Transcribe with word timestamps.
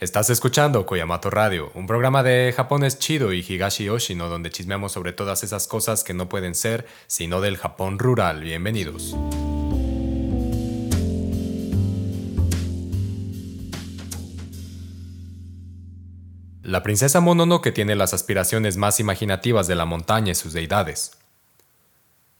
Estás 0.00 0.30
escuchando 0.30 0.86
Koyamato 0.86 1.28
Radio, 1.28 1.70
un 1.74 1.86
programa 1.86 2.22
de 2.22 2.54
japonés 2.56 2.98
chido 2.98 3.34
y 3.34 3.44
Higashi 3.46 3.84
Yoshino 3.84 4.30
donde 4.30 4.48
chismeamos 4.48 4.92
sobre 4.92 5.12
todas 5.12 5.44
esas 5.44 5.66
cosas 5.66 6.04
que 6.04 6.14
no 6.14 6.26
pueden 6.26 6.54
ser 6.54 6.86
sino 7.06 7.42
del 7.42 7.58
Japón 7.58 7.98
rural. 7.98 8.40
Bienvenidos. 8.40 9.14
La 16.62 16.82
princesa 16.82 17.20
Mononoke 17.20 17.70
tiene 17.70 17.94
las 17.94 18.14
aspiraciones 18.14 18.78
más 18.78 19.00
imaginativas 19.00 19.66
de 19.66 19.74
la 19.74 19.84
montaña 19.84 20.32
y 20.32 20.34
sus 20.34 20.54
deidades. 20.54 21.19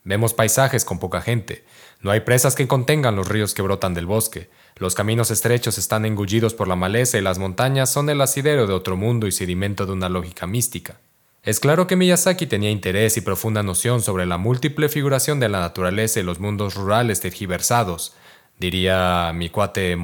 Vemos 0.04 0.32
paisajes 0.32 0.84
con 0.84 0.98
poca 0.98 1.20
gente, 1.20 1.64
no 2.00 2.10
hay 2.10 2.20
presas 2.20 2.54
que 2.54 2.66
contengan 2.66 3.16
los 3.16 3.28
ríos 3.28 3.52
que 3.52 3.62
brotan 3.62 3.92
del 3.92 4.06
bosque, 4.06 4.48
los 4.76 4.94
caminos 4.94 5.30
estrechos 5.30 5.76
están 5.76 6.06
engullidos 6.06 6.54
por 6.54 6.68
la 6.68 6.76
maleza 6.76 7.18
y 7.18 7.20
las 7.20 7.38
montañas 7.38 7.90
son 7.90 8.08
el 8.08 8.20
asidero 8.22 8.66
de 8.66 8.72
otro 8.72 8.96
mundo 8.96 9.26
y 9.26 9.32
sedimento 9.32 9.84
de 9.84 9.92
una 9.92 10.08
lógica 10.08 10.46
mística. 10.46 11.00
Es 11.42 11.60
claro 11.60 11.86
que 11.86 11.96
Miyazaki 11.96 12.46
tenía 12.46 12.70
interés 12.70 13.16
y 13.16 13.20
profunda 13.20 13.62
noción 13.62 14.02
sobre 14.02 14.26
la 14.26 14.38
múltiple 14.38 14.88
figuración 14.88 15.40
de 15.40 15.48
la 15.48 15.60
naturaleza 15.60 16.20
y 16.20 16.22
los 16.22 16.38
mundos 16.38 16.74
rurales 16.74 17.20
tergiversados, 17.20 18.14
diría 18.58 19.32
mi 19.34 19.50
cuate 19.50 19.96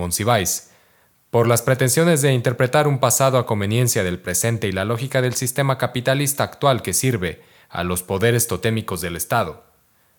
por 1.31 1.47
las 1.47 1.61
pretensiones 1.61 2.23
de 2.23 2.33
interpretar 2.33 2.89
un 2.89 2.99
pasado 2.99 3.37
a 3.37 3.45
conveniencia 3.45 4.03
del 4.03 4.19
presente 4.19 4.69
y 4.69 4.73
la 4.73 4.87
lógica 4.87 5.21
del 5.21 5.35
sistema 5.35 5.77
capitalista 5.77 6.45
actual 6.45 6.81
que 6.81 6.95
sirve 6.95 7.43
a 7.69 7.85
los 7.85 8.03
poderes 8.03 8.47
totémicos 8.47 9.03
del 9.03 9.17
Estado, 9.17 9.65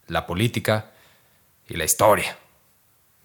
la 0.07 0.25
política 0.25 0.91
y 1.67 1.75
la 1.75 1.85
historia. 1.85 2.37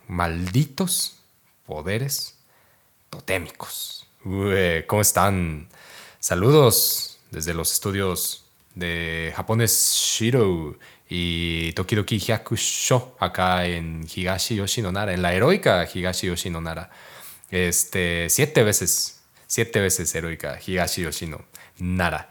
Malditos 0.09 1.19
poderes 1.67 2.39
totémicos. 3.11 4.07
¿Cómo 4.87 5.03
están? 5.03 5.69
Saludos 6.21 7.19
desde 7.31 7.55
los 7.55 7.73
estudios 7.73 8.45
de 8.75 9.33
Japones 9.35 9.95
Shiro 9.95 10.79
y 11.09 11.73
Tokidoki 11.73 12.19
Hyakusho 12.19 13.17
acá 13.19 13.67
en 13.67 14.07
Higashi 14.09 14.57
Yoshinonara, 14.57 15.13
en 15.13 15.23
la 15.23 15.35
heroica 15.35 15.87
Higashi 15.93 16.29
Yoshinonara. 16.29 16.91
Este, 17.51 18.29
siete 18.31 18.63
veces, 18.63 19.23
siete 19.47 19.81
veces 19.81 20.15
heroica 20.15 20.59
Higashi 20.65 21.03
Yoshinonara. 21.03 22.31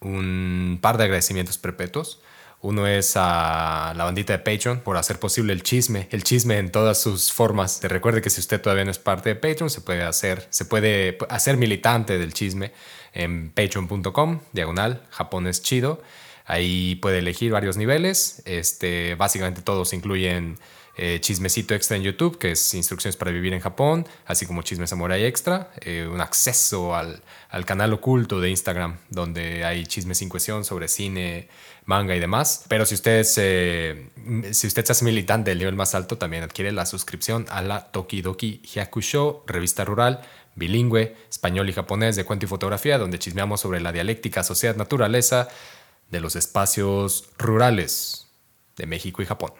Un 0.00 0.78
par 0.80 0.98
de 0.98 1.04
agradecimientos 1.04 1.58
perpetuos 1.58 2.20
uno 2.62 2.86
es 2.86 3.14
a 3.16 3.92
la 3.96 4.04
bandita 4.04 4.32
de 4.32 4.38
Patreon 4.38 4.80
por 4.80 4.96
hacer 4.96 5.18
posible 5.18 5.52
el 5.52 5.64
chisme, 5.64 6.06
el 6.12 6.22
chisme 6.22 6.58
en 6.58 6.70
todas 6.70 7.02
sus 7.02 7.32
formas. 7.32 7.80
Te 7.80 7.88
recuerde 7.88 8.22
que 8.22 8.30
si 8.30 8.40
usted 8.40 8.60
todavía 8.62 8.84
no 8.84 8.92
es 8.92 9.00
parte 9.00 9.30
de 9.30 9.34
Patreon, 9.34 9.68
se 9.68 9.80
puede 9.80 10.04
hacer, 10.04 10.46
se 10.50 10.64
puede 10.64 11.18
hacer 11.28 11.56
militante 11.56 12.18
del 12.18 12.32
chisme 12.32 12.72
en 13.12 13.50
patreon.com, 13.50 14.40
diagonal, 14.52 15.02
japonés 15.10 15.60
chido. 15.60 16.02
Ahí 16.44 16.94
puede 16.96 17.18
elegir 17.18 17.50
varios 17.50 17.76
niveles. 17.76 18.42
Este, 18.44 19.16
básicamente 19.16 19.60
todos 19.62 19.92
incluyen 19.92 20.56
eh, 20.96 21.18
chismecito 21.20 21.74
extra 21.74 21.96
en 21.96 22.02
YouTube, 22.02 22.38
que 22.38 22.52
es 22.52 22.74
instrucciones 22.74 23.16
para 23.16 23.30
vivir 23.30 23.54
en 23.54 23.60
Japón, 23.60 24.06
así 24.26 24.44
como 24.44 24.62
chisme 24.62 24.86
samurai 24.86 25.24
extra, 25.24 25.70
eh, 25.80 26.06
un 26.10 26.20
acceso 26.20 26.94
al, 26.94 27.22
al, 27.48 27.64
canal 27.64 27.92
oculto 27.94 28.40
de 28.40 28.50
Instagram, 28.50 28.98
donde 29.08 29.64
hay 29.64 29.86
chismes 29.86 30.18
sin 30.18 30.28
cuestión 30.28 30.64
sobre 30.64 30.88
cine, 30.88 31.48
manga 31.86 32.14
y 32.14 32.20
demás. 32.20 32.64
Pero 32.68 32.84
si 32.84 32.94
usted, 32.94 33.24
se, 33.24 34.10
si 34.52 34.66
usted 34.66 34.84
se 34.84 35.04
militante 35.04 35.50
del 35.50 35.58
nivel 35.58 35.76
más 35.76 35.94
alto, 35.94 36.18
también 36.18 36.42
adquiere 36.42 36.72
la 36.72 36.84
suscripción 36.84 37.46
a 37.48 37.62
la 37.62 37.90
Tokidoki 37.90 38.60
Hyakusho, 38.62 39.44
revista 39.46 39.84
rural, 39.84 40.20
bilingüe, 40.54 41.16
español 41.30 41.68
y 41.70 41.72
japonés 41.72 42.16
de 42.16 42.24
cuento 42.24 42.44
y 42.44 42.48
fotografía, 42.48 42.98
donde 42.98 43.18
chismeamos 43.18 43.60
sobre 43.60 43.80
la 43.80 43.92
dialéctica, 43.92 44.42
sociedad, 44.42 44.76
naturaleza 44.76 45.48
de 46.10 46.20
los 46.20 46.36
espacios 46.36 47.30
rurales 47.38 48.28
de 48.76 48.86
México 48.86 49.22
y 49.22 49.26
Japón. 49.26 49.52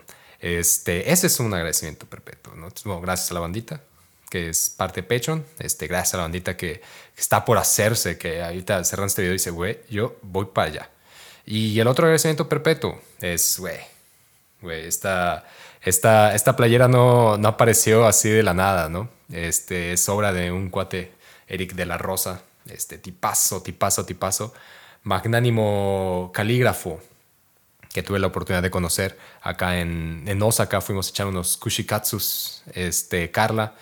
Este, 0.42 1.10
ese 1.10 1.28
es 1.28 1.41
un 1.41 1.54
agradecimiento 1.54 2.06
perpetuo. 2.06 2.53
¿no? 2.54 3.00
gracias 3.00 3.30
a 3.30 3.34
la 3.34 3.41
bandita 3.41 3.80
que 4.32 4.48
es 4.48 4.70
parte 4.70 5.03
de 5.03 5.06
Patreon. 5.06 5.44
Este, 5.58 5.86
gracias 5.86 6.14
a 6.14 6.16
la 6.16 6.22
bandita 6.22 6.56
que, 6.56 6.80
está 7.14 7.44
por 7.44 7.58
hacerse, 7.58 8.16
que 8.16 8.42
ahorita 8.42 8.82
cerrando 8.84 9.08
este 9.08 9.20
video 9.20 9.34
dice, 9.34 9.50
güey, 9.50 9.81
yo 9.91 10.16
voy 10.22 10.47
para 10.47 10.69
allá. 10.69 10.91
Y 11.44 11.78
el 11.78 11.86
otro 11.86 12.06
agradecimiento 12.06 12.48
perpetuo 12.48 12.98
es, 13.20 13.58
güey, 13.58 13.78
güey, 14.62 14.86
esta, 14.86 15.44
esta, 15.82 16.34
esta 16.34 16.56
playera 16.56 16.88
no, 16.88 17.36
no 17.36 17.48
apareció 17.48 18.06
así 18.06 18.31
de 18.31 18.42
la 18.42 18.54
nada, 18.54 18.88
¿no? 18.88 19.10
Este, 19.31 19.92
es 19.92 20.08
obra 20.08 20.32
de 20.32 20.50
un 20.50 20.70
cuate, 20.70 21.12
Eric 21.47 21.75
de 21.75 21.84
la 21.84 21.98
Rosa, 21.98 22.41
este, 22.70 22.97
tipazo, 22.97 23.60
tipazo, 23.60 24.06
tipazo, 24.06 24.54
magnánimo 25.02 26.31
calígrafo, 26.32 27.02
que 27.92 28.03
tuve 28.03 28.19
la 28.19 28.28
oportunidad 28.28 28.62
de 28.62 28.70
conocer 28.70 29.19
acá 29.42 29.78
en, 29.78 30.25
en 30.26 30.42
Osaka. 30.42 30.80
Fuimos 30.80 31.08
a 31.08 31.10
echar 31.10 31.26
unos 31.26 31.56
kushikatsus, 31.56 32.62
este, 32.72 33.30
Carla, 33.30 33.75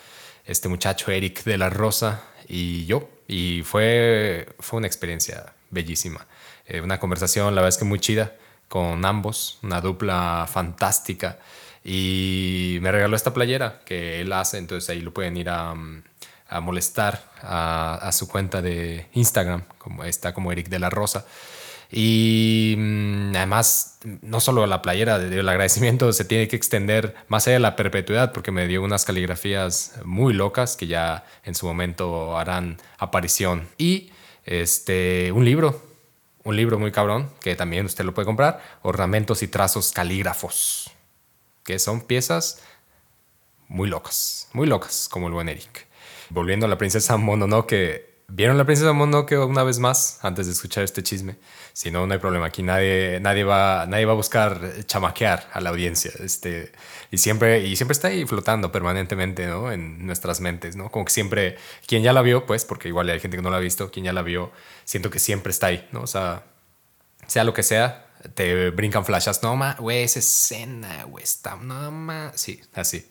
este 0.44 0.68
muchacho 0.68 1.10
Eric 1.10 1.44
de 1.44 1.58
la 1.58 1.70
Rosa 1.70 2.22
y 2.48 2.86
yo. 2.86 3.08
Y 3.28 3.62
fue, 3.64 4.48
fue 4.58 4.78
una 4.78 4.88
experiencia 4.88 5.52
bellísima. 5.70 6.26
Eh, 6.66 6.80
una 6.80 6.98
conversación, 6.98 7.54
la 7.54 7.60
verdad 7.60 7.76
es 7.76 7.78
que 7.78 7.84
muy 7.84 8.00
chida, 8.00 8.34
con 8.68 9.04
ambos, 9.04 9.58
una 9.62 9.80
dupla 9.80 10.48
fantástica. 10.50 11.38
Y 11.84 12.78
me 12.82 12.90
regaló 12.92 13.16
esta 13.16 13.32
playera 13.32 13.80
que 13.84 14.20
él 14.20 14.32
hace, 14.32 14.58
entonces 14.58 14.90
ahí 14.90 15.00
lo 15.00 15.14
pueden 15.14 15.36
ir 15.36 15.48
a, 15.48 15.74
a 16.48 16.60
molestar 16.60 17.30
a, 17.42 17.94
a, 17.94 18.12
su 18.12 18.28
cuenta 18.28 18.60
de 18.60 19.06
Instagram, 19.12 19.62
como 19.78 20.04
está 20.04 20.34
como 20.34 20.52
Eric 20.52 20.68
de 20.68 20.78
la 20.80 20.90
Rosa. 20.90 21.24
Y 21.92 22.76
mm, 22.78 23.34
además, 23.34 23.98
no 24.22 24.40
solo 24.40 24.66
la 24.66 24.80
playera, 24.80 25.16
el 25.16 25.48
agradecimiento 25.48 26.12
se 26.12 26.24
tiene 26.24 26.46
que 26.46 26.56
extender 26.56 27.14
más 27.28 27.46
allá 27.46 27.54
de 27.54 27.60
la 27.60 27.76
perpetuidad, 27.76 28.32
porque 28.32 28.52
me 28.52 28.66
dio 28.66 28.82
unas 28.82 29.04
caligrafías 29.04 29.94
muy 30.04 30.32
locas 30.32 30.76
que 30.76 30.86
ya 30.86 31.24
en 31.44 31.54
su 31.54 31.66
momento 31.66 32.38
harán 32.38 32.78
aparición. 32.98 33.68
Y 33.76 34.12
este, 34.44 35.32
un 35.32 35.44
libro, 35.44 35.82
un 36.44 36.56
libro 36.56 36.78
muy 36.78 36.92
cabrón, 36.92 37.30
que 37.40 37.56
también 37.56 37.86
usted 37.86 38.04
lo 38.04 38.14
puede 38.14 38.26
comprar, 38.26 38.62
Ornamentos 38.82 39.42
y 39.42 39.48
Trazos 39.48 39.92
Calígrafos, 39.92 40.90
que 41.64 41.78
son 41.78 42.02
piezas 42.02 42.62
muy 43.68 43.88
locas, 43.88 44.48
muy 44.52 44.66
locas, 44.66 45.08
como 45.10 45.26
el 45.26 45.32
buen 45.32 45.48
Eric. 45.48 45.86
Volviendo 46.30 46.66
a 46.66 46.68
la 46.68 46.78
princesa 46.78 47.16
Mononoke, 47.16 48.22
¿vieron 48.28 48.56
la 48.58 48.64
princesa 48.64 48.92
Mononoke 48.92 49.32
una 49.38 49.64
vez 49.64 49.80
más 49.80 50.18
antes 50.22 50.46
de 50.46 50.52
escuchar 50.52 50.84
este 50.84 51.02
chisme? 51.02 51.36
Si 51.80 51.90
no, 51.90 52.06
no 52.06 52.12
hay 52.12 52.20
problema. 52.20 52.44
Aquí 52.44 52.62
nadie, 52.62 53.20
nadie, 53.22 53.42
va, 53.42 53.86
nadie 53.88 54.04
va 54.04 54.12
a 54.12 54.14
buscar 54.14 54.84
chamaquear 54.84 55.48
a 55.50 55.62
la 55.62 55.70
audiencia. 55.70 56.12
Este, 56.22 56.72
y, 57.10 57.16
siempre, 57.16 57.66
y 57.66 57.74
siempre 57.74 57.94
está 57.94 58.08
ahí 58.08 58.26
flotando 58.26 58.70
permanentemente 58.70 59.46
¿no? 59.46 59.72
en 59.72 60.04
nuestras 60.04 60.42
mentes. 60.42 60.76
¿no? 60.76 60.90
Como 60.90 61.06
que 61.06 61.10
siempre, 61.10 61.56
quien 61.86 62.02
ya 62.02 62.12
la 62.12 62.20
vio, 62.20 62.44
pues, 62.44 62.66
porque 62.66 62.88
igual 62.88 63.08
hay 63.08 63.18
gente 63.18 63.38
que 63.38 63.42
no 63.42 63.48
la 63.48 63.56
ha 63.56 63.60
visto, 63.60 63.90
quien 63.90 64.04
ya 64.04 64.12
la 64.12 64.20
vio, 64.20 64.52
siento 64.84 65.08
que 65.08 65.18
siempre 65.18 65.52
está 65.52 65.68
ahí. 65.68 65.88
¿no? 65.90 66.02
O 66.02 66.06
sea, 66.06 66.42
sea 67.26 67.44
lo 67.44 67.54
que 67.54 67.62
sea, 67.62 68.08
te 68.34 68.68
brincan 68.68 69.06
flashas. 69.06 69.42
No, 69.42 69.56
ma, 69.56 69.76
güey, 69.78 70.02
esa 70.02 70.18
escena, 70.18 71.04
güey, 71.04 71.24
está, 71.24 71.56
no, 71.56 71.90
ma. 71.90 72.32
Sí, 72.34 72.60
así. 72.74 73.10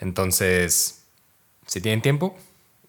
Entonces, 0.00 1.04
si 1.66 1.80
tienen 1.80 2.02
tiempo, 2.02 2.36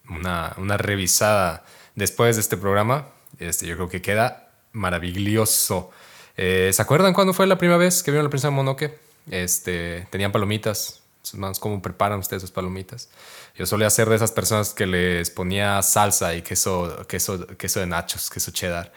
una, 0.06 0.52
una 0.58 0.76
revisada 0.76 1.64
después 1.94 2.36
de 2.36 2.42
este 2.42 2.58
programa, 2.58 3.08
este, 3.38 3.66
yo 3.66 3.76
creo 3.76 3.88
que 3.88 4.02
queda 4.02 4.43
maravilloso. 4.74 5.90
Eh, 6.36 6.70
¿Se 6.72 6.82
acuerdan 6.82 7.14
cuándo 7.14 7.32
fue 7.32 7.46
la 7.46 7.56
primera 7.56 7.78
vez 7.78 8.02
que 8.02 8.10
vieron 8.10 8.24
la 8.24 8.30
princesa 8.30 8.50
Monoke? 8.50 8.98
Este, 9.30 10.06
tenían 10.10 10.32
palomitas. 10.32 11.00
Manos, 11.32 11.58
¿cómo 11.58 11.80
preparan 11.80 12.18
ustedes 12.18 12.42
sus 12.42 12.50
palomitas? 12.50 13.08
Yo 13.56 13.64
solía 13.64 13.88
ser 13.88 14.10
de 14.10 14.16
esas 14.16 14.30
personas 14.30 14.74
que 14.74 14.86
les 14.86 15.30
ponía 15.30 15.80
salsa 15.80 16.34
y 16.34 16.42
queso, 16.42 17.06
queso, 17.08 17.46
queso 17.56 17.80
de 17.80 17.86
nachos, 17.86 18.28
queso 18.28 18.50
cheddar. 18.50 18.92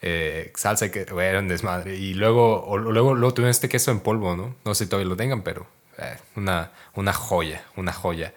Eh, 0.00 0.52
salsa 0.54 0.90
que 0.90 1.00
era 1.00 1.40
un 1.40 1.48
desmadre. 1.48 1.96
Y 1.96 2.14
luego, 2.14 2.78
luego, 2.78 3.14
luego 3.14 3.34
tuvieron 3.34 3.50
este 3.50 3.68
queso 3.68 3.90
en 3.90 4.00
polvo, 4.00 4.36
¿no? 4.36 4.54
No 4.64 4.74
sé 4.74 4.84
si 4.84 4.90
todavía 4.90 5.08
lo 5.08 5.16
tengan, 5.16 5.42
pero 5.42 5.66
eh, 5.98 6.16
una, 6.36 6.70
una 6.94 7.12
joya, 7.12 7.64
una 7.76 7.92
joya. 7.92 8.32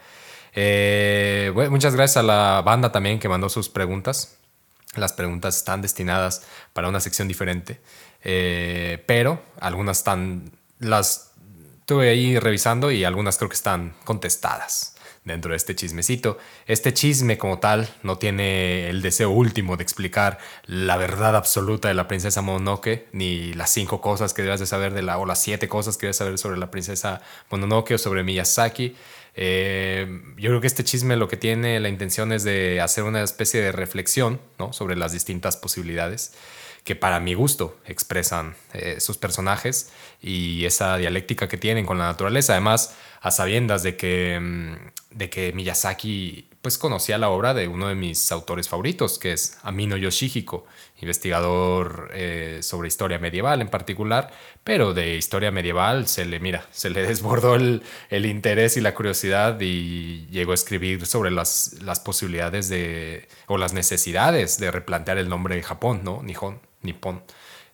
muchas 1.70 1.96
gracias 1.96 2.18
a 2.18 2.24
la 2.24 2.64
banda 2.66 2.92
también 2.92 3.20
que 3.20 3.30
mandó 3.30 3.50
sus 3.50 3.70
preguntas. 3.70 4.38
Las 4.96 5.14
preguntas 5.14 5.58
están 5.58 5.82
destinadas 5.82 6.44
para 6.74 6.90
una 6.90 7.00
sección 7.00 7.28
diferente, 7.28 7.80
eh, 8.24 9.04
pero 9.08 9.42
algunas 9.60 10.00
están, 10.00 10.52
las 10.80 11.32
estuve 11.80 12.10
ahí 12.10 12.40
revisando 12.40 12.90
y 12.90 13.04
algunas 13.04 13.38
creo 13.38 13.50
que 13.50 13.56
están 13.56 13.94
contestadas 14.06 14.96
dentro 15.26 15.52
de 15.52 15.58
este 15.58 15.76
chismecito. 15.76 16.38
Este 16.68 16.94
chisme 16.94 17.38
como 17.38 17.60
tal 17.60 17.90
no 18.04 18.18
tiene 18.18 18.90
el 18.90 19.02
deseo 19.02 19.32
último 19.32 19.76
de 19.76 19.84
explicar 19.84 20.38
la 20.66 20.98
verdad 20.98 21.36
absoluta 21.36 21.88
de 21.88 21.94
la 21.96 22.08
princesa 22.08 22.42
Mononoke, 22.42 23.08
ni 23.12 23.54
las 23.54 23.72
cinco 23.72 24.00
cosas 24.02 24.34
que 24.34 24.44
debes 24.44 24.60
de 24.60 24.68
saber 24.68 24.94
de 24.94 25.02
la, 25.02 25.18
o 25.18 25.26
las 25.26 25.42
siete 25.42 25.68
cosas 25.68 25.98
que 25.98 26.06
debes 26.06 26.18
saber 26.18 26.38
sobre 26.38 26.58
la 26.58 26.72
princesa 26.72 27.22
Mononoke 27.50 27.96
o 27.96 27.98
sobre 27.98 28.24
Miyazaki. 28.24 28.96
Eh, 29.36 30.22
yo 30.38 30.50
creo 30.50 30.62
que 30.62 30.68
este 30.68 30.84
chisme 30.84 31.18
lo 31.18 31.28
que 31.28 31.38
tiene 31.38 31.80
la 31.80 31.90
intención 31.90 32.32
es 32.32 32.44
de 32.44 32.80
hacer 32.80 33.04
una 33.04 33.22
especie 33.22 33.62
de 33.62 33.72
reflexión 33.72 34.40
sobre 34.72 34.96
las 34.96 35.12
distintas 35.12 35.58
posibilidades 35.58 36.34
que 36.86 36.96
para 36.96 37.20
mi 37.20 37.34
gusto 37.34 37.78
expresan 37.86 38.56
eh, 38.74 39.00
sus 39.00 39.18
personajes 39.18 39.92
y 40.22 40.66
esa 40.66 40.98
dialéctica 40.98 41.48
que 41.50 41.58
tienen 41.58 41.86
con 41.86 41.98
la 41.98 42.06
naturaleza. 42.06 42.54
Además, 42.54 42.96
a 43.22 43.32
sabiendas 43.32 43.82
de 43.82 43.98
que, 43.98 44.40
mm, 44.40 45.18
de 45.18 45.30
que 45.32 45.52
Miyazaki 45.52 46.48
pues 46.66 46.80
conocía 46.80 47.20
la 47.20 47.30
obra 47.30 47.54
de 47.54 47.68
uno 47.68 47.90
de 47.90 47.94
mis 47.94 48.32
autores 48.32 48.68
favoritos, 48.68 49.20
que 49.20 49.34
es 49.34 49.56
Amino 49.62 49.98
Yoshihiko, 49.98 50.66
investigador 51.00 52.10
eh, 52.12 52.58
sobre 52.64 52.88
historia 52.88 53.20
medieval 53.20 53.62
en 53.62 53.68
particular, 53.68 54.32
pero 54.64 54.96
de 54.96 55.16
historia 55.16 55.52
medieval 55.52 56.08
se 56.08 56.26
le, 56.26 56.40
mira, 56.40 56.66
se 56.72 56.90
le 56.90 57.04
desbordó 57.08 57.54
el, 57.54 57.84
el 58.10 58.26
interés 58.26 58.78
y 58.78 58.82
la 58.82 58.96
curiosidad 58.96 59.62
y 59.62 60.26
llegó 60.32 60.54
a 60.54 60.56
escribir 60.56 61.06
sobre 61.06 61.30
las, 61.30 61.76
las 61.84 62.00
posibilidades 62.00 62.68
de, 62.68 63.28
o 63.46 63.60
las 63.60 63.74
necesidades 63.74 64.58
de 64.58 64.72
replantear 64.72 65.20
el 65.20 65.30
nombre 65.30 65.58
de 65.58 65.62
Japón, 65.62 66.02
¿no? 66.04 66.24
Nihon, 66.24 66.60
Nippon. 66.82 67.22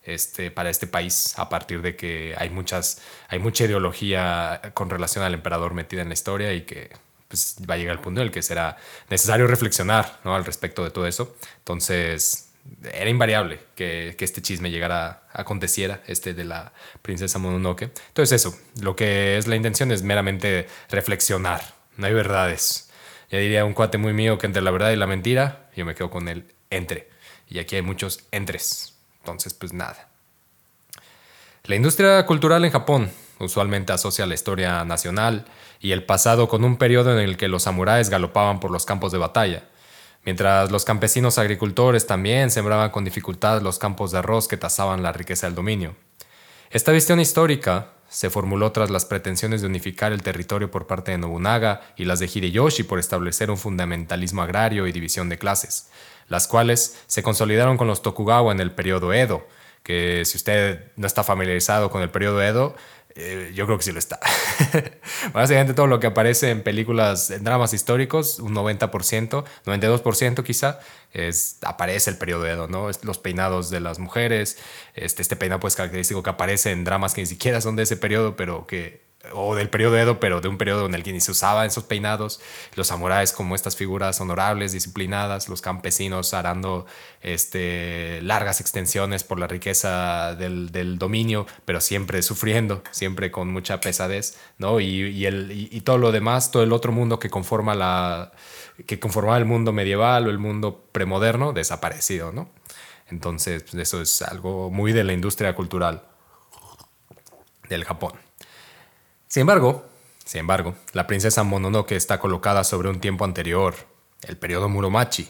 Este, 0.04 0.50
para 0.50 0.68
este 0.68 0.86
país 0.86 1.38
a 1.38 1.48
partir 1.48 1.80
de 1.80 1.94
que 1.94 2.34
hay 2.36 2.50
muchas 2.50 3.00
hay 3.28 3.38
mucha 3.38 3.64
ideología 3.64 4.60
con 4.74 4.90
relación 4.90 5.24
al 5.24 5.32
emperador 5.32 5.74
metida 5.74 6.02
en 6.02 6.08
la 6.08 6.14
historia 6.14 6.52
y 6.54 6.62
que 6.62 6.90
pues, 7.32 7.56
va 7.68 7.74
a 7.74 7.78
llegar 7.78 7.96
el 7.96 8.02
punto 8.02 8.20
en 8.20 8.26
el 8.26 8.30
que 8.30 8.42
será 8.42 8.76
necesario 9.08 9.46
reflexionar 9.46 10.20
¿no? 10.22 10.34
al 10.34 10.44
respecto 10.44 10.84
de 10.84 10.90
todo 10.90 11.06
eso 11.06 11.34
entonces 11.60 12.50
era 12.92 13.08
invariable 13.08 13.58
que, 13.74 14.14
que, 14.18 14.24
este 14.24 14.42
chisme 14.42 14.70
llegara, 14.70 15.22
aconteciera, 15.32 16.02
este 16.06 16.32
de 16.32 16.44
la 16.44 16.72
princesa 17.02 17.40
Mononoke. 17.40 17.90
Entonces 18.08 18.32
eso, 18.40 18.56
lo 18.80 18.94
que 18.94 19.36
es 19.36 19.48
la 19.48 19.56
intención 19.56 19.90
es 19.90 20.04
meramente 20.04 20.68
reflexionar, 20.88 21.60
no 21.96 22.06
hay 22.06 22.14
verdades. 22.14 22.90
Ya 23.30 23.38
diría 23.38 23.64
un 23.64 23.74
cuate 23.74 23.98
muy 23.98 24.12
mío 24.12 24.38
que 24.38 24.46
entre 24.46 24.62
la 24.62 24.70
verdad 24.70 24.92
y 24.92 24.96
la 24.96 25.06
mentira, 25.06 25.70
yo 25.74 25.84
me 25.84 25.94
quedo 25.96 26.10
con 26.10 26.28
el 26.28 26.44
entre. 26.70 27.08
Y 27.48 27.58
aquí 27.58 27.76
hay 27.76 27.82
muchos 27.82 28.20
entres. 28.30 28.94
Entonces, 29.20 29.54
pues 29.54 29.72
nada. 29.72 30.08
La 31.64 31.76
industria 31.76 32.24
cultural 32.26 32.64
en 32.64 32.70
Japón 32.70 33.10
usualmente 33.38 33.92
asocia 33.92 34.26
la 34.26 34.34
historia 34.34 34.84
nacional 34.84 35.46
y 35.80 35.92
el 35.92 36.04
pasado 36.04 36.48
con 36.48 36.64
un 36.64 36.76
periodo 36.76 37.12
en 37.12 37.18
el 37.18 37.36
que 37.36 37.48
los 37.48 37.64
samuráis 37.64 38.10
galopaban 38.10 38.60
por 38.60 38.70
los 38.70 38.86
campos 38.86 39.12
de 39.12 39.18
batalla 39.18 39.64
mientras 40.24 40.70
los 40.70 40.84
campesinos 40.84 41.38
agricultores 41.38 42.06
también 42.06 42.50
sembraban 42.50 42.90
con 42.90 43.04
dificultad 43.04 43.62
los 43.62 43.78
campos 43.78 44.12
de 44.12 44.18
arroz 44.18 44.48
que 44.48 44.56
tasaban 44.56 45.02
la 45.02 45.12
riqueza 45.12 45.46
del 45.46 45.54
dominio. 45.54 45.94
Esta 46.70 46.92
visión 46.92 47.20
histórica 47.20 47.90
se 48.08 48.30
formuló 48.30 48.72
tras 48.72 48.90
las 48.90 49.04
pretensiones 49.04 49.62
de 49.62 49.66
unificar 49.66 50.12
el 50.12 50.22
territorio 50.22 50.70
por 50.70 50.86
parte 50.86 51.12
de 51.12 51.18
Nobunaga 51.18 51.80
y 51.96 52.04
las 52.04 52.18
de 52.18 52.26
Hideyoshi 52.26 52.82
por 52.82 52.98
establecer 52.98 53.50
un 53.50 53.56
fundamentalismo 53.56 54.42
agrario 54.42 54.86
y 54.86 54.92
división 54.92 55.28
de 55.28 55.38
clases, 55.38 55.90
las 56.28 56.46
cuales 56.46 57.02
se 57.06 57.22
consolidaron 57.22 57.76
con 57.76 57.86
los 57.86 58.02
Tokugawa 58.02 58.52
en 58.52 58.60
el 58.60 58.72
periodo 58.72 59.12
Edo, 59.12 59.46
que 59.82 60.24
si 60.24 60.36
usted 60.36 60.92
no 60.96 61.06
está 61.06 61.24
familiarizado 61.24 61.90
con 61.90 62.02
el 62.02 62.10
periodo 62.10 62.42
Edo, 62.42 62.76
eh, 63.14 63.52
yo 63.54 63.66
creo 63.66 63.78
que 63.78 63.84
sí 63.84 63.92
lo 63.92 63.98
está. 63.98 64.18
Básicamente 65.32 65.74
todo 65.74 65.86
lo 65.86 66.00
que 66.00 66.06
aparece 66.06 66.50
en 66.50 66.62
películas, 66.62 67.30
en 67.30 67.44
dramas 67.44 67.74
históricos, 67.74 68.38
un 68.38 68.54
90%, 68.54 69.44
92% 69.64 70.42
quizá, 70.42 70.80
es, 71.12 71.58
aparece 71.62 72.10
el 72.10 72.16
periodo 72.16 72.46
Edo, 72.46 72.68
¿no? 72.68 72.88
Los 73.02 73.18
peinados 73.18 73.70
de 73.70 73.80
las 73.80 73.98
mujeres, 73.98 74.58
este, 74.94 75.22
este 75.22 75.36
peinado 75.36 75.60
pues 75.60 75.76
característico 75.76 76.22
que 76.22 76.30
aparece 76.30 76.70
en 76.70 76.84
dramas 76.84 77.14
que 77.14 77.20
ni 77.20 77.26
siquiera 77.26 77.60
son 77.60 77.76
de 77.76 77.82
ese 77.82 77.96
periodo, 77.96 78.36
pero 78.36 78.66
que 78.66 79.02
o 79.32 79.54
del 79.54 79.68
periodo 79.68 79.98
Edo, 79.98 80.18
pero 80.18 80.40
de 80.40 80.48
un 80.48 80.58
periodo 80.58 80.86
en 80.86 80.94
el 80.94 81.02
que 81.02 81.12
ni 81.12 81.20
se 81.20 81.30
usaban 81.30 81.66
esos 81.66 81.84
peinados, 81.84 82.40
los 82.74 82.88
samuráis 82.88 83.32
como 83.32 83.54
estas 83.54 83.76
figuras 83.76 84.20
honorables, 84.20 84.72
disciplinadas, 84.72 85.48
los 85.48 85.62
campesinos 85.62 86.34
arando 86.34 86.86
este, 87.20 88.20
largas 88.22 88.60
extensiones 88.60 89.22
por 89.22 89.38
la 89.38 89.46
riqueza 89.46 90.34
del, 90.34 90.98
dominio, 90.98 91.46
pero 91.64 91.80
siempre 91.80 92.22
sufriendo, 92.22 92.82
siempre 92.90 93.30
con 93.30 93.52
mucha 93.52 93.80
pesadez, 93.80 94.38
¿no? 94.58 94.80
Y, 94.80 95.80
todo 95.84 95.98
lo 95.98 96.12
demás, 96.12 96.50
todo 96.50 96.62
el 96.62 96.72
otro 96.72 96.92
mundo 96.92 97.18
que 97.18 97.30
conforma 97.30 97.74
la 97.74 98.32
que 98.86 98.98
conformaba 98.98 99.38
el 99.38 99.44
mundo 99.44 99.72
medieval 99.72 100.26
o 100.26 100.30
el 100.30 100.38
mundo 100.38 100.84
premoderno, 100.92 101.52
desaparecido, 101.52 102.32
¿no? 102.32 102.50
Entonces, 103.08 103.62
pues, 103.62 103.74
eso 103.74 104.00
es 104.00 104.22
algo 104.22 104.70
muy 104.70 104.92
de 104.92 105.04
la 105.04 105.12
industria 105.12 105.54
cultural 105.54 106.02
del 107.68 107.84
Japón. 107.84 108.12
Sin 109.32 109.40
embargo, 109.40 109.82
sin 110.26 110.40
embargo, 110.40 110.74
la 110.92 111.06
princesa 111.06 111.42
Mononoke 111.42 111.92
está 111.92 112.18
colocada 112.18 112.64
sobre 112.64 112.90
un 112.90 113.00
tiempo 113.00 113.24
anterior, 113.24 113.74
el 114.24 114.36
periodo 114.36 114.68
Muromachi, 114.68 115.26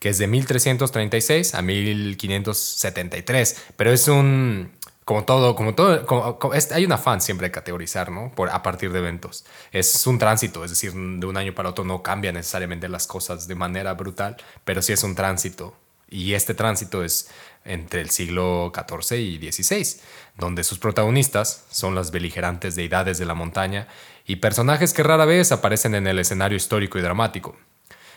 que 0.00 0.08
es 0.08 0.16
de 0.16 0.26
1336 0.26 1.54
a 1.54 1.60
1573, 1.60 3.64
pero 3.76 3.92
es 3.92 4.08
un 4.08 4.72
como 5.04 5.26
todo, 5.26 5.54
como 5.54 5.74
todo, 5.74 6.38
hay 6.70 6.86
un 6.86 6.92
afán 6.92 7.20
siempre 7.20 7.48
de 7.48 7.50
categorizar, 7.50 8.10
¿no? 8.10 8.32
Por, 8.34 8.48
a 8.48 8.62
partir 8.62 8.90
de 8.90 9.00
eventos. 9.00 9.44
Es 9.70 10.06
un 10.06 10.18
tránsito, 10.18 10.64
es 10.64 10.70
decir, 10.70 10.94
de 10.94 11.26
un 11.26 11.36
año 11.36 11.54
para 11.54 11.68
otro 11.68 11.84
no 11.84 12.02
cambia 12.02 12.32
necesariamente 12.32 12.88
las 12.88 13.06
cosas 13.06 13.48
de 13.48 13.54
manera 13.54 13.92
brutal, 13.92 14.38
pero 14.64 14.80
sí 14.80 14.94
es 14.94 15.02
un 15.02 15.14
tránsito. 15.14 15.76
Y 16.08 16.32
este 16.32 16.54
tránsito 16.54 17.04
es 17.04 17.28
entre 17.64 18.00
el 18.00 18.10
siglo 18.10 18.72
XIV 18.74 19.18
y 19.18 19.52
XVI, 19.52 20.00
donde 20.36 20.64
sus 20.64 20.78
protagonistas 20.78 21.66
son 21.70 21.94
las 21.94 22.10
beligerantes 22.10 22.74
deidades 22.74 23.18
de 23.18 23.26
la 23.26 23.34
montaña 23.34 23.88
y 24.26 24.36
personajes 24.36 24.92
que 24.92 25.02
rara 25.02 25.24
vez 25.24 25.52
aparecen 25.52 25.94
en 25.94 26.06
el 26.06 26.18
escenario 26.18 26.56
histórico 26.56 26.98
y 26.98 27.02
dramático. 27.02 27.56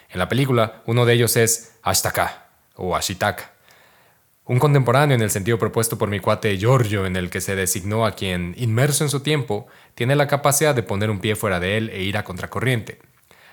En 0.10 0.20
la 0.20 0.30
película, 0.30 0.82
uno 0.86 1.06
de 1.06 1.14
ellos 1.14 1.36
es 1.36 1.74
Ashtaka 1.82 2.48
o 2.76 2.96
Ashitaka, 2.96 3.56
un 4.48 4.60
contemporáneo 4.60 5.16
en 5.16 5.24
el 5.24 5.32
sentido 5.32 5.58
propuesto 5.58 5.98
por 5.98 6.08
mi 6.08 6.20
cuate 6.20 6.56
Giorgio, 6.58 7.08
en 7.08 7.16
el 7.16 7.32
que 7.32 7.42
se 7.42 7.56
designó 7.56 8.06
a 8.06 8.12
quien, 8.12 8.54
inmerso 8.58 9.04
en 9.04 9.10
su 9.10 9.22
tiempo, 9.22 9.66
tiene 9.96 10.16
la 10.16 10.28
capacidad 10.28 10.76
de 10.76 10.84
poner 10.84 11.10
un 11.10 11.20
pie 11.20 11.36
fuera 11.36 11.60
de 11.60 11.78
él 11.78 11.90
e 11.90 12.04
ir 12.04 12.16
a 12.16 12.24
contracorriente. 12.24 13.00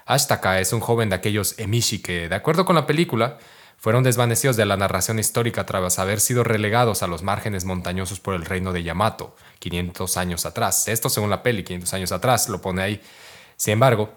Ashtaka 0.05 0.61
es 0.61 0.75
un 0.75 0.81
joven 0.81 1.09
de 1.09 1.15
aquellos 1.15 1.59
emishi 1.59 2.03
que, 2.03 2.29
de 2.29 2.35
acuerdo 2.35 2.67
con 2.67 2.77
la 2.77 2.87
película, 2.87 3.39
fueron 3.83 4.05
desvanecidos 4.05 4.57
de 4.57 4.65
la 4.65 4.77
narración 4.77 5.19
histórica 5.19 5.67
tras 5.67 5.99
haber 5.99 6.21
sido 6.21 6.45
relegados 6.45 7.03
a 7.03 7.09
los 7.09 7.25
márgenes 7.25 7.65
montañosos 7.65 8.21
por 8.21 8.35
el 8.35 8.45
reino 8.45 8.73
de 8.73 8.85
Yamato, 8.85 9.35
500 9.59 10.17
años 10.19 10.47
atrás. 10.47 10.87
Esto 10.87 11.09
según 11.09 11.31
la 11.31 11.43
peli, 11.43 11.65
500 11.65 11.93
años 11.95 12.13
atrás, 12.13 12.49
lo 12.49 12.61
pone 12.61 12.81
ahí. 12.81 13.01
Sin 13.57 13.73
embargo, 13.73 14.13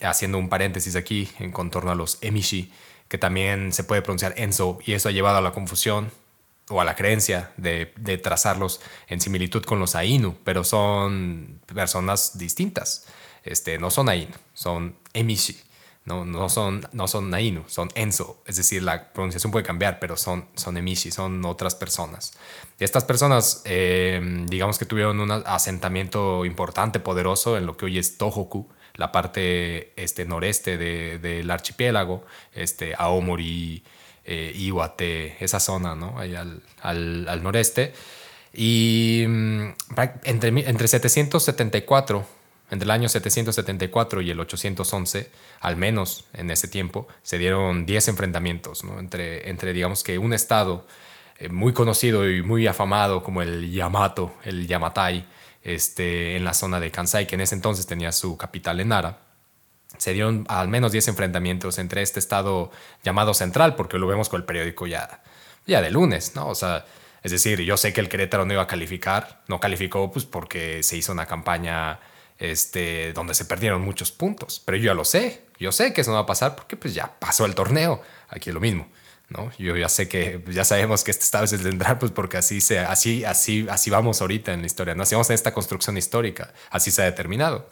haciendo 0.00 0.38
un 0.38 0.48
paréntesis 0.48 0.94
aquí 0.94 1.28
en 1.40 1.50
contorno 1.50 1.90
a 1.90 1.96
los 1.96 2.18
Emishi, 2.20 2.72
que 3.08 3.18
también 3.18 3.72
se 3.72 3.82
puede 3.82 4.00
pronunciar 4.00 4.34
Enzo, 4.36 4.78
y 4.86 4.92
eso 4.92 5.08
ha 5.08 5.12
llevado 5.12 5.38
a 5.38 5.40
la 5.40 5.50
confusión 5.50 6.12
o 6.68 6.80
a 6.80 6.84
la 6.84 6.94
creencia 6.94 7.50
de, 7.56 7.92
de 7.96 8.16
trazarlos 8.16 8.80
en 9.08 9.20
similitud 9.20 9.64
con 9.64 9.80
los 9.80 9.96
Ainu, 9.96 10.36
pero 10.44 10.62
son 10.62 11.60
personas 11.66 12.38
distintas. 12.38 13.06
Este, 13.42 13.76
no 13.76 13.90
son 13.90 14.08
Ainu, 14.08 14.36
son 14.52 14.94
Emishi. 15.14 15.60
No, 16.04 16.26
no, 16.26 16.50
son, 16.50 16.86
no 16.92 17.08
son 17.08 17.30
Nainu, 17.30 17.64
son 17.66 17.88
Enzo. 17.94 18.42
Es 18.46 18.56
decir, 18.56 18.82
la 18.82 19.12
pronunciación 19.12 19.50
puede 19.50 19.64
cambiar, 19.64 19.98
pero 20.00 20.18
son, 20.18 20.46
son 20.54 20.76
Emishi, 20.76 21.10
son 21.10 21.42
otras 21.46 21.74
personas. 21.74 22.34
Estas 22.78 23.04
personas, 23.04 23.62
eh, 23.64 24.20
digamos 24.46 24.78
que 24.78 24.84
tuvieron 24.84 25.18
un 25.20 25.30
asentamiento 25.30 26.44
importante, 26.44 27.00
poderoso 27.00 27.56
en 27.56 27.64
lo 27.64 27.78
que 27.78 27.86
hoy 27.86 27.98
es 27.98 28.18
Tohoku, 28.18 28.68
la 28.96 29.12
parte 29.12 29.94
este, 29.96 30.26
noreste 30.26 30.76
del 30.76 31.50
archipiélago, 31.50 32.24
este, 32.52 32.94
Aomori, 32.98 33.82
eh, 34.26 34.52
Iwate, 34.54 35.42
esa 35.42 35.58
zona, 35.58 35.94
¿no? 35.94 36.18
Ahí 36.18 36.34
al, 36.34 36.62
al, 36.82 37.26
al 37.28 37.42
noreste. 37.42 37.94
Y 38.52 39.24
mm, 39.26 39.68
entre, 40.24 40.48
entre 40.68 40.86
774 40.86 42.33
entre 42.70 42.84
el 42.84 42.90
año 42.90 43.08
774 43.08 44.20
y 44.22 44.30
el 44.30 44.40
811, 44.40 45.30
al 45.60 45.76
menos 45.76 46.24
en 46.32 46.50
ese 46.50 46.68
tiempo, 46.68 47.06
se 47.22 47.38
dieron 47.38 47.86
10 47.86 48.08
enfrentamientos 48.08 48.82
entre, 48.98 49.48
entre, 49.50 49.72
digamos 49.72 50.02
que 50.02 50.18
un 50.18 50.32
estado 50.32 50.86
eh, 51.38 51.48
muy 51.48 51.72
conocido 51.72 52.28
y 52.28 52.42
muy 52.42 52.66
afamado 52.66 53.22
como 53.22 53.42
el 53.42 53.70
Yamato, 53.70 54.34
el 54.44 54.66
Yamatai, 54.66 55.26
este, 55.62 56.36
en 56.36 56.44
la 56.44 56.54
zona 56.54 56.80
de 56.80 56.90
Kansai, 56.90 57.26
que 57.26 57.34
en 57.34 57.40
ese 57.40 57.54
entonces 57.54 57.86
tenía 57.86 58.12
su 58.12 58.36
capital 58.36 58.80
en 58.80 58.88
Nara. 58.88 59.18
Se 59.98 60.12
dieron 60.12 60.44
al 60.48 60.68
menos 60.68 60.92
10 60.92 61.08
enfrentamientos 61.08 61.78
entre 61.78 62.02
este 62.02 62.18
estado 62.18 62.70
llamado 63.02 63.34
central, 63.34 63.74
porque 63.76 63.98
lo 63.98 64.06
vemos 64.06 64.28
con 64.28 64.40
el 64.40 64.46
periódico 64.46 64.86
ya, 64.86 65.22
ya 65.66 65.80
de 65.80 65.90
lunes, 65.90 66.34
¿no? 66.34 66.48
O 66.48 66.54
sea, 66.54 66.84
es 67.22 67.32
decir, 67.32 67.60
yo 67.62 67.76
sé 67.76 67.92
que 67.92 68.00
el 68.00 68.08
Querétaro 68.08 68.44
no 68.44 68.52
iba 68.52 68.62
a 68.62 68.66
calificar, 68.66 69.42
no 69.48 69.60
calificó 69.60 70.10
pues 70.12 70.24
porque 70.24 70.82
se 70.82 70.96
hizo 70.96 71.12
una 71.12 71.26
campaña 71.26 71.98
este, 72.38 73.12
donde 73.12 73.34
se 73.34 73.44
perdieron 73.44 73.82
muchos 73.82 74.12
puntos. 74.12 74.62
Pero 74.64 74.78
yo 74.78 74.84
ya 74.86 74.94
lo 74.94 75.04
sé, 75.04 75.42
yo 75.58 75.72
sé 75.72 75.92
que 75.92 76.00
eso 76.00 76.10
no 76.10 76.16
va 76.16 76.22
a 76.22 76.26
pasar 76.26 76.56
porque 76.56 76.76
pues 76.76 76.94
ya 76.94 77.18
pasó 77.18 77.46
el 77.46 77.54
torneo. 77.54 78.02
Aquí 78.28 78.50
es 78.50 78.54
lo 78.54 78.60
mismo. 78.60 78.88
¿no? 79.30 79.50
Yo 79.58 79.76
ya 79.76 79.88
sé 79.88 80.06
que 80.06 80.44
ya 80.50 80.64
sabemos 80.64 81.02
que 81.02 81.10
este 81.10 81.24
estado 81.24 81.44
es 81.44 81.52
el 81.52 81.62
central, 81.62 81.98
pues 81.98 82.12
porque 82.12 82.36
así, 82.36 82.60
se, 82.60 82.78
así, 82.78 83.24
así, 83.24 83.66
así 83.70 83.90
vamos 83.90 84.20
ahorita 84.20 84.52
en 84.52 84.60
la 84.60 84.66
historia. 84.66 84.94
¿no? 84.94 85.02
Así 85.02 85.14
en 85.14 85.22
esta 85.32 85.52
construcción 85.52 85.96
histórica, 85.96 86.52
así 86.70 86.90
se 86.90 87.02
ha 87.02 87.04
determinado. 87.06 87.68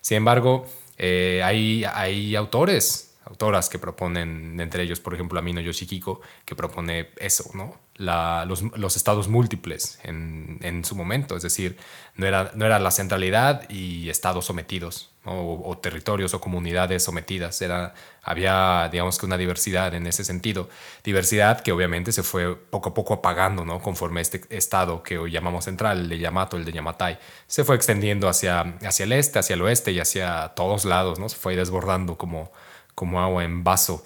Sin 0.00 0.16
embargo, 0.16 0.66
Eh, 0.96 1.42
hay, 1.42 1.84
hay 1.84 2.36
autores 2.36 3.13
autoras 3.24 3.68
que 3.68 3.78
proponen, 3.78 4.60
entre 4.60 4.82
ellos, 4.82 5.00
por 5.00 5.14
ejemplo, 5.14 5.38
Amino 5.38 5.60
Yoshikiko, 5.60 6.20
que 6.44 6.54
propone 6.54 7.10
eso, 7.18 7.50
¿no? 7.54 7.84
los, 7.96 8.96
estados 8.96 9.28
múltiples 9.28 9.98
en, 10.02 10.84
su 10.84 10.96
momento, 10.96 11.36
es 11.36 11.42
decir, 11.42 11.76
no 12.16 12.26
era, 12.26 12.50
no 12.54 12.66
era 12.66 12.78
la 12.78 12.90
centralidad 12.90 13.68
y 13.70 14.10
estados 14.10 14.46
sometidos, 14.46 15.10
o, 15.24 15.78
territorios 15.80 16.34
o 16.34 16.40
comunidades 16.40 17.04
sometidas, 17.04 17.62
era, 17.62 17.94
había, 18.22 18.88
digamos 18.90 19.18
que 19.18 19.26
una 19.26 19.38
diversidad 19.38 19.94
en 19.94 20.06
ese 20.06 20.24
sentido, 20.24 20.68
diversidad 21.04 21.60
que 21.60 21.72
obviamente 21.72 22.10
se 22.10 22.22
fue 22.22 22.56
poco 22.56 22.90
a 22.90 22.94
poco 22.94 23.14
apagando, 23.14 23.64
¿no? 23.64 23.80
Conforme 23.80 24.20
este 24.20 24.42
estado 24.50 25.02
que 25.02 25.18
hoy 25.18 25.30
llamamos 25.30 25.64
central, 25.64 26.00
el 26.00 26.08
de 26.08 26.18
Yamato, 26.18 26.56
el 26.56 26.64
de 26.64 26.72
Yamatai, 26.72 27.18
se 27.46 27.64
fue 27.64 27.76
extendiendo 27.76 28.28
hacia, 28.28 28.76
hacia 28.84 29.04
el 29.04 29.12
este, 29.12 29.38
hacia 29.38 29.54
el 29.54 29.62
oeste 29.62 29.92
y 29.92 30.00
hacia 30.00 30.48
todos 30.56 30.84
lados, 30.84 31.18
¿no? 31.18 31.28
Se 31.28 31.36
fue 31.36 31.54
desbordando 31.56 32.18
como 32.18 32.50
como 32.94 33.20
agua 33.20 33.44
en 33.44 33.64
vaso. 33.64 34.04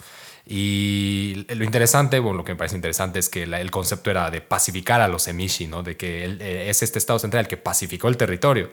Y 0.50 1.46
lo 1.48 1.62
interesante, 1.62 2.18
bueno, 2.20 2.38
lo 2.38 2.44
que 2.44 2.52
me 2.52 2.56
parece 2.56 2.76
interesante 2.76 3.18
es 3.18 3.28
que 3.28 3.42
el 3.42 3.70
concepto 3.70 4.10
era 4.10 4.30
de 4.30 4.40
pacificar 4.40 5.02
a 5.02 5.08
los 5.08 5.28
emishi, 5.28 5.66
¿no? 5.66 5.82
De 5.82 5.98
que 5.98 6.24
eh, 6.24 6.70
es 6.70 6.82
este 6.82 6.98
Estado 6.98 7.18
central 7.18 7.42
el 7.44 7.48
que 7.48 7.58
pacificó 7.58 8.08
el 8.08 8.16
territorio. 8.16 8.70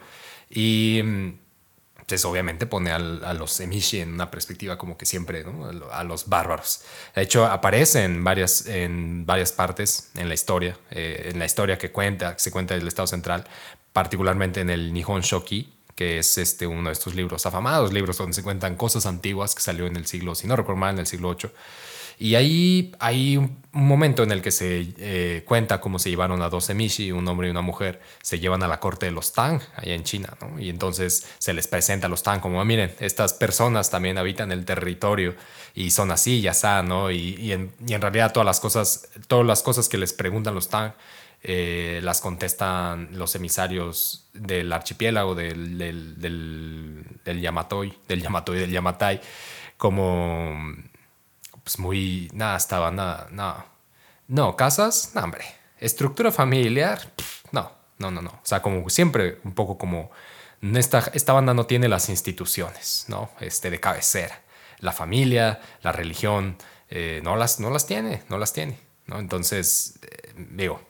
Y 0.49 1.01
mm, 1.03 1.33
pues 2.07 2.23
obviamente 2.23 2.65
pone 2.65 2.91
a 2.91 2.99
los 2.99 3.59
emishi 3.59 3.99
en 3.99 4.13
una 4.13 4.31
perspectiva 4.31 4.77
como 4.77 4.97
que 4.97 5.05
siempre, 5.05 5.43
¿no? 5.43 5.65
A 5.91 6.03
los 6.05 6.29
bárbaros. 6.29 6.81
De 7.13 7.23
hecho, 7.23 7.45
aparece 7.45 8.03
en 8.03 8.23
varias, 8.23 8.67
en 8.67 9.25
varias 9.25 9.51
partes 9.51 10.11
en 10.15 10.29
la 10.29 10.35
historia, 10.35 10.77
eh, 10.91 11.31
en 11.33 11.39
la 11.39 11.45
historia 11.45 11.77
que 11.77 11.91
cuenta, 11.91 12.35
que 12.35 12.39
se 12.39 12.51
cuenta 12.51 12.75
del 12.75 12.87
Estado 12.87 13.07
central, 13.07 13.45
particularmente 13.91 14.61
en 14.61 14.69
el 14.69 14.93
Nihon 14.93 15.21
Shoki, 15.21 15.74
que 15.95 16.19
es 16.19 16.37
este, 16.37 16.67
uno 16.67 16.89
de 16.89 16.93
estos 16.93 17.15
libros 17.15 17.45
afamados, 17.45 17.93
libros 17.93 18.17
donde 18.17 18.33
se 18.33 18.43
cuentan 18.43 18.75
cosas 18.75 19.05
antiguas 19.05 19.55
que 19.55 19.61
salió 19.61 19.87
en 19.87 19.95
el 19.95 20.05
siglo, 20.05 20.35
si 20.35 20.47
no 20.47 20.55
recuerdo 20.55 20.79
mal, 20.79 20.95
en 20.95 20.99
el 20.99 21.07
siglo 21.07 21.35
VIII. 21.35 21.51
Y 22.17 22.35
ahí 22.35 22.93
hay 22.99 23.35
un 23.37 23.61
momento 23.73 24.23
en 24.23 24.31
el 24.31 24.41
que 24.41 24.51
se 24.51 24.93
eh, 24.97 25.43
cuenta 25.45 25.81
cómo 25.81 25.99
se 25.99 26.09
llevaron 26.09 26.41
a 26.41 26.49
dos 26.49 26.69
emishi, 26.69 27.11
un 27.11 27.27
hombre 27.27 27.47
y 27.47 27.51
una 27.51 27.61
mujer, 27.61 28.01
se 28.21 28.39
llevan 28.39 28.63
a 28.63 28.67
la 28.67 28.79
corte 28.79 29.05
de 29.05 29.11
los 29.11 29.33
Tang, 29.33 29.61
allá 29.75 29.93
en 29.93 30.03
China. 30.03 30.29
Y 30.57 30.69
entonces 30.69 31.27
se 31.39 31.53
les 31.53 31.67
presenta 31.67 32.07
a 32.07 32.09
los 32.09 32.23
Tang 32.23 32.39
como, 32.39 32.61
ah, 32.61 32.65
miren, 32.65 32.93
estas 32.99 33.33
personas 33.33 33.89
también 33.89 34.17
habitan 34.17 34.51
el 34.53 34.63
territorio 34.63 35.35
y 35.73 35.91
son 35.91 36.11
así, 36.11 36.39
ya 36.39 36.51
está, 36.51 36.81
¿no? 36.83 37.11
Y, 37.11 37.35
y, 37.35 37.51
en, 37.51 37.73
y 37.85 37.93
en 37.93 38.01
realidad 38.01 38.31
todas 38.31 38.45
las 38.45 38.61
cosas, 38.61 39.09
todas 39.27 39.45
las 39.45 39.61
cosas 39.61 39.89
que 39.89 39.97
les 39.97 40.13
preguntan 40.13 40.55
los 40.55 40.69
Tang 40.69 40.93
eh, 41.47 41.99
las 42.01 42.21
contestan 42.21 43.09
los 43.11 43.35
emisarios 43.35 44.29
del 44.33 44.73
archipiélago 44.73 45.35
del, 45.35 45.77
del, 45.77 46.19
del, 46.19 47.19
del 47.23 47.23
del 47.23 47.41
Yamatoy, 47.41 47.93
del 48.07 48.71
Yamatai, 48.71 49.21
como 49.77 50.73
pues 51.63 51.77
muy, 51.77 52.31
nada, 52.33 52.57
estaba, 52.57 52.89
nada, 52.89 53.27
nada. 53.29 53.67
No, 54.27 54.55
casas, 54.55 55.11
no, 55.13 55.21
hombre. 55.21 55.45
Estructura 55.79 56.31
familiar, 56.31 57.13
no, 57.51 57.71
no, 57.99 58.09
no, 58.09 58.23
no. 58.23 58.31
O 58.31 58.41
sea, 58.45 58.63
como 58.63 58.89
siempre, 58.89 59.37
un 59.43 59.53
poco 59.53 59.77
como 59.77 60.09
esta, 60.61 61.11
esta 61.13 61.33
banda 61.33 61.53
no 61.53 61.67
tiene 61.67 61.87
las 61.87 62.09
instituciones, 62.09 63.05
¿no? 63.07 63.29
Este, 63.39 63.69
de 63.69 63.79
cabecera. 63.79 64.41
La 64.79 64.93
familia, 64.93 65.59
la 65.83 65.91
religión, 65.91 66.57
eh, 66.89 67.21
no, 67.23 67.35
las, 67.35 67.59
no 67.59 67.69
las 67.69 67.85
tiene, 67.85 68.23
no 68.29 68.39
las 68.39 68.51
tiene, 68.51 68.79
¿no? 69.05 69.19
Entonces, 69.19 69.99
eh, 70.01 70.33
digo, 70.35 70.81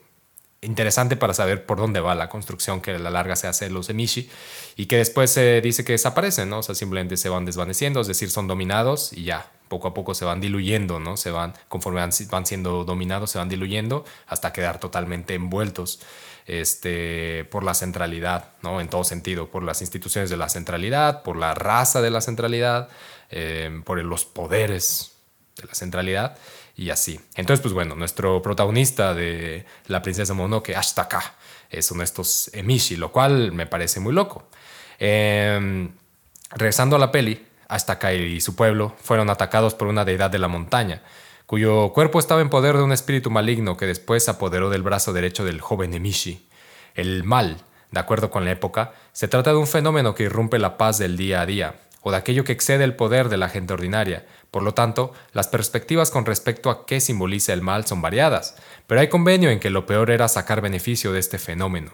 interesante 0.62 1.16
para 1.16 1.34
saber 1.34 1.66
por 1.66 1.78
dónde 1.78 2.00
va 2.00 2.16
la 2.16 2.30
construcción 2.30 2.82
que 2.82 2.92
a 2.92 3.00
la 3.00 3.10
larga 3.10 3.36
se 3.36 3.48
hace 3.48 3.70
los 3.70 3.90
emishi 3.90 4.30
y 4.76 4.88
que 4.88 4.98
después 4.98 5.32
se 5.32 5.62
dice 5.62 5.86
que 5.86 5.94
desaparecen, 5.94 6.50
¿no? 6.50 6.60
O 6.60 6.64
sea, 6.64 6.76
simplemente 6.76 7.18
se 7.18 7.30
van 7.30 7.46
desvaneciendo, 7.46 8.02
es 8.02 8.08
decir, 8.08 8.32
son 8.32 8.48
dominados 8.48 9.14
y 9.14 9.24
ya, 9.24 9.52
poco 9.68 9.88
a 9.88 9.94
poco 9.94 10.14
se 10.14 10.26
van 10.26 10.42
diluyendo, 10.42 11.00
¿no? 11.00 11.18
Se 11.18 11.32
van, 11.32 11.54
conforme 11.68 12.02
van, 12.02 12.12
van 12.30 12.46
siendo 12.46 12.84
dominados, 12.84 13.32
se 13.32 13.38
van 13.38 13.50
diluyendo 13.50 14.06
hasta 14.28 14.54
quedar 14.54 14.80
totalmente 14.80 15.36
envueltos 15.36 16.02
este, 16.46 17.46
por 17.46 17.64
la 17.64 17.74
centralidad, 17.74 18.50
¿no? 18.62 18.82
En 18.82 18.90
todo 18.90 19.04
sentido, 19.04 19.50
por 19.50 19.64
las 19.64 19.82
instituciones 19.82 20.30
de 20.30 20.38
la 20.38 20.50
centralidad, 20.50 21.24
por 21.24 21.38
la 21.38 21.54
raza 21.54 22.02
de 22.02 22.12
la 22.12 22.22
centralidad, 22.22 22.90
eh, 23.30 23.82
por 23.84 24.04
los 24.04 24.26
poderes 24.26 25.14
de 25.58 25.68
la 25.68 25.74
centralidad 25.74 26.38
y 26.76 26.90
así. 26.90 27.20
Entonces, 27.36 27.62
pues 27.62 27.74
bueno, 27.74 27.96
nuestro 27.96 28.42
protagonista 28.42 29.14
de 29.14 29.66
La 29.88 30.02
princesa 30.02 30.34
Mononoke, 30.34 30.76
Ashtaka, 30.76 31.36
es 31.70 31.90
uno 31.92 32.00
de 32.00 32.06
estos 32.06 32.50
emishi, 32.54 32.96
lo 32.96 33.12
cual 33.12 33.52
me 33.52 33.66
parece 33.66 34.00
muy 34.00 34.14
loco. 34.14 34.48
Em, 35.00 35.92
regresando 36.52 36.96
a 36.96 37.00
la 37.00 37.12
peli, 37.12 37.46
Ashtaka 37.68 38.14
y 38.14 38.40
su 38.42 38.56
pueblo 38.56 38.94
fueron 39.02 39.30
atacados 39.30 39.74
por 39.74 39.88
una 39.88 40.06
deidad 40.06 40.30
de 40.30 40.40
la 40.40 40.48
montaña, 40.48 41.02
cuyo 41.46 41.92
cuerpo 41.94 42.20
estaba 42.20 42.42
en 42.42 42.50
poder 42.50 42.78
de 42.78 42.84
un 42.84 42.92
espíritu 42.92 43.30
maligno 43.32 43.78
que 43.78 43.88
después 43.88 44.28
apoderó 44.30 44.70
del 44.70 44.84
brazo 44.84 45.14
derecho 45.14 45.46
del 45.46 45.62
joven 45.62 45.94
emishi. 45.94 46.48
El 46.94 47.24
mal, 47.24 47.58
de 47.92 48.00
acuerdo 48.00 48.30
con 48.30 48.46
la 48.46 48.52
época, 48.52 48.94
se 49.12 49.28
trata 49.28 49.52
de 49.52 49.58
un 49.58 49.68
fenómeno 49.68 50.16
que 50.16 50.24
irrumpe 50.24 50.60
la 50.60 50.78
paz 50.78 50.98
del 50.98 51.18
día 51.18 51.42
a 51.42 51.46
día, 51.46 51.76
o 52.08 52.12
de 52.12 52.18
aquello 52.18 52.44
que 52.44 52.52
excede 52.52 52.84
el 52.84 52.96
poder 52.96 53.30
de 53.30 53.38
la 53.38 53.50
gente 53.50 53.74
ordinaria, 53.74 54.28
por 54.52 54.62
lo 54.62 54.76
tanto, 54.76 55.12
las 55.34 55.48
perspectivas 55.48 56.12
con 56.12 56.24
respecto 56.28 56.70
a 56.70 56.86
qué 56.86 57.02
simboliza 57.02 57.52
el 57.52 57.64
mal 57.64 57.88
son 57.88 58.04
variadas, 58.04 58.58
pero 58.86 59.02
hay 59.02 59.08
convenio 59.08 59.50
en 59.50 59.60
que 59.60 59.72
lo 59.72 59.88
peor 59.88 60.12
era 60.12 60.28
sacar 60.28 60.62
beneficio 60.62 61.14
de 61.14 61.20
este 61.20 61.40
fenómeno. 61.40 61.94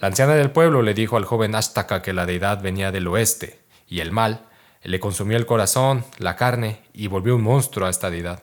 La 0.00 0.08
anciana 0.08 0.34
del 0.34 0.50
pueblo 0.50 0.82
le 0.82 0.92
dijo 0.92 1.16
al 1.16 1.24
joven 1.24 1.54
Ashtaka 1.54 2.02
que 2.02 2.12
la 2.12 2.26
deidad 2.26 2.60
venía 2.60 2.92
del 2.92 3.08
oeste, 3.08 3.58
y 3.88 4.00
el 4.00 4.12
mal 4.12 4.50
le 4.82 5.00
consumió 5.00 5.38
el 5.38 5.46
corazón, 5.46 6.04
la 6.18 6.36
carne, 6.36 6.82
y 6.92 7.06
volvió 7.06 7.34
un 7.34 7.42
monstruo 7.42 7.86
a 7.86 7.90
esta 7.90 8.10
deidad. 8.10 8.42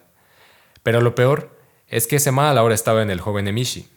Pero 0.82 1.00
lo 1.00 1.14
peor 1.14 1.56
es 1.86 2.08
que 2.08 2.16
ese 2.16 2.32
mal 2.32 2.58
ahora 2.58 2.74
estaba 2.74 3.00
en 3.02 3.10
el 3.10 3.20
joven 3.20 3.46
Emishi. 3.46 3.88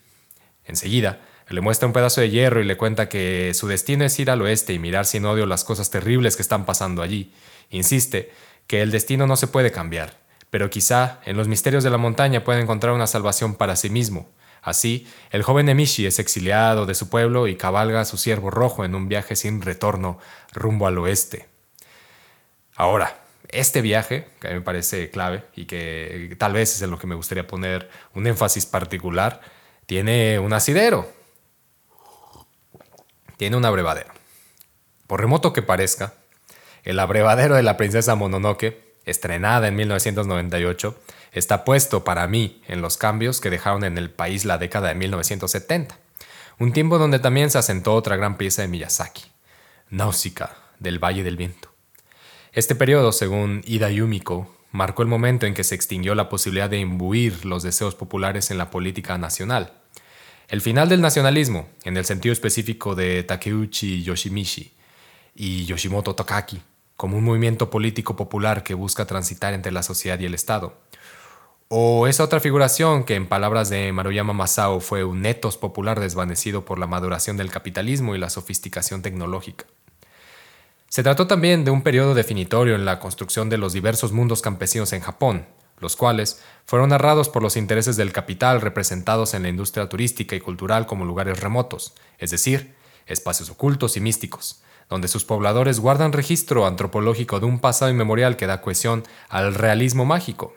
Enseguida, 0.63 1.21
le 1.49 1.61
muestra 1.61 1.87
un 1.87 1.93
pedazo 1.93 2.21
de 2.21 2.29
hierro 2.29 2.61
y 2.61 2.65
le 2.65 2.77
cuenta 2.77 3.09
que 3.09 3.53
su 3.53 3.67
destino 3.67 4.05
es 4.05 4.17
ir 4.19 4.31
al 4.31 4.41
oeste 4.41 4.73
y 4.73 4.79
mirar 4.79 5.05
sin 5.05 5.25
odio 5.25 5.45
las 5.45 5.63
cosas 5.63 5.89
terribles 5.89 6.35
que 6.35 6.41
están 6.41 6.65
pasando 6.65 7.01
allí. 7.01 7.33
Insiste 7.69 8.31
que 8.67 8.81
el 8.81 8.91
destino 8.91 9.27
no 9.27 9.35
se 9.35 9.47
puede 9.47 9.71
cambiar, 9.71 10.17
pero 10.49 10.69
quizá 10.69 11.19
en 11.25 11.37
los 11.37 11.47
misterios 11.47 11.83
de 11.83 11.89
la 11.89 11.97
montaña 11.97 12.43
puede 12.43 12.61
encontrar 12.61 12.93
una 12.93 13.07
salvación 13.07 13.55
para 13.55 13.75
sí 13.75 13.89
mismo. 13.89 14.29
Así, 14.61 15.07
el 15.31 15.43
joven 15.43 15.67
Emishi 15.67 16.05
es 16.05 16.19
exiliado 16.19 16.85
de 16.85 16.95
su 16.95 17.09
pueblo 17.09 17.47
y 17.47 17.57
cabalga 17.57 18.01
a 18.01 18.05
su 18.05 18.17
siervo 18.17 18.49
rojo 18.49 18.85
en 18.85 18.95
un 18.95 19.09
viaje 19.09 19.35
sin 19.35 19.61
retorno 19.61 20.19
rumbo 20.53 20.87
al 20.87 20.97
oeste. 20.97 21.47
Ahora, 22.75 23.19
este 23.49 23.81
viaje, 23.81 24.29
que 24.39 24.47
a 24.47 24.49
mí 24.51 24.55
me 24.57 24.61
parece 24.61 25.09
clave 25.09 25.43
y 25.55 25.65
que 25.65 26.35
tal 26.39 26.53
vez 26.53 26.75
es 26.75 26.81
en 26.81 26.91
lo 26.91 26.97
que 26.97 27.07
me 27.07 27.15
gustaría 27.15 27.45
poner 27.45 27.89
un 28.15 28.25
énfasis 28.25 28.65
particular, 28.65 29.41
tiene 29.85 30.39
un 30.39 30.53
asidero, 30.53 31.11
tiene 33.43 33.57
un 33.57 33.65
abrevadero. 33.65 34.07
Por 35.05 35.19
remoto 35.19 35.51
que 35.51 35.61
parezca, 35.61 36.13
el 36.85 36.97
abrevadero 36.97 37.55
de 37.55 37.61
la 37.61 37.75
princesa 37.75 38.15
Mononoke, 38.15 38.95
estrenada 39.03 39.67
en 39.67 39.75
1998, 39.75 40.97
está 41.33 41.65
puesto 41.65 42.05
para 42.05 42.25
mí 42.25 42.61
en 42.69 42.81
los 42.81 42.95
cambios 42.95 43.41
que 43.41 43.49
dejaron 43.49 43.83
en 43.83 43.97
el 43.97 44.09
país 44.09 44.45
la 44.45 44.57
década 44.57 44.87
de 44.87 44.95
1970, 44.95 45.99
un 46.57 46.71
tiempo 46.71 46.97
donde 46.97 47.19
también 47.19 47.49
se 47.49 47.57
asentó 47.57 47.95
otra 47.95 48.15
gran 48.15 48.37
pieza 48.37 48.61
de 48.61 48.69
Miyazaki, 48.69 49.25
Náusica 49.89 50.55
del 50.79 51.03
Valle 51.03 51.23
del 51.23 51.35
Viento. 51.35 51.67
Este 52.53 52.75
periodo, 52.75 53.11
según 53.11 53.61
Ida 53.65 53.89
Yumiko, 53.89 54.55
marcó 54.71 55.01
el 55.01 55.09
momento 55.09 55.47
en 55.47 55.53
que 55.53 55.65
se 55.65 55.75
extinguió 55.75 56.15
la 56.15 56.29
posibilidad 56.29 56.69
de 56.69 56.79
imbuir 56.79 57.43
los 57.43 57.61
deseos 57.61 57.93
populares 57.93 58.51
en 58.51 58.57
la 58.57 58.71
política 58.71 59.17
nacional. 59.17 59.82
El 60.53 60.61
final 60.61 60.87
del 60.87 61.01
nacionalismo, 61.01 61.67
en 61.83 61.97
el 61.97 62.05
sentido 62.05 62.31
específico 62.31 62.93
de 62.93 63.23
Takeuchi 63.23 64.03
Yoshimichi 64.03 64.71
y 65.33 65.65
Yoshimoto 65.65 66.13
Takaki, 66.13 66.61
como 66.95 67.17
un 67.17 67.23
movimiento 67.23 67.71
político 67.71 68.15
popular 68.15 68.61
que 68.61 68.75
busca 68.75 69.07
transitar 69.07 69.55
entre 69.55 69.71
la 69.71 69.81
sociedad 69.81 70.19
y 70.19 70.25
el 70.25 70.35
Estado. 70.35 70.77
O 71.69 72.05
esa 72.05 72.23
otra 72.23 72.39
figuración 72.39 73.03
que 73.03 73.15
en 73.15 73.25
palabras 73.25 73.71
de 73.71 73.91
Maruyama 73.93 74.33
Masao 74.33 74.79
fue 74.79 75.03
un 75.03 75.25
etos 75.25 75.57
popular 75.57 75.99
desvanecido 75.99 76.65
por 76.65 76.77
la 76.77 76.85
maduración 76.85 77.35
del 77.35 77.49
capitalismo 77.49 78.13
y 78.13 78.19
la 78.19 78.29
sofisticación 78.29 79.01
tecnológica. 79.01 79.65
Se 80.87 81.01
trató 81.01 81.25
también 81.25 81.65
de 81.65 81.71
un 81.71 81.81
periodo 81.81 82.13
definitorio 82.13 82.75
en 82.75 82.85
la 82.85 82.99
construcción 82.99 83.49
de 83.49 83.57
los 83.57 83.73
diversos 83.73 84.11
mundos 84.11 84.43
campesinos 84.43 84.93
en 84.93 85.01
Japón, 85.01 85.47
los 85.83 85.95
cuales 85.95 86.41
fueron 86.65 86.89
narrados 86.89 87.29
por 87.29 87.43
los 87.43 87.55
intereses 87.55 87.95
del 87.95 88.11
capital 88.11 88.61
representados 88.61 89.35
en 89.35 89.43
la 89.43 89.49
industria 89.49 89.87
turística 89.87 90.35
y 90.35 90.39
cultural 90.39 90.87
como 90.87 91.05
lugares 91.05 91.39
remotos, 91.39 91.93
es 92.17 92.31
decir, 92.31 92.73
espacios 93.05 93.51
ocultos 93.51 93.97
y 93.97 93.99
místicos, 93.99 94.63
donde 94.89 95.07
sus 95.07 95.25
pobladores 95.25 95.79
guardan 95.79 96.13
registro 96.13 96.65
antropológico 96.65 97.39
de 97.39 97.45
un 97.45 97.59
pasado 97.59 97.91
inmemorial 97.91 98.37
que 98.37 98.47
da 98.47 98.61
cohesión 98.61 99.03
al 99.29 99.53
realismo 99.53 100.05
mágico. 100.05 100.55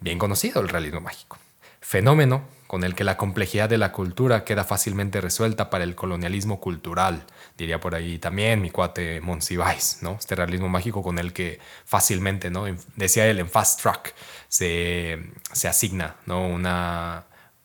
Bien 0.00 0.18
conocido 0.18 0.60
el 0.60 0.68
realismo 0.68 1.00
mágico. 1.00 1.38
fenómeno 1.80 2.57
con 2.68 2.84
el 2.84 2.94
que 2.94 3.02
la 3.02 3.16
complejidad 3.16 3.68
de 3.70 3.78
la 3.78 3.92
cultura 3.92 4.44
queda 4.44 4.62
fácilmente 4.62 5.22
resuelta 5.22 5.70
para 5.70 5.84
el 5.84 5.94
colonialismo 5.94 6.60
cultural, 6.60 7.24
diría 7.56 7.80
por 7.80 7.94
ahí 7.94 8.18
también 8.18 8.60
mi 8.60 8.70
cuate 8.70 9.22
Monsiváis, 9.22 9.98
¿no? 10.02 10.16
Este 10.20 10.34
realismo 10.34 10.68
mágico 10.68 11.02
con 11.02 11.18
el 11.18 11.32
que 11.32 11.58
fácilmente, 11.86 12.50
¿no? 12.50 12.66
Decía 12.94 13.26
él 13.26 13.38
en 13.38 13.48
Fast 13.48 13.80
Track, 13.80 14.14
se, 14.48 15.18
asigna, 15.66 16.16
¿no? 16.26 16.46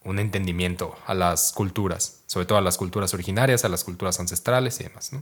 Un 0.05 0.19
entendimiento 0.19 0.97
a 1.05 1.13
las 1.13 1.51
culturas, 1.51 2.23
sobre 2.25 2.45
todo 2.45 2.57
a 2.57 2.61
las 2.61 2.77
culturas 2.77 3.13
originarias, 3.13 3.65
a 3.65 3.69
las 3.69 3.83
culturas 3.83 4.21
ancestrales 4.21 4.79
y 4.79 4.85
demás, 4.85 5.11
¿no? 5.11 5.21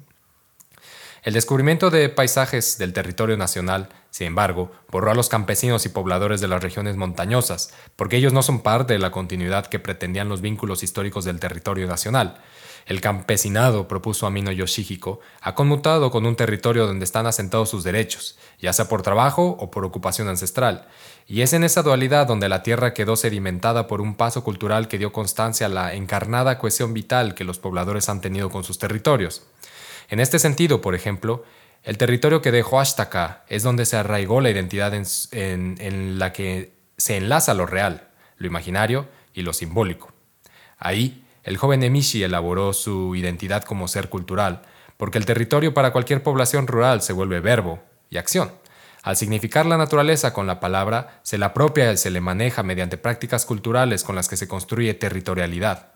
El 1.23 1.33
descubrimiento 1.33 1.91
de 1.91 2.09
paisajes 2.09 2.79
del 2.79 2.93
territorio 2.93 3.37
nacional, 3.37 3.89
sin 4.09 4.25
embargo, 4.25 4.71
borró 4.89 5.11
a 5.11 5.13
los 5.13 5.29
campesinos 5.29 5.85
y 5.85 5.89
pobladores 5.89 6.41
de 6.41 6.47
las 6.47 6.63
regiones 6.63 6.95
montañosas, 6.95 7.75
porque 7.95 8.17
ellos 8.17 8.33
no 8.33 8.41
son 8.41 8.61
parte 8.61 8.93
de 8.93 8.99
la 8.99 9.11
continuidad 9.11 9.67
que 9.67 9.77
pretendían 9.77 10.29
los 10.29 10.41
vínculos 10.41 10.81
históricos 10.81 11.23
del 11.23 11.39
territorio 11.39 11.85
nacional. 11.85 12.41
El 12.87 13.01
campesinado, 13.01 13.87
propuso 13.87 14.25
Amino 14.25 14.51
Yoshihiko, 14.51 15.19
ha 15.41 15.53
conmutado 15.53 16.09
con 16.09 16.25
un 16.25 16.35
territorio 16.35 16.87
donde 16.87 17.05
están 17.05 17.27
asentados 17.27 17.69
sus 17.69 17.83
derechos, 17.83 18.39
ya 18.59 18.73
sea 18.73 18.89
por 18.89 19.03
trabajo 19.03 19.55
o 19.59 19.69
por 19.69 19.85
ocupación 19.85 20.27
ancestral, 20.27 20.87
y 21.27 21.41
es 21.41 21.53
en 21.53 21.63
esa 21.63 21.83
dualidad 21.83 22.25
donde 22.25 22.49
la 22.49 22.63
tierra 22.63 22.95
quedó 22.95 23.15
sedimentada 23.15 23.85
por 23.85 24.01
un 24.01 24.15
paso 24.15 24.43
cultural 24.43 24.87
que 24.87 24.97
dio 24.97 25.13
constancia 25.13 25.67
a 25.67 25.69
la 25.69 25.93
encarnada 25.93 26.57
cohesión 26.57 26.95
vital 26.95 27.35
que 27.35 27.43
los 27.43 27.59
pobladores 27.59 28.09
han 28.09 28.21
tenido 28.21 28.49
con 28.49 28.63
sus 28.63 28.79
territorios. 28.79 29.43
En 30.09 30.19
este 30.19 30.39
sentido, 30.39 30.81
por 30.81 30.95
ejemplo, 30.95 31.43
el 31.83 31.97
territorio 31.97 32.41
que 32.41 32.51
dejó 32.51 32.79
Ashtaka 32.79 33.43
es 33.47 33.63
donde 33.63 33.85
se 33.85 33.97
arraigó 33.97 34.39
la 34.41 34.49
identidad 34.49 34.93
en, 34.93 36.19
la 36.19 36.31
que 36.31 36.73
se 36.97 37.17
enlaza 37.17 37.53
lo 37.53 37.65
real, 37.65 38.09
lo 38.37 38.47
imaginario 38.47 39.07
y 39.33 39.41
lo 39.41 39.53
simbólico. 39.53 40.11
Ahí, 40.77 41.25
el 41.43 41.57
joven 41.57 41.81
Emishi 41.83 42.23
elaboró 42.23 42.73
su 42.73 43.15
identidad 43.15 43.63
como 43.63 43.87
ser 43.87 44.09
cultural, 44.09 44.61
porque 44.97 45.17
el 45.17 45.25
territorio 45.25 45.73
para 45.73 45.91
cualquier 45.91 46.21
población 46.21 46.67
rural 46.67 47.01
se 47.01 47.13
vuelve 47.13 47.39
verbo 47.39 47.79
y 48.11 48.17
acción. 48.17 48.51
Al 49.01 49.17
significar 49.17 49.65
la 49.65 49.77
naturaleza 49.77 50.31
con 50.33 50.45
la 50.45 50.59
palabra, 50.59 51.19
se 51.23 51.39
la 51.39 51.47
apropia 51.47 51.91
y 51.91 51.97
se 51.97 52.11
le 52.11 52.21
maneja 52.21 52.61
mediante 52.61 52.97
prácticas 52.97 53.45
culturales 53.45 54.03
con 54.03 54.15
las 54.15 54.29
que 54.29 54.37
se 54.37 54.47
construye 54.47 54.93
territorialidad. 54.93 55.93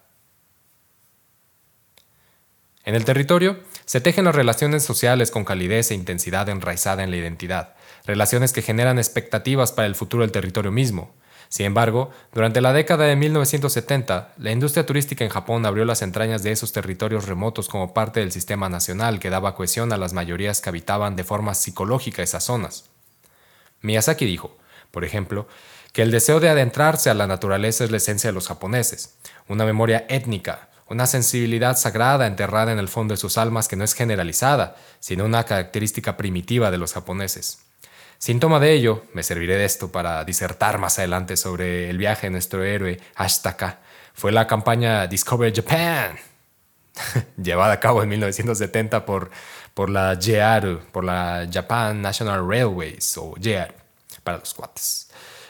En 2.84 2.96
el 2.96 3.06
territorio 3.06 3.60
se 3.86 4.02
tejen 4.02 4.26
las 4.26 4.36
relaciones 4.36 4.84
sociales 4.84 5.32
con 5.32 5.46
calidez 5.46 5.92
e 5.92 5.96
intensidad 5.96 6.50
enraizada 6.50 7.04
en 7.04 7.12
la 7.12 7.18
identidad, 7.18 7.76
relaciones 8.06 8.52
que 8.52 8.62
generan 8.62 8.98
expectativas 8.98 9.72
para 9.72 9.88
el 9.88 9.96
futuro 9.96 10.24
del 10.24 10.32
territorio 10.32 10.72
mismo. 10.72 11.14
Sin 11.50 11.68
embargo, 11.68 12.10
durante 12.34 12.60
la 12.62 12.74
década 12.74 13.06
de 13.06 13.16
1970, 13.16 14.34
la 14.38 14.52
industria 14.52 14.86
turística 14.86 15.24
en 15.24 15.30
Japón 15.30 15.66
abrió 15.66 15.86
las 15.86 16.02
entrañas 16.02 16.42
de 16.42 16.52
esos 16.52 16.74
territorios 16.74 17.28
remotos 17.28 17.70
como 17.70 17.94
parte 17.94 18.20
del 18.20 18.32
sistema 18.32 18.68
nacional 18.68 19.20
que 19.20 19.30
daba 19.30 19.56
cohesión 19.56 19.94
a 19.94 19.98
las 19.98 20.14
mayorías 20.14 20.62
que 20.62 20.70
habitaban 20.70 21.16
de 21.16 21.24
forma 21.24 21.54
psicológica 21.54 22.24
esas 22.24 22.44
zonas. 22.44 22.86
Miyazaki 23.82 24.26
dijo, 24.26 24.58
por 24.90 25.06
ejemplo, 25.06 25.48
que 25.94 26.02
el 26.02 26.12
deseo 26.12 26.40
de 26.40 26.50
adentrarse 26.50 27.10
a 27.10 27.14
la 27.14 27.28
naturaleza 27.28 27.84
es 27.84 27.92
la 27.92 27.98
esencia 27.98 28.30
de 28.30 28.34
los 28.34 28.48
japoneses, 28.48 29.16
una 29.48 29.64
memoria 29.64 30.06
étnica, 30.10 30.70
una 30.88 31.08
sensibilidad 31.08 31.78
sagrada 31.78 32.28
enterrada 32.28 32.72
en 32.72 32.80
el 32.80 32.88
fondo 32.88 33.14
de 33.14 33.18
sus 33.18 33.38
almas 33.38 33.68
que 33.68 33.76
no 33.76 33.84
es 33.84 33.94
generalizada, 33.94 34.76
sino 35.00 35.26
una 35.26 35.44
característica 35.44 36.18
primitiva 36.18 36.72
de 36.72 36.78
los 36.78 36.94
japoneses. 36.94 37.60
Síntoma 38.18 38.60
de 38.60 38.74
ello, 38.74 39.04
me 39.14 39.24
serviré 39.24 39.58
de 39.58 39.66
esto 39.66 39.92
para 39.92 40.24
disertar 40.24 40.78
más 40.78 40.98
adelante 41.00 41.38
sobre 41.38 41.90
el 41.90 41.98
viaje 41.98 42.28
de 42.28 42.32
nuestro 42.32 42.64
héroe 42.64 43.00
Ashtaka, 43.16 43.80
fue 44.16 44.32
la 44.32 44.48
campaña 44.48 45.08
Discover 45.08 45.54
Japan, 45.54 46.18
llevada 47.38 47.74
a 47.74 47.80
cabo 47.82 48.02
en 48.02 48.10
1970 48.10 49.06
por, 49.06 49.30
por 49.74 49.90
la 49.90 50.18
JR, 50.18 50.80
por 50.94 51.04
la 51.04 51.48
Japan 51.52 52.02
National 52.02 52.48
Railways, 52.48 53.18
o 53.18 53.36
JR, 53.36 53.74
para 54.24 54.38
los 54.38 54.54
cuates, 54.54 55.10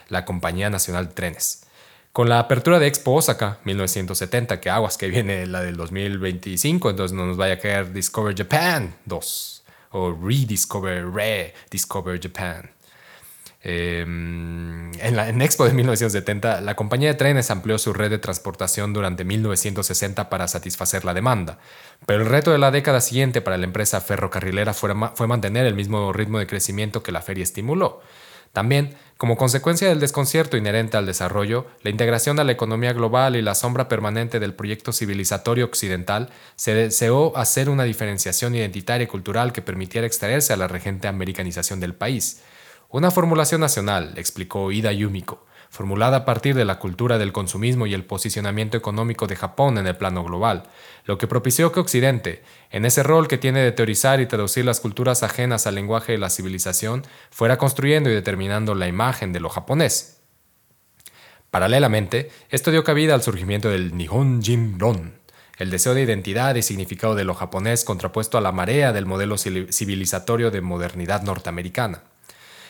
la 0.09 0.25
Compañía 0.25 0.71
Nacional 0.71 1.09
de 1.09 1.13
Trenes. 1.13 1.64
Con 2.15 2.29
la 2.29 2.39
apertura 2.39 2.79
de 2.79 2.87
Expo 2.87 3.11
Osaka 3.11 3.57
1970, 3.65 4.61
que 4.61 4.69
aguas 4.69 4.97
que 4.97 5.09
viene 5.09 5.45
la 5.47 5.61
del 5.61 5.75
2025, 5.75 6.89
entonces 6.89 7.13
no 7.13 7.25
nos 7.25 7.35
vaya 7.35 7.55
a 7.55 7.59
caer 7.59 7.91
Discover 7.91 8.33
Japan 8.33 8.95
2 9.03 9.63
o 9.91 10.17
Rediscover, 10.23 11.11
Rediscover 11.11 12.17
Japan. 12.23 12.71
Em, 13.61 14.93
en, 14.97 15.15
la, 15.17 15.27
Expo 15.27 15.65
de 15.65 15.73
1970, 15.73 16.61
la 16.61 16.75
compañía 16.77 17.09
de 17.09 17.15
trenes 17.15 17.51
amplió 17.51 17.77
su 17.77 17.91
red 17.91 18.09
de 18.09 18.17
transportación 18.17 18.93
durante 18.93 19.25
1960 19.25 20.29
para 20.29 20.47
satisfacer 20.47 21.03
la 21.03 21.13
demanda, 21.13 21.59
pero 22.05 22.21
el 22.21 22.29
reto 22.29 22.53
de 22.53 22.59
la 22.59 22.71
década 22.71 23.01
siguiente 23.01 23.41
para 23.41 23.57
la 23.57 23.65
empresa 23.65 23.99
ferrocarrilera 23.99 24.73
fue 24.73 25.27
mantener 25.27 25.65
el 25.65 25.75
mismo 25.75 26.13
ritmo 26.13 26.39
de 26.39 26.47
crecimiento 26.47 27.03
que 27.03 27.11
la 27.11 27.21
feria 27.21 27.43
estimuló. 27.43 27.99
También, 28.55 28.95
como 29.17 29.35
consecuencia 29.35 29.89
del 29.89 29.99
desconcierto 29.99 30.55
inherente 30.55 30.95
al 30.95 31.05
desarrollo, 31.05 31.67
la 31.83 31.89
integración 31.89 32.39
a 32.39 32.45
la 32.45 32.53
economía 32.53 32.93
global 32.93 33.35
y 33.35 33.41
la 33.41 33.53
sombra 33.53 33.89
permanente 33.89 34.39
del 34.39 34.53
proyecto 34.53 34.93
civilizatorio 34.93 35.65
occidental, 35.65 36.29
se 36.55 36.73
deseó 36.73 37.35
hacer 37.35 37.69
una 37.69 37.83
diferenciación 37.83 38.55
identitaria 38.55 39.03
y 39.03 39.07
cultural 39.07 39.51
que 39.51 39.61
permitiera 39.61 40.07
extraerse 40.07 40.53
a 40.53 40.55
la 40.55 40.69
regente 40.69 41.09
americanización 41.09 41.81
del 41.81 41.95
país. 41.95 42.43
Una 42.89 43.11
formulación 43.11 43.59
nacional, 43.59 44.13
explicó 44.15 44.71
Ida 44.71 44.93
Yumiko, 44.93 45.45
formulada 45.75 46.17
a 46.17 46.25
partir 46.25 46.55
de 46.55 46.63
la 46.63 46.79
cultura 46.79 47.17
del 47.17 47.33
consumismo 47.33 47.85
y 47.85 47.93
el 47.93 48.05
posicionamiento 48.05 48.77
económico 48.77 49.27
de 49.27 49.35
Japón 49.35 49.77
en 49.77 49.85
el 49.85 49.97
plano 49.97 50.23
global, 50.23 50.63
lo 51.03 51.17
que 51.17 51.27
propició 51.27 51.73
que 51.73 51.81
Occidente, 51.81 52.43
en 52.71 52.85
ese 52.85 53.03
rol 53.03 53.27
que 53.27 53.37
tiene 53.37 53.59
de 53.59 53.73
teorizar 53.73 54.21
y 54.21 54.25
traducir 54.25 54.63
las 54.63 54.79
culturas 54.79 55.21
ajenas 55.21 55.67
al 55.67 55.75
lenguaje 55.75 56.13
de 56.13 56.17
la 56.17 56.29
civilización, 56.29 57.03
fuera 57.29 57.57
construyendo 57.57 58.09
y 58.09 58.13
determinando 58.13 58.73
la 58.73 58.87
imagen 58.87 59.33
de 59.33 59.41
lo 59.41 59.49
japonés. 59.49 60.21
Paralelamente, 61.51 62.31
esto 62.49 62.71
dio 62.71 62.85
cabida 62.85 63.13
al 63.13 63.21
surgimiento 63.21 63.69
del 63.69 63.97
Nihon 63.97 64.41
Jinron, 64.41 65.19
el 65.57 65.69
deseo 65.71 65.93
de 65.93 66.03
identidad 66.03 66.55
y 66.55 66.61
significado 66.61 67.15
de 67.15 67.25
lo 67.25 67.33
japonés 67.33 67.83
contrapuesto 67.83 68.37
a 68.37 68.41
la 68.41 68.53
marea 68.53 68.93
del 68.93 69.05
modelo 69.05 69.37
civilizatorio 69.37 70.51
de 70.51 70.61
modernidad 70.61 71.21
norteamericana. 71.23 72.03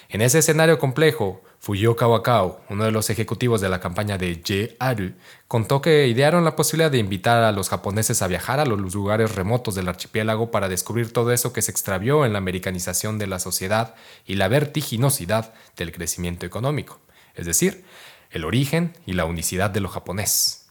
En 0.10 0.22
ese 0.22 0.40
escenario 0.40 0.78
complejo, 0.78 1.42
Fuyo 1.66 1.96
Kawakao, 1.96 2.62
uno 2.70 2.84
de 2.84 2.92
los 2.92 3.10
ejecutivos 3.10 3.60
de 3.60 3.70
la 3.70 3.80
campaña 3.80 4.20
de 4.20 4.40
JRU, 4.40 5.14
contó 5.48 5.82
que 5.82 6.08
idearon 6.08 6.46
la 6.46 6.56
posibilidad 6.56 6.92
de 6.92 7.00
invitar 7.00 7.44
a 7.44 7.52
los 7.52 7.70
japoneses 7.70 8.22
a 8.22 8.28
viajar 8.28 8.60
a 8.60 8.68
los 8.68 8.94
lugares 8.94 9.34
remotos 9.34 9.74
del 9.74 9.88
archipiélago 9.88 10.52
para 10.52 10.70
descubrir 10.70 11.12
todo 11.12 11.32
eso 11.32 11.54
que 11.54 11.64
se 11.64 11.72
extravió 11.72 12.24
en 12.24 12.34
la 12.34 12.38
americanización 12.38 13.18
de 13.18 13.26
la 13.26 13.40
sociedad 13.40 13.96
y 14.28 14.36
la 14.36 14.48
vertiginosidad 14.48 15.56
del 15.76 15.92
crecimiento 15.92 16.46
económico, 16.46 17.00
es 17.34 17.48
decir, 17.48 17.84
el 18.30 18.46
origen 18.46 18.94
y 19.08 19.14
la 19.14 19.26
unicidad 19.26 19.72
de 19.72 19.80
lo 19.80 19.90
japonés. 19.90 20.68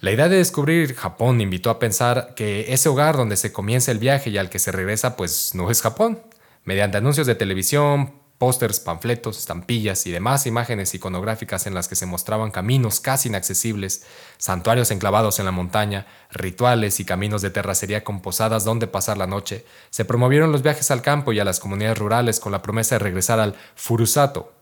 La 0.00 0.10
idea 0.10 0.28
de 0.28 0.38
descubrir 0.38 0.96
Japón 0.96 1.40
invitó 1.40 1.70
a 1.70 1.78
pensar 1.78 2.34
que 2.34 2.72
ese 2.72 2.88
hogar 2.88 3.16
donde 3.16 3.36
se 3.36 3.52
comienza 3.52 3.92
el 3.92 3.98
viaje 3.98 4.30
y 4.30 4.38
al 4.38 4.50
que 4.50 4.58
se 4.58 4.72
regresa 4.72 5.16
pues 5.16 5.54
no 5.54 5.70
es 5.70 5.80
Japón, 5.80 6.20
mediante 6.64 6.96
anuncios 6.96 7.28
de 7.28 7.36
televisión, 7.36 8.23
pósters, 8.44 8.78
panfletos, 8.78 9.38
estampillas 9.38 10.06
y 10.06 10.10
demás 10.10 10.44
imágenes 10.44 10.94
iconográficas 10.94 11.66
en 11.66 11.72
las 11.72 11.88
que 11.88 11.96
se 11.96 12.04
mostraban 12.04 12.50
caminos 12.50 13.00
casi 13.00 13.30
inaccesibles, 13.30 14.04
santuarios 14.36 14.90
enclavados 14.90 15.38
en 15.38 15.46
la 15.46 15.50
montaña, 15.50 16.04
rituales 16.30 17.00
y 17.00 17.06
caminos 17.06 17.40
de 17.40 17.48
terracería 17.48 18.04
con 18.04 18.20
posadas 18.20 18.66
donde 18.66 18.86
pasar 18.86 19.16
la 19.16 19.26
noche, 19.26 19.64
se 19.88 20.04
promovieron 20.04 20.52
los 20.52 20.60
viajes 20.60 20.90
al 20.90 21.00
campo 21.00 21.32
y 21.32 21.40
a 21.40 21.44
las 21.46 21.58
comunidades 21.58 21.96
rurales 21.96 22.38
con 22.38 22.52
la 22.52 22.60
promesa 22.60 22.96
de 22.96 22.98
regresar 22.98 23.40
al 23.40 23.54
Furusato. 23.76 24.52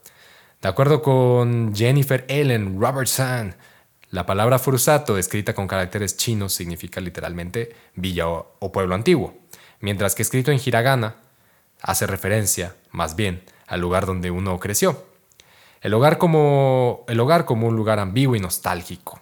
De 0.61 0.68
acuerdo 0.68 1.03
con 1.03 1.75
Jennifer 1.75 2.25
Ellen 2.29 2.81
Robertson, 2.81 3.57
la 4.11 4.27
palabra 4.27 4.61
Furusato, 4.61 5.18
escrita 5.18 5.55
con 5.55 5.66
caracteres 5.66 6.16
chinos, 6.16 6.53
significa 6.53 7.01
literalmente 7.01 7.75
villa 7.97 8.29
o 8.29 8.71
pueblo 8.71 8.95
antiguo, 8.95 9.35
mientras 9.81 10.14
que 10.14 10.23
escrito 10.23 10.53
en 10.53 10.61
hiragana 10.64 11.16
hace 11.81 12.07
referencia, 12.07 12.77
más 12.92 13.16
bien, 13.16 13.42
al 13.66 13.81
lugar 13.81 14.07
donde 14.07 14.31
uno 14.31 14.59
creció. 14.59 15.05
El 15.81 15.94
hogar 15.94 16.18
como, 16.18 17.05
el 17.09 17.18
hogar 17.20 17.44
como 17.44 17.66
un 17.66 17.77
lugar 17.77 17.98
ambiguo 17.98 18.37
y 18.37 18.40
nostálgico. 18.40 19.20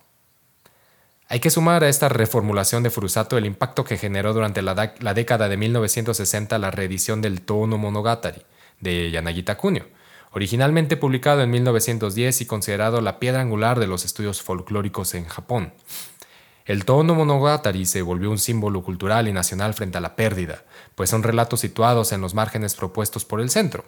Hay 1.29 1.39
que 1.39 1.51
sumar 1.51 1.85
a 1.85 1.89
esta 1.89 2.09
reformulación 2.09 2.83
de 2.83 2.91
Furusato 2.91 3.39
el 3.39 3.47
impacto 3.47 3.85
que 3.85 3.97
generó 3.97 4.35
durante 4.35 4.63
la, 4.63 4.75
década 5.15 5.49
de 5.49 5.57
1960 5.57 6.59
la 6.59 6.73
reedición 6.73 7.23
del 7.23 7.43
Tono 7.43 7.79
Monogatari 7.79 8.43
de 8.81 9.11
Yanagita 9.13 9.57
Kunio, 9.57 9.87
originalmente 10.33 10.97
publicado 10.97 11.43
en 11.43 11.51
1910 11.51 12.41
y 12.41 12.47
considerado 12.47 13.01
la 13.01 13.21
piedra 13.21 13.43
angular 13.43 13.79
de 13.79 13.87
los 13.87 14.05
estudios 14.05 14.43
folclóricos 14.43 15.15
en 15.15 15.27
Japón. 15.27 15.73
El 16.65 16.85
tono 16.85 17.15
monogatari 17.15 17.87
se 17.87 18.03
volvió 18.03 18.31
un 18.31 18.39
símbolo 18.39 18.83
cultural 18.83 19.27
y 19.29 19.33
nacional 19.33 19.75
frente 19.75 19.99
a 19.99 20.01
la 20.01 20.15
pérdida, 20.15 20.65
pues 20.95 21.11
son 21.11 21.23
relatos 21.23 21.61
situados 21.61 22.13
en 22.13 22.21
los 22.21 22.35
márgenes 22.35 22.75
propuestos 22.75 23.25
por 23.25 23.41
el 23.41 23.51
centro. 23.51 23.85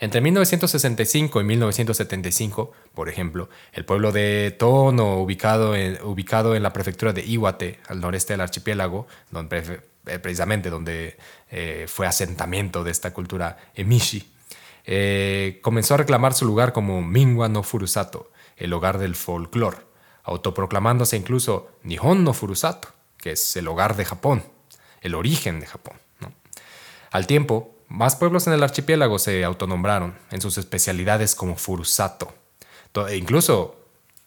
Entre 0.00 0.20
1965 0.20 1.40
y 1.40 1.44
1975, 1.44 2.72
por 2.94 3.08
ejemplo, 3.08 3.48
el 3.72 3.84
pueblo 3.84 4.12
de 4.12 4.54
Tono, 4.56 5.18
ubicado 5.18 5.74
en, 5.74 6.00
ubicado 6.02 6.54
en 6.54 6.62
la 6.62 6.72
prefectura 6.72 7.12
de 7.12 7.24
Iwate, 7.24 7.80
al 7.88 8.00
noreste 8.00 8.32
del 8.32 8.42
archipiélago, 8.42 9.08
donde, 9.32 9.80
eh, 10.06 10.18
precisamente 10.20 10.70
donde 10.70 11.16
eh, 11.50 11.86
fue 11.88 12.06
asentamiento 12.06 12.84
de 12.84 12.92
esta 12.92 13.12
cultura 13.12 13.58
emishi, 13.74 14.30
eh, 14.84 15.58
comenzó 15.62 15.94
a 15.94 15.98
reclamar 15.98 16.32
su 16.32 16.44
lugar 16.44 16.72
como 16.72 17.02
Mingwa 17.02 17.48
no 17.48 17.64
Furusato, 17.64 18.30
el 18.56 18.72
hogar 18.72 18.98
del 18.98 19.16
folclore, 19.16 19.78
autoproclamándose 20.22 21.16
incluso 21.16 21.72
Nihon 21.82 22.22
no 22.22 22.34
Furusato, 22.34 22.88
que 23.16 23.32
es 23.32 23.56
el 23.56 23.66
hogar 23.66 23.96
de 23.96 24.04
Japón, 24.04 24.44
el 25.00 25.16
origen 25.16 25.58
de 25.58 25.66
Japón. 25.66 25.96
Al 27.10 27.26
tiempo, 27.26 27.74
más 27.88 28.16
pueblos 28.16 28.46
en 28.46 28.52
el 28.52 28.62
archipiélago 28.62 29.18
se 29.18 29.44
autonombraron 29.44 30.14
en 30.30 30.40
sus 30.40 30.58
especialidades 30.58 31.34
como 31.34 31.56
Furusato. 31.56 32.34
E 33.08 33.16
incluso, 33.16 33.76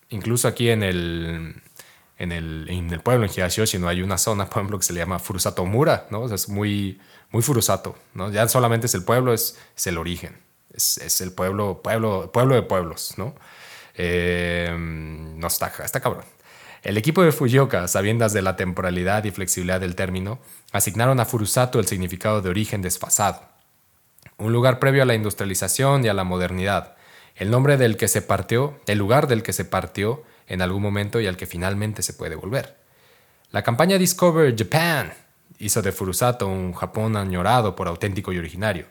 incluso 0.09 0.47
aquí 0.47 0.69
en 0.69 0.81
el, 0.83 1.61
en 2.17 2.31
el, 2.31 3.01
pueblo, 3.01 3.25
en 3.25 3.31
Higashioshi, 3.31 3.77
¿no? 3.77 3.87
hay 3.87 4.01
una 4.01 4.17
zona, 4.17 4.45
por 4.49 4.57
ejemplo, 4.57 4.79
que 4.79 4.85
se 4.85 4.93
le 4.93 4.99
llama 4.99 5.19
Furusato 5.19 5.65
Mura, 5.65 6.07
¿no? 6.09 6.33
es 6.33 6.49
muy, 6.49 6.99
muy 7.31 7.43
Furusato. 7.43 7.95
¿no? 8.13 8.31
Ya 8.31 8.47
solamente 8.47 8.87
es 8.87 8.95
el 8.95 9.03
pueblo, 9.03 9.33
es, 9.33 9.57
es 9.75 9.87
el 9.87 9.97
origen. 9.97 10.37
Es, 10.73 10.97
es, 10.97 11.21
el 11.21 11.31
pueblo, 11.31 11.81
pueblo, 11.83 12.31
pueblo 12.31 12.55
de 12.55 12.63
pueblos. 12.63 13.15
¿no? 13.17 13.35
Eh, 13.95 14.73
no 14.75 15.47
está, 15.47 15.71
está 15.83 15.99
cabrón. 15.99 16.25
El 16.81 16.97
equipo 16.97 17.21
de 17.21 17.31
Fujioka, 17.31 17.87
sabiendas 17.87 18.33
de 18.33 18.41
la 18.41 18.55
temporalidad 18.55 19.23
y 19.25 19.31
flexibilidad 19.31 19.79
del 19.79 19.95
término, 19.95 20.39
asignaron 20.71 21.19
a 21.19 21.25
Furusato 21.25 21.79
el 21.79 21.85
significado 21.85 22.41
de 22.41 22.49
origen 22.49 22.81
desfasado 22.81 23.50
un 24.37 24.53
lugar 24.53 24.79
previo 24.79 25.03
a 25.03 25.05
la 25.05 25.15
industrialización 25.15 26.05
y 26.05 26.07
a 26.07 26.13
la 26.13 26.23
modernidad, 26.23 26.95
el 27.35 27.49
nombre 27.49 27.77
del 27.77 27.97
que 27.97 28.07
se 28.07 28.21
partió, 28.21 28.79
el 28.87 28.97
lugar 28.97 29.27
del 29.27 29.43
que 29.43 29.53
se 29.53 29.65
partió 29.65 30.23
en 30.47 30.61
algún 30.61 30.81
momento 30.81 31.19
y 31.19 31.27
al 31.27 31.37
que 31.37 31.45
finalmente 31.45 32.01
se 32.01 32.13
puede 32.13 32.35
volver. 32.35 32.77
La 33.51 33.63
campaña 33.63 33.97
Discover 33.97 34.55
Japan 34.57 35.13
hizo 35.59 35.81
de 35.81 35.91
Furusato 35.91 36.47
un 36.47 36.73
Japón 36.73 37.15
añorado 37.15 37.75
por 37.75 37.87
auténtico 37.87 38.31
y 38.33 38.37
originario, 38.37 38.85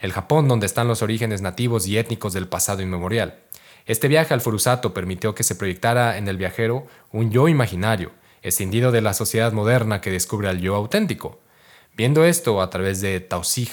el 0.00 0.12
Japón 0.12 0.48
donde 0.48 0.66
están 0.66 0.88
los 0.88 1.02
orígenes 1.02 1.42
nativos 1.42 1.86
y 1.86 1.98
étnicos 1.98 2.32
del 2.32 2.48
pasado 2.48 2.82
inmemorial. 2.82 3.40
Este 3.86 4.08
viaje 4.08 4.34
al 4.34 4.40
Furusato 4.40 4.94
permitió 4.94 5.34
que 5.34 5.42
se 5.42 5.54
proyectara 5.54 6.18
en 6.18 6.28
el 6.28 6.36
viajero 6.36 6.86
un 7.10 7.30
yo 7.30 7.48
imaginario, 7.48 8.12
escindido 8.42 8.92
de 8.92 9.00
la 9.00 9.14
sociedad 9.14 9.52
moderna 9.52 10.00
que 10.00 10.10
descubre 10.10 10.48
al 10.48 10.60
yo 10.60 10.74
auténtico. 10.74 11.40
Viendo 11.94 12.24
esto 12.24 12.62
a 12.62 12.70
través 12.70 13.00
de 13.00 13.20
Tausig, 13.20 13.70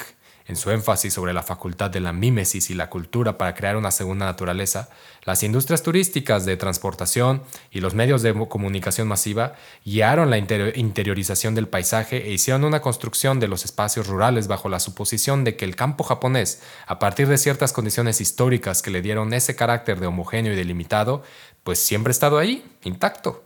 en 0.50 0.56
su 0.56 0.72
énfasis 0.72 1.14
sobre 1.14 1.32
la 1.32 1.44
facultad 1.44 1.92
de 1.92 2.00
la 2.00 2.12
mímesis 2.12 2.72
y 2.72 2.74
la 2.74 2.90
cultura 2.90 3.38
para 3.38 3.54
crear 3.54 3.78
una 3.78 3.92
segunda 3.92 4.26
naturaleza, 4.26 4.90
las 5.24 5.44
industrias 5.44 5.84
turísticas 5.84 6.44
de 6.44 6.58
transportación 6.58 7.44
y 7.70 7.82
los 7.82 7.94
medios 7.94 8.24
de 8.24 8.34
comunicación 8.50 9.08
masiva 9.08 9.54
guiaron 9.86 10.32
la 10.32 10.40
interiorización 10.40 11.54
del 11.54 11.68
paisaje 11.68 12.26
e 12.26 12.34
hicieron 12.34 12.64
una 12.64 12.82
construcción 12.82 13.40
de 13.40 13.48
los 13.48 13.64
espacios 13.64 14.08
rurales 14.08 14.48
bajo 14.48 14.70
la 14.70 14.80
suposición 14.80 15.44
de 15.44 15.56
que 15.56 15.66
el 15.66 15.76
campo 15.76 16.04
japonés, 16.04 16.64
a 16.88 16.98
partir 16.98 17.28
de 17.28 17.38
ciertas 17.38 17.72
condiciones 17.72 18.20
históricas 18.20 18.82
que 18.82 18.90
le 18.90 19.04
dieron 19.04 19.36
ese 19.36 19.56
carácter 19.56 20.00
de 20.00 20.08
homogéneo 20.08 20.54
y 20.54 20.56
delimitado, 20.56 21.22
pues 21.64 21.78
siempre 21.78 22.10
ha 22.10 22.18
estado 22.18 22.40
ahí, 22.40 22.66
intacto. 22.84 23.44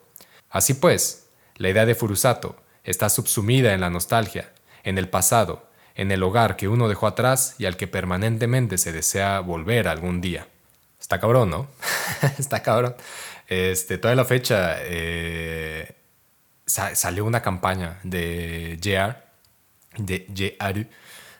Así 0.49 0.75
pues, 0.75 1.25
la 1.57 1.67
idea 1.67 1.85
de 1.85 1.95
Furusato 1.95 2.55
está 2.85 3.09
subsumida 3.09 3.73
en 3.73 3.81
la 3.81 3.89
nostalgia, 3.89 4.53
en 4.85 4.97
el 4.97 5.09
pasado, 5.09 5.72
en 5.95 6.11
el 6.11 6.23
hogar 6.23 6.55
que 6.55 6.67
uno 6.67 6.87
dejó 6.87 7.07
atrás 7.07 7.55
y 7.57 7.65
al 7.65 7.77
que 7.77 7.87
permanentemente 7.87 8.77
se 8.77 8.91
desea 8.91 9.39
volver 9.39 9.87
algún 9.87 10.21
día. 10.21 10.47
Está 10.99 11.19
cabrón, 11.19 11.49
¿no? 11.49 11.67
Está 12.37 12.63
cabrón. 12.63 12.95
Este, 13.47 13.97
toda 13.97 14.15
la 14.15 14.25
fecha 14.25 14.77
eh, 14.79 15.95
salió 16.65 17.25
una 17.25 17.41
campaña 17.41 17.99
de 18.03 18.79
JR, 18.81 19.17
de 19.97 20.25
JR, 20.33 20.87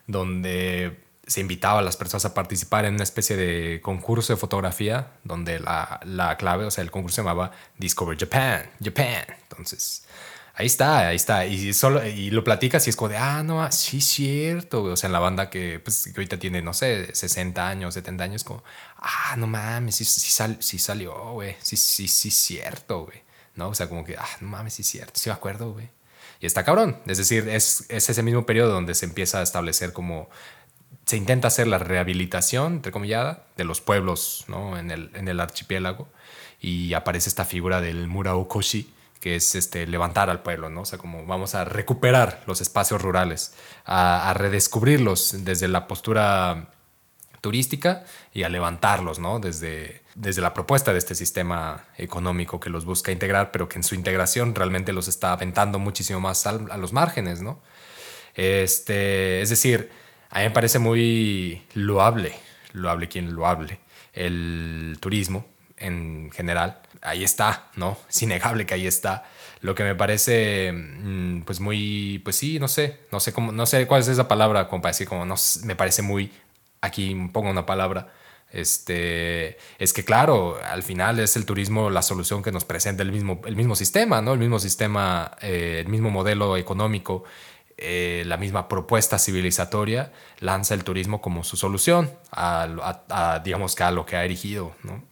donde 0.05 0.99
se 1.25 1.39
invitaba 1.39 1.79
a 1.79 1.81
las 1.81 1.95
personas 1.95 2.25
a 2.25 2.33
participar 2.33 2.85
en 2.85 2.95
una 2.95 3.03
especie 3.03 3.37
de 3.37 3.79
concurso 3.81 4.33
de 4.33 4.37
fotografía, 4.37 5.13
donde 5.23 5.59
la, 5.59 6.01
la 6.03 6.35
clave, 6.37 6.65
o 6.65 6.71
sea, 6.71 6.83
el 6.83 6.91
concurso 6.91 7.15
se 7.15 7.21
llamaba 7.21 7.51
Discover 7.77 8.17
Japan, 8.17 8.69
Japan. 8.83 9.25
Entonces, 9.43 10.02
Ahí 10.55 10.67
está, 10.67 11.07
ahí 11.07 11.15
está. 11.15 11.45
Y, 11.47 11.73
solo, 11.73 12.05
y 12.05 12.29
lo 12.29 12.43
platicas 12.43 12.85
y 12.85 12.91
es 12.91 12.95
como 12.95 13.09
de, 13.09 13.17
ah, 13.17 13.41
no, 13.43 13.69
sí, 13.71 14.01
cierto. 14.01 14.83
O 14.83 14.95
sea, 14.95 15.07
en 15.07 15.13
la 15.13 15.19
banda 15.19 15.49
que, 15.49 15.79
pues, 15.79 16.03
que 16.03 16.11
ahorita 16.11 16.37
tiene, 16.37 16.61
no 16.61 16.73
sé, 16.73 17.13
60 17.15 17.67
años, 17.67 17.95
70 17.95 18.23
años, 18.23 18.43
como, 18.43 18.63
ah, 18.97 19.35
no 19.37 19.47
mames, 19.47 19.95
sí, 19.95 20.05
sí, 20.05 20.31
sí 20.59 20.79
salió, 20.79 21.31
güey. 21.33 21.55
Sí, 21.61 21.75
sí, 21.75 22.07
sí, 22.07 22.29
cierto, 22.29 23.05
güey. 23.05 23.23
¿No? 23.55 23.69
O 23.69 23.75
sea, 23.75 23.89
como 23.89 24.03
que, 24.05 24.15
ah, 24.17 24.29
no 24.41 24.49
mames, 24.49 24.75
sí, 24.75 24.83
cierto. 24.83 25.13
Sí 25.19 25.29
me 25.29 25.33
acuerdo, 25.35 25.73
güey. 25.73 25.89
Y 26.39 26.45
está 26.45 26.63
cabrón. 26.63 26.99
Es 27.07 27.17
decir, 27.17 27.47
es, 27.49 27.85
es 27.89 28.09
ese 28.09 28.23
mismo 28.23 28.45
periodo 28.45 28.73
donde 28.73 28.95
se 28.95 29.05
empieza 29.05 29.39
a 29.39 29.43
establecer 29.43 29.93
como 29.93 30.29
se 31.05 31.17
intenta 31.17 31.47
hacer 31.47 31.67
la 31.67 31.79
rehabilitación, 31.79 32.75
entrecomillada, 32.75 33.45
de 33.57 33.63
los 33.63 33.81
pueblos 33.81 34.45
¿no? 34.47 34.77
en, 34.77 34.91
el, 34.91 35.11
en 35.15 35.27
el 35.27 35.39
archipiélago 35.39 36.07
y 36.61 36.93
aparece 36.93 37.29
esta 37.29 37.45
figura 37.45 37.81
del 37.81 38.07
Muraokoshi, 38.07 38.89
que 39.23 39.37
es 39.37 39.55
este, 39.55 39.87
levantar 39.87 40.29
al 40.29 40.43
pueblo, 40.43 40.69
¿no? 40.69 40.81
O 40.81 40.85
sea, 40.85 40.99
como 40.99 41.25
vamos 41.25 41.55
a 41.55 41.63
recuperar 41.63 42.43
los 42.45 42.59
espacios 42.59 43.01
rurales, 43.01 43.53
a, 43.85 44.33
redescubrirlos 44.35 45.45
desde 45.45 45.69
la 45.69 45.87
postura 45.87 46.71
turística 47.39 48.03
y 48.33 48.43
a 48.43 48.49
levantarlos, 48.49 49.19
¿no? 49.19 49.39
Desde, 49.39 50.01
desde 50.15 50.41
la 50.41 50.53
propuesta 50.53 50.91
de 50.91 50.99
este 50.99 51.15
sistema 51.15 51.85
económico 51.97 52.59
que 52.59 52.69
los 52.69 52.83
busca 52.83 53.13
integrar, 53.13 53.51
pero 53.51 53.69
que 53.69 53.77
en 53.77 53.83
su 53.83 53.95
integración 53.95 54.55
realmente 54.55 54.91
los 54.91 55.07
está 55.07 55.31
aventando 55.31 55.79
muchísimo 55.79 56.19
más 56.19 56.45
a, 56.45 56.51
los 56.51 56.91
márgenes, 56.91 57.41
¿no? 57.41 57.61
Este, 58.35 59.41
es 59.41 59.49
decir, 59.49 59.89
a 60.31 60.39
mí 60.39 60.43
me 60.43 60.51
parece 60.51 60.79
muy 60.79 61.63
loable, 61.75 62.35
loable 62.73 63.07
quien 63.07 63.33
lo 63.33 63.47
hable, 63.47 63.79
el 64.11 64.97
turismo 64.99 65.45
en 65.77 66.29
general, 66.33 66.81
ahí 67.03 67.23
está, 67.23 67.67
¿no? 67.75 67.97
Es 68.09 68.21
innegable 68.21 68.65
que 68.65 68.73
ahí 68.73 68.87
está. 68.87 69.25
Lo 69.61 69.75
que 69.75 69.83
me 69.83 69.95
parece, 69.95 70.71
mm, 70.73 71.41
pues 71.43 71.59
muy, 71.59 72.19
pues 72.23 72.35
sí, 72.35 72.59
no 72.59 72.67
sé, 72.67 72.99
no 73.11 73.19
sé 73.19 73.33
cómo, 73.33 73.51
no 73.51 73.65
sé 73.65 73.87
cuál 73.87 74.01
es 74.01 74.07
esa 74.07 74.27
palabra, 74.27 74.67
como 74.67 74.81
para 74.81 74.91
decir, 74.91 75.07
como 75.07 75.25
no, 75.25 75.35
me 75.63 75.75
parece 75.75 76.01
muy, 76.01 76.31
aquí 76.81 77.15
pongo 77.31 77.49
una 77.49 77.65
palabra, 77.65 78.11
este, 78.51 79.57
es 79.79 79.93
que 79.93 80.05
claro, 80.05 80.59
al 80.63 80.83
final 80.83 81.19
es 81.19 81.35
el 81.35 81.45
turismo 81.45 81.89
la 81.89 82.03
solución 82.03 82.43
que 82.43 82.51
nos 82.51 82.65
presenta 82.65 83.01
el 83.03 83.11
mismo, 83.11 83.41
el 83.45 83.55
mismo 83.55 83.75
sistema, 83.75 84.21
¿no? 84.21 84.33
El 84.33 84.39
mismo 84.39 84.59
sistema, 84.59 85.31
eh, 85.41 85.81
el 85.83 85.87
mismo 85.87 86.11
modelo 86.11 86.55
económico, 86.55 87.23
eh, 87.77 88.23
la 88.27 88.37
misma 88.37 88.67
propuesta 88.67 89.17
civilizatoria 89.17 90.11
lanza 90.39 90.75
el 90.75 90.83
turismo 90.83 91.21
como 91.21 91.43
su 91.43 91.57
solución 91.57 92.11
a, 92.31 93.41
digamos 93.43 93.75
que 93.75 93.83
a 93.83 93.91
lo 93.91 94.05
que 94.05 94.15
ha 94.15 94.23
erigido, 94.23 94.73
¿no? 94.83 95.03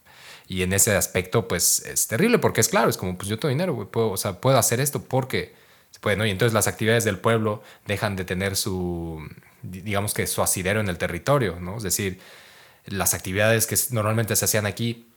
Y 0.52 0.62
en 0.62 0.74
ese 0.74 0.94
aspecto, 0.94 1.48
pues 1.48 1.80
es 1.86 2.08
terrible 2.08 2.38
porque 2.38 2.60
es 2.60 2.68
claro, 2.68 2.90
es 2.90 2.98
como, 2.98 3.16
pues 3.16 3.26
yo 3.26 3.38
tengo 3.38 3.48
dinero, 3.48 3.90
puedo, 3.90 4.10
o 4.10 4.18
sea, 4.18 4.38
puedo 4.38 4.58
hacer 4.58 4.80
esto 4.80 5.02
porque 5.02 5.54
se 5.90 5.98
puede, 5.98 6.18
¿no? 6.18 6.26
Y 6.26 6.30
entonces 6.30 6.52
las 6.52 6.66
actividades 6.66 7.04
del 7.04 7.18
pueblo 7.18 7.62
dejan 7.86 8.16
de 8.16 8.26
tener 8.26 8.54
su, 8.56 9.26
digamos 9.62 10.12
que 10.12 10.26
su 10.26 10.42
asidero 10.42 10.80
en 10.80 10.90
el 10.90 10.98
territorio, 10.98 11.58
¿no? 11.58 11.78
Es 11.78 11.84
decir, 11.84 12.20
las 12.84 13.14
actividades 13.14 13.66
que 13.66 13.76
normalmente 13.92 14.36
se 14.36 14.44
hacían 14.44 14.66
aquí 14.66 15.08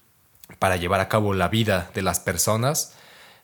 para 0.58 0.78
llevar 0.78 1.02
a 1.02 1.10
cabo 1.10 1.34
la 1.34 1.50
vida 1.50 1.91
de 1.93 2.02
las 2.02 2.21
personas, 2.21 2.93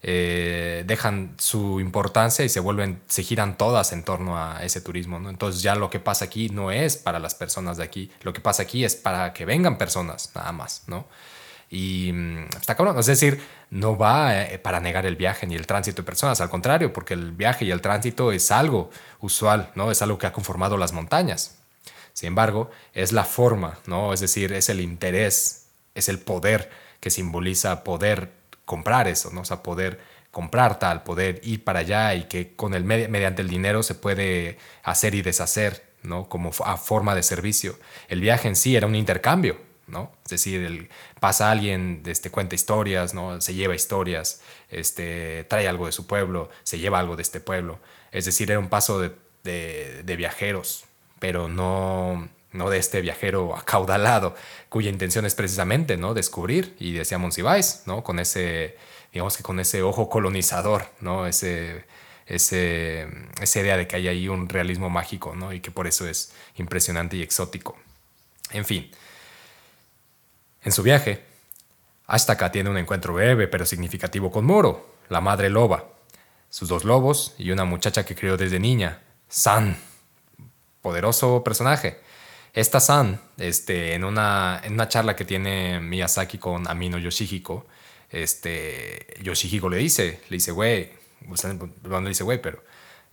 eh, 0.02 0.86
dejan 0.88 1.36
su 1.40 1.82
importancia 1.82 2.46
y 2.46 2.48
se 2.50 2.62
vuelven, 2.62 3.02
se 3.08 3.22
giran 3.22 3.58
todas 3.58 3.92
en 3.92 4.06
torno 4.06 4.38
a 4.38 4.64
ese 4.64 4.80
turismo, 4.80 5.20
¿no? 5.20 5.30
Entonces 5.30 5.62
ya 5.62 5.76
lo 5.76 5.90
que 5.90 6.00
pasa 6.00 6.24
aquí 6.24 6.48
no 6.48 6.72
es 6.72 6.96
para 6.96 7.20
las 7.20 7.36
personas 7.36 7.76
de 7.76 7.84
aquí, 7.84 8.10
lo 8.22 8.32
que 8.32 8.40
pasa 8.40 8.64
aquí 8.64 8.86
es 8.86 8.96
para 8.96 9.34
que 9.34 9.44
vengan 9.44 9.78
personas, 9.78 10.32
nada 10.34 10.54
más, 10.54 10.84
¿no? 10.88 11.06
Y 11.72 12.12
mm, 12.14 12.48
está 12.60 12.76
cabrón. 12.76 13.00
Es 13.00 13.06
decir, 13.08 13.42
no 13.72 13.98
va 13.98 14.44
eh, 14.44 14.60
para 14.60 14.82
negar 14.82 15.06
el 15.06 15.16
viaje 15.16 15.48
ni 15.48 15.56
el 15.56 15.66
tránsito 15.66 16.02
de 16.02 16.06
personas, 16.06 16.42
al 16.42 16.50
contrario, 16.50 16.92
porque 16.94 17.14
el 17.16 17.32
viaje 17.32 17.66
y 17.66 17.72
el 17.72 17.82
tránsito 17.82 18.32
es 18.34 18.52
algo 18.52 18.92
usual, 19.22 19.72
¿no? 19.74 19.90
Es 19.90 20.02
algo 20.02 20.18
que 20.20 20.28
ha 20.28 20.34
conformado 20.34 20.78
las 20.78 20.92
montañas. 20.92 21.58
Sin 22.14 22.28
embargo, 22.28 22.70
es 22.94 23.14
la 23.14 23.24
forma, 23.24 23.80
¿no? 23.88 24.14
Es 24.14 24.20
decir, 24.20 24.52
es 24.52 24.68
el 24.68 24.82
interés, 24.82 25.68
es 25.96 26.10
el 26.10 26.20
poder 26.20 26.70
que 27.00 27.10
simboliza 27.10 27.86
poder 27.86 28.34
comprar 28.66 29.08
eso, 29.08 29.32
¿no? 29.32 29.42
O 29.42 29.46
sea, 29.46 29.64
poder 29.64 30.00
comprar 30.30 30.78
tal, 30.78 31.04
poder 31.04 31.40
ir 31.44 31.64
para 31.64 31.80
allá 31.80 32.16
y 32.16 32.26
que 32.26 32.54
con 32.56 32.74
el 32.74 32.84
mediante 32.84 33.42
el 33.42 33.50
dinero 33.50 33.82
se 33.82 33.96
puede 33.96 34.58
hacer 34.84 35.16
y 35.16 35.22
deshacer, 35.22 35.84
¿no? 36.04 36.28
Como 36.28 36.52
a 36.66 36.76
forma 36.76 37.16
de 37.16 37.24
servicio. 37.24 37.78
El 38.10 38.20
viaje 38.20 38.50
en 38.50 38.58
sí 38.58 38.76
era 38.76 38.88
un 38.88 38.96
intercambio, 38.96 39.58
¿no? 39.88 40.12
Es 40.24 40.32
decir, 40.32 40.62
el, 40.64 40.90
pasa 41.20 41.52
alguien, 41.52 42.04
este, 42.06 42.32
cuenta 42.32 42.56
historias, 42.56 43.14
¿no? 43.14 43.42
Se 43.42 43.54
lleva 43.54 43.76
historias, 43.76 44.42
este, 44.70 45.44
trae 45.46 45.68
algo 45.68 45.86
de 45.86 45.92
su 45.92 46.08
pueblo, 46.08 46.50
se 46.64 46.80
lleva 46.80 47.00
algo 47.00 47.16
de 47.16 47.22
este 47.22 47.40
pueblo. 47.40 47.80
Es 48.12 48.26
decir, 48.26 48.52
era 48.52 48.60
un 48.60 48.70
paso 48.70 49.00
de, 49.00 49.14
viajeros, 50.16 50.86
pero 51.20 51.48
no, 51.48 52.30
¿no? 52.52 52.70
de 52.70 52.78
este 52.78 53.02
viajero 53.02 53.56
acaudalado, 53.56 54.36
cuya 54.70 54.90
intención 54.90 55.26
es 55.26 55.36
precisamente 55.36 55.98
¿no? 55.98 56.14
descubrir, 56.14 56.76
y 56.80 56.94
decía 56.94 57.18
Monsiváis, 57.18 57.84
¿no? 57.86 58.04
con 58.04 58.20
ese, 58.20 58.78
digamos 59.14 59.38
que 59.38 59.44
con 59.44 59.60
ese 59.60 59.82
ojo 59.82 60.10
colonizador, 60.10 60.88
¿no? 61.00 61.28
ese, 61.28 61.86
ese, 62.28 63.08
esa 63.42 63.60
idea 63.60 63.78
de 63.78 63.88
que 63.88 63.96
hay 63.96 64.08
ahí 64.08 64.28
un 64.28 64.50
realismo 64.50 64.90
mágico 64.90 65.36
¿no? 65.36 65.54
y 65.54 65.60
que 65.62 65.72
por 65.72 65.88
eso 65.88 66.08
es 66.08 66.34
impresionante 66.56 67.18
y 67.18 67.22
exótico. 67.22 67.78
En 68.52 68.66
fin, 68.66 68.92
en 70.64 70.72
su 70.72 70.84
viaje, 70.84 71.24
Ashtaka 72.08 72.52
tiene 72.52 72.70
un 72.70 72.78
encuentro 72.78 73.14
breve 73.14 73.48
pero 73.48 73.66
significativo 73.66 74.32
con 74.32 74.46
Moro, 74.46 74.96
la 75.10 75.22
madre 75.22 75.50
loba, 75.50 75.86
sus 76.50 76.70
dos 76.70 76.84
lobos 76.84 77.34
y 77.38 77.52
una 77.52 77.66
muchacha 77.66 78.06
que 78.06 78.16
crió 78.16 78.38
desde 78.38 78.60
niña, 78.60 79.02
San, 79.28 79.78
poderoso 80.82 81.44
personaje. 81.44 82.00
Esta 82.54 82.82
San, 82.82 83.22
este, 83.38 83.94
en, 83.94 84.04
una, 84.04 84.60
en 84.64 84.74
una 84.74 84.90
charla 84.90 85.16
que 85.16 85.24
tiene 85.24 85.80
Miyazaki 85.80 86.38
con 86.38 86.68
Amino 86.68 86.98
Yoshihiko, 86.98 87.66
este, 88.10 89.16
Yoshihiko 89.22 89.70
le 89.70 89.78
dice, 89.78 90.20
le 90.30 90.36
dice, 90.36 90.52
güey, 90.52 90.92
no 91.84 92.02
le 92.02 92.10
dice 92.10 92.24
güey, 92.24 92.42
pero 92.42 92.62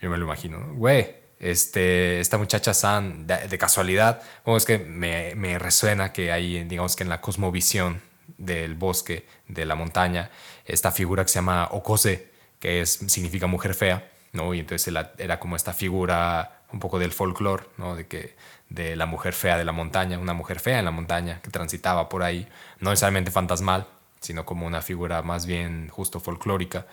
yo 0.00 0.11
me 0.11 0.16
lo 0.16 0.24
imagino, 0.24 0.74
güey, 0.74 1.14
este, 1.40 2.20
esta 2.20 2.38
muchacha 2.38 2.74
San, 2.74 3.27
de, 3.27 3.59
casualidad, 3.59 4.22
es 4.46 4.64
que 4.64 4.79
me, 4.79 5.35
me, 5.35 5.59
resuena 5.59 6.12
que 6.12 6.33
hay, 6.33 6.64
digamos 6.64 6.96
que 6.96 7.05
en 7.05 7.09
la 7.09 7.20
cosmovisión 7.20 8.03
del 8.37 8.74
bosque, 8.74 9.27
de 9.46 9.64
la 9.64 9.74
montaña, 9.74 10.31
esta 10.64 10.90
figura 10.90 11.24
que 11.24 11.31
se 11.31 11.37
llama 11.37 11.68
Okose, 11.70 12.31
que 12.59 12.81
es, 12.81 12.90
significa 13.07 13.46
mujer 13.46 13.74
fea, 13.74 14.11
¿no? 14.33 14.53
Y 14.55 14.61
entonces 14.61 14.92
era 15.18 15.38
como 15.38 15.57
esta 15.57 15.72
figura 15.72 16.62
un 16.72 16.81
poco 16.81 16.98
del 16.98 17.12
folclore, 17.12 17.64
¿no? 17.77 17.96
De 17.96 18.07
que 18.07 18.35
de 18.68 18.96
la 18.96 19.07
mujer 19.07 19.33
fea 19.33 19.57
de 19.57 19.64
la 19.64 19.72
montaña, 19.72 20.18
una 20.18 20.35
mujer 20.35 20.61
fea 20.61 20.79
en 20.79 20.85
la 20.85 20.90
montaña 20.90 21.40
que 21.40 21.51
transitaba 21.51 22.09
por 22.09 22.22
ahí, 22.22 22.46
no 22.81 22.90
necesariamente 22.90 23.31
fantasmal, 23.31 23.87
sino 24.20 24.44
como 24.44 24.66
una 24.66 24.83
figura 24.83 25.22
más 25.22 25.46
bien 25.46 25.88
justo 25.88 26.20
folclórica. 26.20 26.87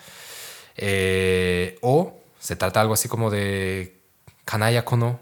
Eh, 0.78 1.78
o 1.82 2.22
se 2.40 2.56
trata 2.56 2.82
algo 2.82 2.94
así 2.94 3.08
como 3.08 3.30
de 3.30 3.95
Kanaya 4.46 4.86
Kono, 4.86 5.20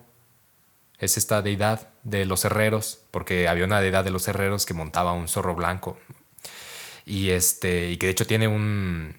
es 0.99 1.17
esta 1.17 1.41
deidad 1.41 1.89
de 2.03 2.25
los 2.25 2.45
herreros, 2.45 3.01
porque 3.11 3.47
había 3.47 3.65
una 3.65 3.81
deidad 3.81 4.03
de 4.03 4.11
los 4.11 4.27
herreros 4.27 4.65
que 4.65 4.73
montaba 4.73 5.13
un 5.13 5.27
zorro 5.27 5.55
blanco. 5.55 5.97
Y, 7.05 7.31
este, 7.31 7.89
y 7.89 7.97
que 7.97 8.05
de 8.07 8.11
hecho 8.11 8.27
tiene 8.27 8.47
un, 8.47 9.15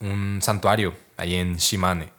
un 0.00 0.40
santuario 0.42 0.94
ahí 1.16 1.36
en 1.36 1.56
Shimane 1.56 2.10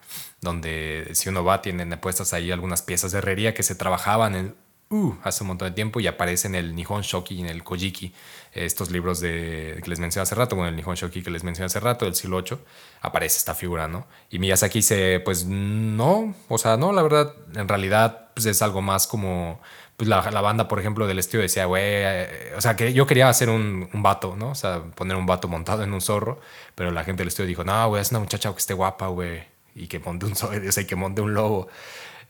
donde 0.42 1.10
si 1.14 1.28
uno 1.28 1.44
va 1.44 1.62
tienen 1.62 1.88
puestas 2.00 2.34
ahí 2.34 2.50
algunas 2.50 2.82
piezas 2.82 3.12
de 3.12 3.18
herrería 3.18 3.54
que 3.54 3.62
se 3.62 3.76
trabajaban 3.76 4.34
en, 4.34 4.54
uh, 4.92 5.16
hace 5.22 5.42
un 5.42 5.48
montón 5.48 5.68
de 5.68 5.74
tiempo 5.74 6.00
y 6.00 6.06
aparecen 6.06 6.54
en 6.54 6.66
el 6.66 6.74
Nihon 6.74 7.02
Shoki 7.02 7.34
y 7.34 7.40
en 7.40 7.46
el 7.46 7.64
Kojiki, 7.64 8.14
estos 8.52 8.90
libros 8.90 9.20
de, 9.20 9.80
que 9.82 9.90
les 9.90 9.98
mencioné 9.98 10.22
hace 10.22 10.34
rato, 10.34 10.54
bueno, 10.54 10.68
el 10.68 10.76
Nihon 10.76 10.94
Shoki 10.94 11.22
que 11.22 11.30
les 11.30 11.42
mencioné 11.42 11.66
hace 11.66 11.80
rato, 11.80 12.04
del 12.04 12.14
siglo 12.14 12.42
VIII, 12.42 12.58
aparece 13.00 13.38
esta 13.38 13.54
figura, 13.54 13.88
¿no? 13.88 14.06
Y 14.30 14.38
Miyazaki 14.38 14.78
dice, 14.78 15.20
pues 15.20 15.44
no, 15.46 16.34
o 16.48 16.58
sea, 16.58 16.76
no, 16.76 16.92
la 16.92 17.02
verdad, 17.02 17.34
en 17.56 17.66
realidad 17.66 18.30
pues 18.34 18.46
es 18.46 18.62
algo 18.62 18.82
más 18.82 19.06
como... 19.06 19.60
Pues 19.96 20.08
la, 20.08 20.28
la 20.30 20.40
banda, 20.40 20.68
por 20.68 20.80
ejemplo, 20.80 21.06
del 21.06 21.18
estudio 21.18 21.42
decía, 21.42 21.66
güey, 21.66 21.82
eh, 21.84 22.52
o 22.56 22.60
sea, 22.60 22.76
que 22.76 22.92
yo 22.92 23.06
quería 23.06 23.28
hacer 23.28 23.50
un, 23.50 23.88
un, 23.92 24.02
vato, 24.02 24.34
¿no? 24.36 24.50
O 24.50 24.54
sea, 24.54 24.82
poner 24.94 25.16
un 25.16 25.26
vato 25.26 25.48
montado 25.48 25.82
en 25.84 25.92
un 25.92 26.00
zorro, 26.00 26.40
pero 26.74 26.90
la 26.90 27.04
gente 27.04 27.20
del 27.20 27.28
estudio 27.28 27.46
dijo, 27.46 27.62
no, 27.62 27.88
güey, 27.88 28.02
es 28.02 28.10
una 28.10 28.20
muchacha 28.20 28.50
que 28.50 28.58
esté 28.58 28.74
guapa, 28.74 29.08
güey 29.08 29.52
y 29.74 29.86
que 29.86 29.98
monte 29.98 30.26
un, 30.26 30.32
o 30.68 30.72
sea, 30.72 30.86
que 30.86 30.96
monte 30.96 31.20
un 31.20 31.34
lobo. 31.34 31.68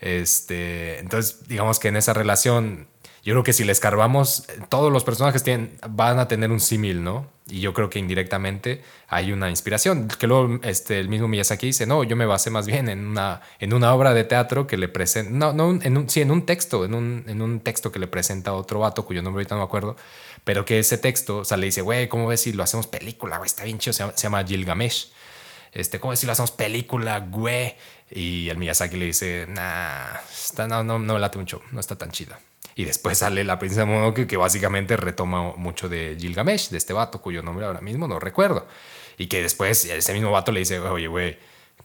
Este, 0.02 0.98
entonces, 0.98 1.46
digamos 1.46 1.78
que 1.78 1.86
en 1.86 1.96
esa 1.96 2.12
relación, 2.12 2.88
yo 3.22 3.34
creo 3.34 3.44
que 3.44 3.52
si 3.52 3.62
le 3.62 3.70
escarbamos, 3.70 4.48
todos 4.68 4.92
los 4.92 5.04
personajes 5.04 5.44
tienen, 5.44 5.78
van 5.88 6.18
a 6.18 6.26
tener 6.26 6.50
un 6.50 6.58
símil, 6.58 7.04
¿no? 7.04 7.30
Y 7.46 7.60
yo 7.60 7.72
creo 7.72 7.88
que 7.88 8.00
indirectamente 8.00 8.82
hay 9.06 9.30
una 9.30 9.48
inspiración. 9.48 10.08
Que 10.08 10.26
luego 10.26 10.58
este, 10.64 10.98
el 10.98 11.08
mismo 11.08 11.28
Miyazaki 11.28 11.66
dice, 11.66 11.86
no, 11.86 12.02
yo 12.02 12.16
me 12.16 12.26
basé 12.26 12.50
más 12.50 12.66
bien 12.66 12.88
en 12.88 13.06
una, 13.06 13.42
en 13.60 13.72
una 13.72 13.94
obra 13.94 14.12
de 14.12 14.24
teatro 14.24 14.66
que 14.66 14.76
le 14.76 14.88
presenta, 14.88 15.30
no, 15.30 15.52
no 15.52 15.80
en 15.80 15.96
un, 15.96 16.10
sí, 16.10 16.20
en 16.20 16.32
un 16.32 16.46
texto, 16.46 16.84
en 16.84 16.94
un, 16.94 17.24
en 17.28 17.40
un 17.40 17.60
texto 17.60 17.92
que 17.92 18.00
le 18.00 18.08
presenta 18.08 18.54
otro 18.54 18.80
vato 18.80 19.04
cuyo 19.04 19.22
nombre 19.22 19.42
ahorita 19.42 19.54
no 19.54 19.60
me 19.60 19.66
acuerdo, 19.66 19.96
pero 20.42 20.64
que 20.64 20.80
ese 20.80 20.98
texto, 20.98 21.38
o 21.38 21.44
sea, 21.44 21.56
le 21.56 21.66
dice, 21.66 21.82
güey, 21.82 22.08
¿cómo 22.08 22.26
ves 22.26 22.40
si 22.40 22.52
lo 22.52 22.64
hacemos 22.64 22.88
película? 22.88 23.38
Güey, 23.38 23.46
está 23.46 23.62
bien 23.62 23.78
chido, 23.78 23.92
se 23.92 24.04
se 24.16 24.22
llama 24.24 24.42
Gilgamesh 24.42 25.12
este, 25.72 25.98
¿cómo 26.00 26.12
decirlo? 26.12 26.32
Hacemos 26.32 26.50
película, 26.50 27.20
güey. 27.20 27.74
Y 28.14 28.50
el 28.50 28.58
Miyazaki 28.58 28.96
le 28.96 29.06
dice, 29.06 29.46
nah, 29.48 30.16
está, 30.30 30.68
no, 30.68 30.84
no, 30.84 30.98
no 30.98 31.18
late 31.18 31.38
mucho, 31.38 31.62
no 31.72 31.80
está 31.80 31.96
tan 31.96 32.10
chida. 32.10 32.38
Y 32.74 32.84
después 32.84 33.18
sale 33.18 33.42
la 33.42 33.58
princesa 33.58 33.86
Mononoke 33.86 34.26
que 34.26 34.36
básicamente 34.36 34.96
retoma 34.96 35.54
mucho 35.56 35.88
de 35.88 36.16
Gilgamesh, 36.18 36.68
de 36.68 36.78
este 36.78 36.92
vato 36.92 37.20
cuyo 37.20 37.42
nombre 37.42 37.64
ahora 37.64 37.80
mismo 37.80 38.06
no 38.06 38.20
recuerdo. 38.20 38.66
Y 39.16 39.28
que 39.28 39.42
después 39.42 39.84
ese 39.86 40.12
mismo 40.12 40.30
vato 40.30 40.52
le 40.52 40.60
dice, 40.60 40.78
oye, 40.78 41.06
güey, 41.06 41.38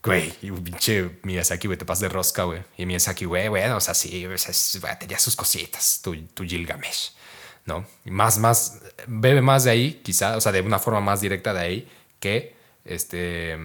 güey, 0.04 0.32
pinche 0.64 1.20
Miyazaki, 1.24 1.68
güey, 1.68 1.78
te 1.78 1.86
pasas 1.86 2.02
de 2.02 2.10
rosca, 2.10 2.44
güey. 2.44 2.62
Y 2.78 2.86
Miyazaki, 2.86 3.26
güey, 3.26 3.48
bueno, 3.48 3.78
o 3.78 3.82
sea, 3.82 3.94
sí, 3.94 4.26
o 4.26 4.38
sea, 4.38 5.00
tenía 5.00 5.20
sus 5.20 5.36
cositas, 5.36 6.02
tu, 6.04 6.16
tu 6.28 6.44
Gilgamesh, 6.44 7.12
¿no? 7.66 7.86
Y 8.06 8.12
más, 8.12 8.38
más, 8.38 8.82
bebe 9.08 9.42
más 9.42 9.64
de 9.64 9.72
ahí, 9.72 10.02
quizá, 10.04 10.36
o 10.38 10.42
sea, 10.42 10.52
de 10.52 10.62
una 10.62 10.80
forma 10.80 11.00
más 11.00 11.22
directa 11.22 11.54
de 11.54 11.60
ahí, 11.60 11.88
que 12.20 12.56
este, 12.86 13.58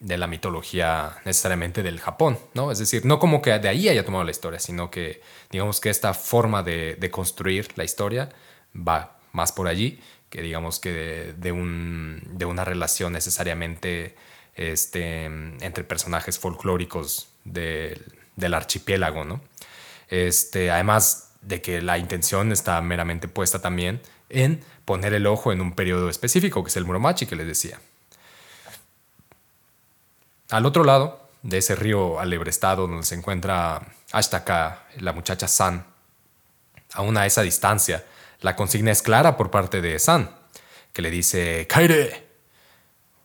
de 0.00 0.18
la 0.18 0.26
mitología 0.26 1.16
necesariamente 1.24 1.82
del 1.82 2.00
Japón, 2.00 2.38
¿no? 2.54 2.70
Es 2.70 2.78
decir, 2.78 3.04
no 3.06 3.18
como 3.18 3.40
que 3.40 3.58
de 3.58 3.68
ahí 3.68 3.88
haya 3.88 4.04
tomado 4.04 4.24
la 4.24 4.30
historia, 4.30 4.60
sino 4.60 4.90
que 4.90 5.22
digamos 5.50 5.80
que 5.80 5.88
esta 5.88 6.12
forma 6.12 6.62
de, 6.62 7.08
construir 7.10 7.68
la 7.76 7.84
historia 7.84 8.28
va 8.76 9.18
más 9.32 9.52
por 9.52 9.68
allí 9.68 10.00
que 10.28 10.42
digamos 10.42 10.80
que 10.80 11.34
de, 11.36 11.52
un, 11.52 12.20
de 12.32 12.44
una 12.44 12.64
relación 12.64 13.12
necesariamente 13.12 14.16
este, 14.54 15.24
entre 15.24 15.84
personajes 15.84 16.38
folclóricos 16.38 17.28
del, 17.44 18.04
del 18.34 18.54
archipiélago, 18.54 19.24
¿no? 19.24 19.40
Este, 20.08 20.70
además 20.70 21.30
de 21.42 21.62
que 21.62 21.80
la 21.80 21.98
intención 21.98 22.52
está 22.52 22.80
meramente 22.80 23.28
puesta 23.28 23.60
también 23.60 24.00
en 24.28 24.60
poner 24.84 25.14
el 25.14 25.26
ojo 25.26 25.52
en 25.52 25.60
un 25.60 25.74
periodo 25.74 26.08
específico, 26.10 26.62
que 26.64 26.68
es 26.68 26.76
el 26.76 26.84
Muromachi 26.84 27.26
que 27.26 27.36
les 27.36 27.46
decía. 27.46 27.78
Al 30.50 30.66
otro 30.66 30.84
lado 30.84 31.28
de 31.42 31.58
ese 31.58 31.74
río 31.74 32.20
alebrestado 32.20 32.86
donde 32.86 33.04
se 33.04 33.14
encuentra 33.14 33.82
Ashtaka, 34.12 34.86
la 34.98 35.12
muchacha 35.12 35.48
San, 35.48 35.86
aún 36.92 37.16
a 37.16 37.26
esa 37.26 37.42
distancia, 37.42 38.04
la 38.40 38.56
consigna 38.56 38.92
es 38.92 39.02
clara 39.02 39.36
por 39.36 39.50
parte 39.50 39.80
de 39.80 39.98
San, 39.98 40.30
que 40.92 41.02
le 41.02 41.10
dice 41.10 41.66
Kaire, 41.68 42.26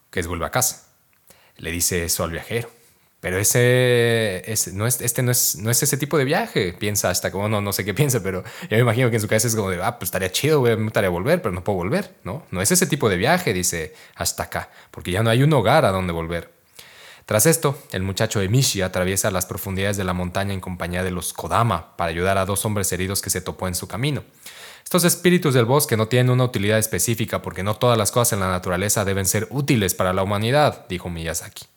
que 0.10 0.20
es 0.20 0.28
vuelve 0.28 0.46
a 0.46 0.52
casa. 0.52 0.88
Le 1.58 1.72
dice 1.72 2.04
eso 2.06 2.24
al 2.24 2.32
viajero. 2.32 2.70
Pero 3.20 3.38
ese, 3.38 4.44
no 4.74 4.88
es, 4.88 5.00
este 5.00 5.22
no 5.22 5.30
es, 5.30 5.56
no 5.58 5.70
es 5.70 5.84
ese 5.84 5.96
tipo 5.96 6.18
de 6.18 6.26
viaje, 6.26 6.74
piensa 6.74 7.12
hasta 7.12 7.32
como, 7.32 7.48
no, 7.48 7.62
no 7.62 7.72
sé 7.72 7.86
qué 7.86 7.94
piensa, 8.02 8.24
pero 8.24 8.44
yo 8.64 8.70
me 8.72 8.80
imagino 8.80 9.12
que 9.12 9.18
en 9.18 9.22
su 9.22 9.28
cabeza 9.28 9.48
es 9.48 9.56
como 9.56 9.70
de, 9.70 9.82
ah, 9.82 10.00
pues 10.00 10.08
estaría 10.08 10.32
chido, 10.32 10.60
güey, 10.60 10.76
me 10.76 10.86
gustaría 10.86 11.12
volver, 11.12 11.40
pero 11.40 11.54
no 11.54 11.64
puedo 11.64 11.78
volver, 11.78 12.16
¿no? 12.24 12.48
No 12.50 12.64
es 12.64 12.72
ese 12.72 12.88
tipo 12.88 13.10
de 13.10 13.18
viaje, 13.18 13.54
dice 13.54 13.94
hasta 14.16 14.44
acá, 14.44 14.72
porque 14.90 15.12
ya 15.12 15.22
no 15.22 15.30
hay 15.30 15.44
un 15.44 15.54
hogar 15.54 15.86
a 15.86 15.92
donde 15.92 16.14
volver. 16.14 16.61
Tras 17.32 17.46
esto, 17.46 17.82
el 17.94 18.04
muchacho 18.04 18.42
Emishi 18.42 18.82
atraviesa 18.82 19.32
las 19.32 19.46
profundidades 19.46 19.96
de 19.96 20.04
la 20.04 20.12
montaña 20.12 20.54
en 20.54 20.60
compañía 20.60 21.02
de 21.02 21.12
los 21.12 21.32
Kodama 21.32 21.96
para 21.96 22.10
ayudar 22.10 22.38
a 22.38 22.46
dos 22.46 22.66
hombres 22.66 22.92
heridos 22.92 23.22
que 23.22 23.30
se 23.30 23.40
topó 23.40 23.70
en 23.70 23.76
su 23.76 23.88
camino. 23.88 24.26
Estos 24.84 25.06
espíritus 25.06 25.54
del 25.54 25.64
bosque 25.64 25.96
no 25.96 26.10
tienen 26.10 26.30
una 26.30 26.44
utilidad 26.44 26.78
específica 26.78 27.42
porque 27.42 27.64
no 27.64 27.76
todas 27.76 27.98
las 27.98 28.12
cosas 28.12 28.34
en 28.34 28.42
la 28.42 28.50
naturaleza 28.50 29.06
deben 29.06 29.26
ser 29.26 29.48
útiles 29.50 29.96
para 29.96 30.12
la 30.12 30.24
humanidad, 30.24 30.86
dijo 30.90 31.10
Miyazaki. 31.10 31.68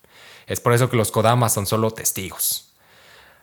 Es 0.49 0.59
por 0.59 0.73
eso 0.73 0.91
que 0.91 0.97
los 0.97 1.13
Kodama 1.13 1.49
son 1.49 1.67
solo 1.67 1.93
testigos. 1.93 2.73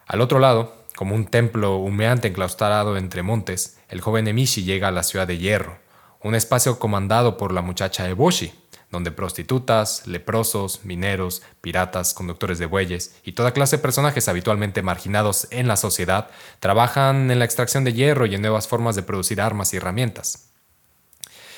Al 0.06 0.20
otro 0.20 0.40
lado, 0.40 0.84
como 0.98 1.16
un 1.16 1.28
templo 1.28 1.78
humeante 1.78 2.28
enclaustrado 2.28 2.98
entre 2.98 3.24
montes, 3.24 3.78
el 3.88 4.02
joven 4.02 4.28
Emishi 4.28 4.66
llega 4.66 4.90
a 4.90 4.92
la 4.92 5.04
ciudad 5.04 5.28
de 5.28 5.38
Hierro, 5.38 5.78
un 6.22 6.36
espacio 6.36 6.78
comandado 6.78 7.38
por 7.38 7.54
la 7.54 7.62
muchacha 7.62 8.10
Eboshi, 8.10 8.52
donde 8.92 9.12
prostitutas, 9.12 10.06
leprosos, 10.06 10.84
mineros, 10.84 11.42
piratas, 11.62 12.14
conductores 12.14 12.60
de 12.60 12.66
bueyes 12.66 13.16
y 13.24 13.32
toda 13.32 13.54
clase 13.54 13.78
de 13.78 13.82
personajes 13.82 14.28
habitualmente 14.28 14.82
marginados 14.82 15.48
en 15.50 15.68
la 15.68 15.78
sociedad 15.78 16.30
trabajan 16.60 17.32
en 17.32 17.40
la 17.40 17.46
extracción 17.46 17.84
de 17.84 17.94
hierro 17.94 18.26
y 18.26 18.36
en 18.36 18.42
nuevas 18.42 18.68
formas 18.68 18.96
de 18.96 19.04
producir 19.04 19.42
armas 19.42 19.74
y 19.74 19.78
herramientas. 19.78 20.50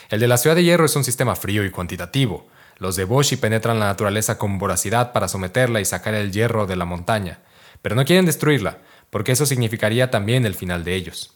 El 0.10 0.20
de 0.20 0.28
la 0.28 0.38
ciudad 0.38 0.56
de 0.56 0.64
hierro 0.64 0.86
es 0.86 0.96
un 0.96 1.04
sistema 1.04 1.36
frío 1.36 1.66
y 1.66 1.72
cuantitativo. 1.72 2.48
Los 2.78 2.96
de 2.96 3.04
Boshi 3.04 3.36
penetran 3.36 3.80
la 3.80 3.88
naturaleza 3.88 4.38
con 4.38 4.60
voracidad 4.60 5.12
para 5.12 5.28
someterla 5.28 5.82
y 5.82 5.86
sacar 5.86 6.14
el 6.14 6.32
hierro 6.32 6.68
de 6.68 6.76
la 6.76 6.86
montaña, 6.86 7.40
pero 7.82 7.96
no 7.96 8.06
quieren 8.06 8.26
destruirla, 8.26 8.80
porque 9.10 9.32
eso 9.32 9.46
significaría 9.46 10.12
también 10.12 10.46
el 10.46 10.54
final 10.54 10.84
de 10.84 10.94
ellos. 10.96 11.34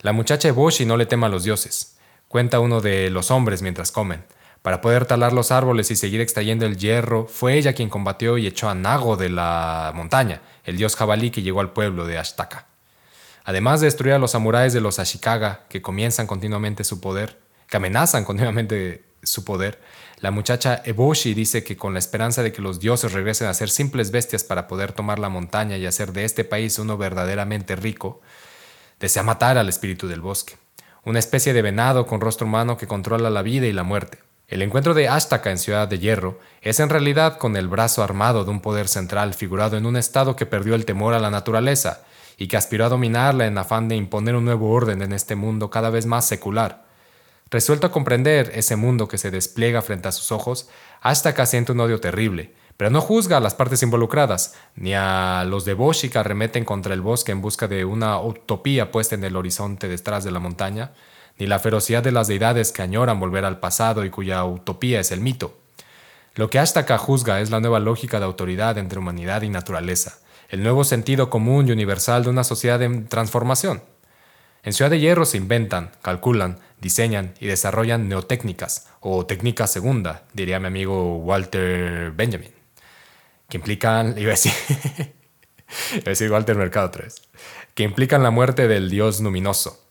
La 0.00 0.12
muchacha 0.12 0.52
Boshi 0.52 0.84
no 0.84 0.96
le 0.96 1.06
tema 1.06 1.26
a 1.26 1.30
los 1.30 1.42
dioses, 1.42 1.96
cuenta 2.28 2.60
uno 2.60 2.80
de 2.80 3.10
los 3.10 3.30
hombres 3.32 3.62
mientras 3.62 3.90
comen. 3.90 4.24
Para 4.66 4.80
poder 4.80 5.06
talar 5.06 5.32
los 5.32 5.52
árboles 5.52 5.92
y 5.92 5.94
seguir 5.94 6.20
extrayendo 6.20 6.66
el 6.66 6.76
hierro, 6.76 7.28
fue 7.28 7.56
ella 7.56 7.72
quien 7.72 7.88
combatió 7.88 8.36
y 8.36 8.48
echó 8.48 8.68
a 8.68 8.74
Nago 8.74 9.16
de 9.16 9.28
la 9.28 9.92
montaña, 9.94 10.40
el 10.64 10.76
dios 10.76 10.96
jabalí 10.96 11.30
que 11.30 11.42
llegó 11.42 11.60
al 11.60 11.72
pueblo 11.72 12.04
de 12.04 12.18
Ashtaka. 12.18 12.66
además 13.44 13.78
de 13.78 13.86
destruir 13.86 14.14
a 14.14 14.18
los 14.18 14.32
samuráis 14.32 14.72
de 14.72 14.80
los 14.80 14.98
Ashikaga, 14.98 15.66
que 15.68 15.82
comienzan 15.82 16.26
continuamente 16.26 16.82
su 16.82 17.00
poder, 17.00 17.38
que 17.68 17.76
amenazan 17.76 18.24
continuamente 18.24 19.04
su 19.22 19.44
poder, 19.44 19.80
la 20.18 20.32
muchacha 20.32 20.82
Eboshi 20.84 21.32
dice 21.32 21.62
que 21.62 21.76
con 21.76 21.92
la 21.92 22.00
esperanza 22.00 22.42
de 22.42 22.50
que 22.50 22.60
los 22.60 22.80
dioses 22.80 23.12
regresen 23.12 23.46
a 23.46 23.54
ser 23.54 23.70
simples 23.70 24.10
bestias 24.10 24.42
para 24.42 24.66
poder 24.66 24.90
tomar 24.90 25.20
la 25.20 25.28
montaña 25.28 25.76
y 25.76 25.86
hacer 25.86 26.12
de 26.12 26.24
este 26.24 26.42
país 26.42 26.76
uno 26.80 26.98
verdaderamente 26.98 27.76
rico, 27.76 28.20
desea 28.98 29.22
matar 29.22 29.58
al 29.58 29.68
espíritu 29.68 30.08
del 30.08 30.22
bosque, 30.22 30.56
una 31.04 31.20
especie 31.20 31.52
de 31.52 31.62
venado 31.62 32.04
con 32.04 32.20
rostro 32.20 32.48
humano 32.48 32.76
que 32.76 32.88
controla 32.88 33.30
la 33.30 33.42
vida 33.42 33.68
y 33.68 33.72
la 33.72 33.84
muerte. 33.84 34.26
El 34.48 34.62
encuentro 34.62 34.94
de 34.94 35.08
Ashtaka 35.08 35.50
en 35.50 35.58
Ciudad 35.58 35.88
de 35.88 35.98
Hierro 35.98 36.38
es 36.62 36.78
en 36.78 36.88
realidad 36.88 37.36
con 37.36 37.56
el 37.56 37.66
brazo 37.66 38.04
armado 38.04 38.44
de 38.44 38.50
un 38.50 38.60
poder 38.60 38.86
central 38.86 39.34
figurado 39.34 39.76
en 39.76 39.86
un 39.86 39.96
estado 39.96 40.36
que 40.36 40.46
perdió 40.46 40.76
el 40.76 40.84
temor 40.84 41.14
a 41.14 41.18
la 41.18 41.30
naturaleza 41.30 42.02
y 42.38 42.46
que 42.46 42.56
aspiró 42.56 42.84
a 42.84 42.88
dominarla 42.88 43.46
en 43.46 43.58
afán 43.58 43.88
de 43.88 43.96
imponer 43.96 44.36
un 44.36 44.44
nuevo 44.44 44.70
orden 44.70 45.02
en 45.02 45.12
este 45.12 45.34
mundo 45.34 45.68
cada 45.68 45.90
vez 45.90 46.06
más 46.06 46.28
secular. 46.28 46.84
Resuelto 47.50 47.88
a 47.88 47.90
comprender 47.90 48.52
ese 48.54 48.76
mundo 48.76 49.08
que 49.08 49.18
se 49.18 49.32
despliega 49.32 49.82
frente 49.82 50.06
a 50.08 50.12
sus 50.12 50.30
ojos, 50.30 50.68
Ashtaka 51.00 51.44
siente 51.44 51.72
un 51.72 51.80
odio 51.80 52.00
terrible, 52.00 52.52
pero 52.76 52.90
no 52.90 53.00
juzga 53.00 53.38
a 53.38 53.40
las 53.40 53.54
partes 53.54 53.82
involucradas, 53.82 54.54
ni 54.76 54.94
a 54.94 55.44
los 55.44 55.64
de 55.64 55.74
Boshi 55.74 56.08
que 56.08 56.18
arremeten 56.18 56.64
contra 56.64 56.94
el 56.94 57.00
bosque 57.00 57.32
en 57.32 57.42
busca 57.42 57.66
de 57.66 57.84
una 57.84 58.20
utopía 58.20 58.92
puesta 58.92 59.16
en 59.16 59.24
el 59.24 59.34
horizonte 59.34 59.88
detrás 59.88 60.22
de 60.22 60.30
la 60.30 60.38
montaña, 60.38 60.92
ni 61.38 61.46
la 61.46 61.58
ferocidad 61.58 62.02
de 62.02 62.12
las 62.12 62.28
deidades 62.28 62.72
que 62.72 62.82
añoran 62.82 63.20
volver 63.20 63.44
al 63.44 63.60
pasado 63.60 64.04
y 64.04 64.10
cuya 64.10 64.44
utopía 64.44 65.00
es 65.00 65.10
el 65.12 65.20
mito. 65.20 65.58
Lo 66.34 66.50
que 66.50 66.58
Ashtaka 66.58 66.98
juzga 66.98 67.40
es 67.40 67.50
la 67.50 67.60
nueva 67.60 67.80
lógica 67.80 68.18
de 68.18 68.26
autoridad 68.26 68.78
entre 68.78 68.98
humanidad 68.98 69.42
y 69.42 69.48
naturaleza, 69.48 70.18
el 70.48 70.62
nuevo 70.62 70.84
sentido 70.84 71.30
común 71.30 71.68
y 71.68 71.72
universal 71.72 72.24
de 72.24 72.30
una 72.30 72.44
sociedad 72.44 72.82
en 72.82 73.08
transformación. 73.08 73.82
En 74.62 74.72
Ciudad 74.72 74.90
de 74.90 74.98
Hierro 74.98 75.24
se 75.24 75.36
inventan, 75.36 75.92
calculan, 76.02 76.58
diseñan 76.80 77.34
y 77.40 77.46
desarrollan 77.46 78.08
neotécnicas, 78.08 78.88
o 79.00 79.24
técnica 79.24 79.66
segunda, 79.66 80.24
diría 80.32 80.58
mi 80.60 80.66
amigo 80.66 81.18
Walter 81.18 82.10
Benjamin, 82.10 82.52
que 83.48 83.56
implican, 83.56 84.18
iba 84.18 84.30
a 84.30 84.34
decir, 84.34 84.52
iba 85.92 86.02
a 86.04 86.10
decir 86.10 86.30
Walter 86.30 86.56
Mercado 86.56 86.90
3, 86.90 87.14
que 87.74 87.84
implican 87.84 88.22
la 88.22 88.30
muerte 88.30 88.68
del 88.68 88.90
dios 88.90 89.20
luminoso, 89.20 89.85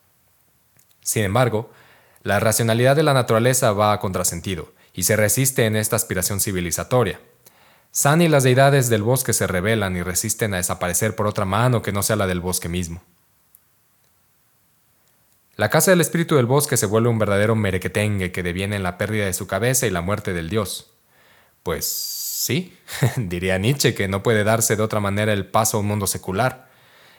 sin 1.06 1.24
embargo, 1.24 1.70
la 2.24 2.40
racionalidad 2.40 2.96
de 2.96 3.04
la 3.04 3.14
naturaleza 3.14 3.72
va 3.74 3.94
a 3.94 4.00
contrasentido 4.00 4.74
y 4.92 5.04
se 5.04 5.16
resiste 5.16 5.66
en 5.66 5.76
esta 5.76 5.96
aspiración 5.96 6.40
civilizatoria. 6.40 7.20
San 7.92 8.24
y 8.24 8.28
las 8.28 8.44
deidades 8.44 8.90
del 8.90 9.04
bosque 9.04 9.32
se 9.32 9.46
rebelan 9.46 9.96
y 9.96 10.02
resisten 10.02 10.56
a 10.56 10.58
desaparecer 10.58 11.16
por 11.16 11.28
otra 11.28 11.46
mano 11.46 11.84
que 11.84 11.92
no 11.92 12.02
sea 12.02 12.16
la 12.16 12.26
del 12.26 12.40
bosque 12.40 12.70
mismo. 12.70 13.04
La 15.56 15.70
casa 15.70 15.92
del 15.92 16.02
espíritu 16.02 16.38
del 16.38 16.48
bosque 16.48 16.76
se 16.76 16.88
vuelve 16.88 17.08
un 17.08 17.20
verdadero 17.20 17.56
merequetengue 17.56 18.32
que 18.32 18.42
deviene 18.42 18.76
en 18.76 18.84
la 18.84 18.98
pérdida 18.98 19.26
de 19.26 19.34
su 19.34 19.46
cabeza 19.46 19.86
y 19.86 19.92
la 19.92 20.02
muerte 20.02 20.34
del 20.34 20.50
dios. 20.50 20.92
Pues 21.62 21.86
sí, 21.86 22.76
diría 23.16 23.60
Nietzsche 23.60 23.94
que 23.94 24.08
no 24.08 24.24
puede 24.24 24.44
darse 24.44 24.76
de 24.76 24.82
otra 24.82 25.00
manera 25.00 25.34
el 25.34 25.46
paso 25.46 25.78
a 25.78 25.82
un 25.82 25.88
mundo 25.88 26.08
secular. 26.08 26.65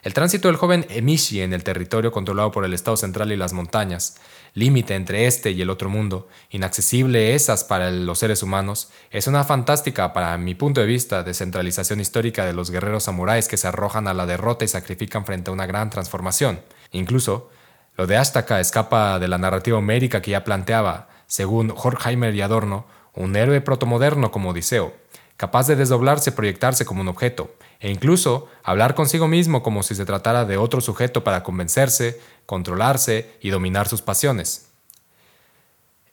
El 0.07 0.15
tránsito 0.15 0.47
del 0.47 0.57
joven 0.57 0.87
Emishi 0.89 1.43
en 1.43 1.53
el 1.53 1.65
territorio 1.65 2.13
controlado 2.13 2.53
por 2.53 2.65
el 2.65 2.75
Estado 2.75 2.97
central 2.97 3.33
y 3.33 3.37
las 3.37 3.53
montañas, 3.53 4.15
límite 4.55 4.95
entre 4.95 5.27
este 5.27 5.51
y 5.51 5.61
el 5.61 5.69
otro 5.69 5.91
mundo, 5.91 6.29
inaccesible 6.51 7.35
esas 7.35 7.65
para 7.65 7.91
los 7.91 8.21
seres 8.21 8.45
humanos, 8.45 8.89
es 9.11 9.27
una 9.27 9.43
fantástica, 9.43 10.13
para 10.13 10.39
mi 10.39 10.55
punto 10.55 10.81
de 10.81 10.87
vista, 10.87 11.25
descentralización 11.25 11.99
histórica 11.99 12.45
de 12.45 12.53
los 12.53 12.71
guerreros 12.71 13.03
samuráis 13.03 13.49
que 13.49 13.57
se 13.57 13.67
arrojan 13.67 14.07
a 14.07 14.15
la 14.15 14.27
derrota 14.27 14.65
y 14.65 14.69
sacrifican 14.69 15.27
frente 15.27 15.51
a 15.51 15.55
una 15.55 15.67
gran 15.67 15.91
transformación. 15.91 16.61
Incluso, 16.93 17.51
lo 17.97 18.07
de 18.07 18.17
Astaka 18.17 18.61
escapa 18.61 19.19
de 19.19 19.27
la 19.27 19.39
narrativa 19.39 19.79
homérica 19.79 20.23
que 20.23 20.31
ya 20.31 20.45
planteaba, 20.45 21.09
según 21.27 21.75
Horkheimer 21.77 22.33
y 22.33 22.43
Adorno, 22.43 22.87
un 23.13 23.35
héroe 23.35 23.61
protomoderno 23.61 24.31
como 24.31 24.51
Odiseo, 24.51 24.95
capaz 25.37 25.67
de 25.67 25.75
desdoblarse 25.75 26.31
y 26.31 26.35
proyectarse 26.35 26.85
como 26.85 27.01
un 27.01 27.09
objeto, 27.09 27.57
e 27.81 27.91
incluso 27.91 28.49
hablar 28.63 28.95
consigo 28.95 29.29
mismo 29.29 29.63
como 29.63 29.83
si 29.83 29.95
se 29.95 30.05
tratara 30.05 30.45
de 30.45 30.57
otro 30.57 30.81
sujeto 30.81 31.25
para 31.25 31.43
convencerse, 31.43 32.21
controlarse 32.47 33.31
y 33.41 33.51
dominar 33.51 33.89
sus 33.89 34.03
pasiones. 34.03 34.69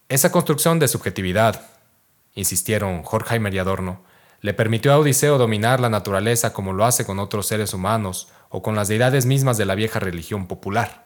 Esa 0.10 0.32
construcción 0.32 0.80
de 0.80 0.88
subjetividad, 0.88 1.62
insistieron 2.36 3.04
Horkheimer 3.10 3.54
y 3.54 3.60
Adorno, 3.60 4.02
le 4.42 4.54
permitió 4.54 4.92
a 4.92 5.00
Odiseo 5.00 5.38
dominar 5.38 5.80
la 5.80 5.90
naturaleza 5.90 6.52
como 6.52 6.74
lo 6.74 6.84
hace 6.86 7.06
con 7.06 7.18
otros 7.20 7.48
seres 7.48 7.74
humanos 7.74 8.28
o 8.50 8.62
con 8.62 8.76
las 8.76 8.90
deidades 8.90 9.26
mismas 9.26 9.58
de 9.58 9.66
la 9.66 9.76
vieja 9.76 10.00
religión 10.00 10.48
popular. 10.48 11.06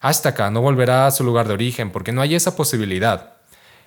Astaka 0.00 0.50
no 0.50 0.62
volverá 0.62 1.06
a 1.06 1.10
su 1.10 1.22
lugar 1.22 1.48
de 1.48 1.54
origen 1.54 1.90
porque 1.90 2.12
no 2.12 2.22
hay 2.22 2.34
esa 2.34 2.56
posibilidad. 2.56 3.34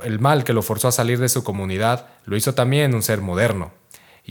El 0.04 0.19
mal 0.19 0.43
que 0.43 0.54
lo 0.54 0.62
forzó 0.62 0.88
a 0.88 0.91
salir 0.91 1.19
de 1.19 1.30
su 1.30 1.43
comunidad 1.43 2.06
lo 2.25 2.38
hizo 2.38 2.54
también 2.54 2.93
un 2.93 3.02
ser 3.02 3.21
moderno, 3.21 3.71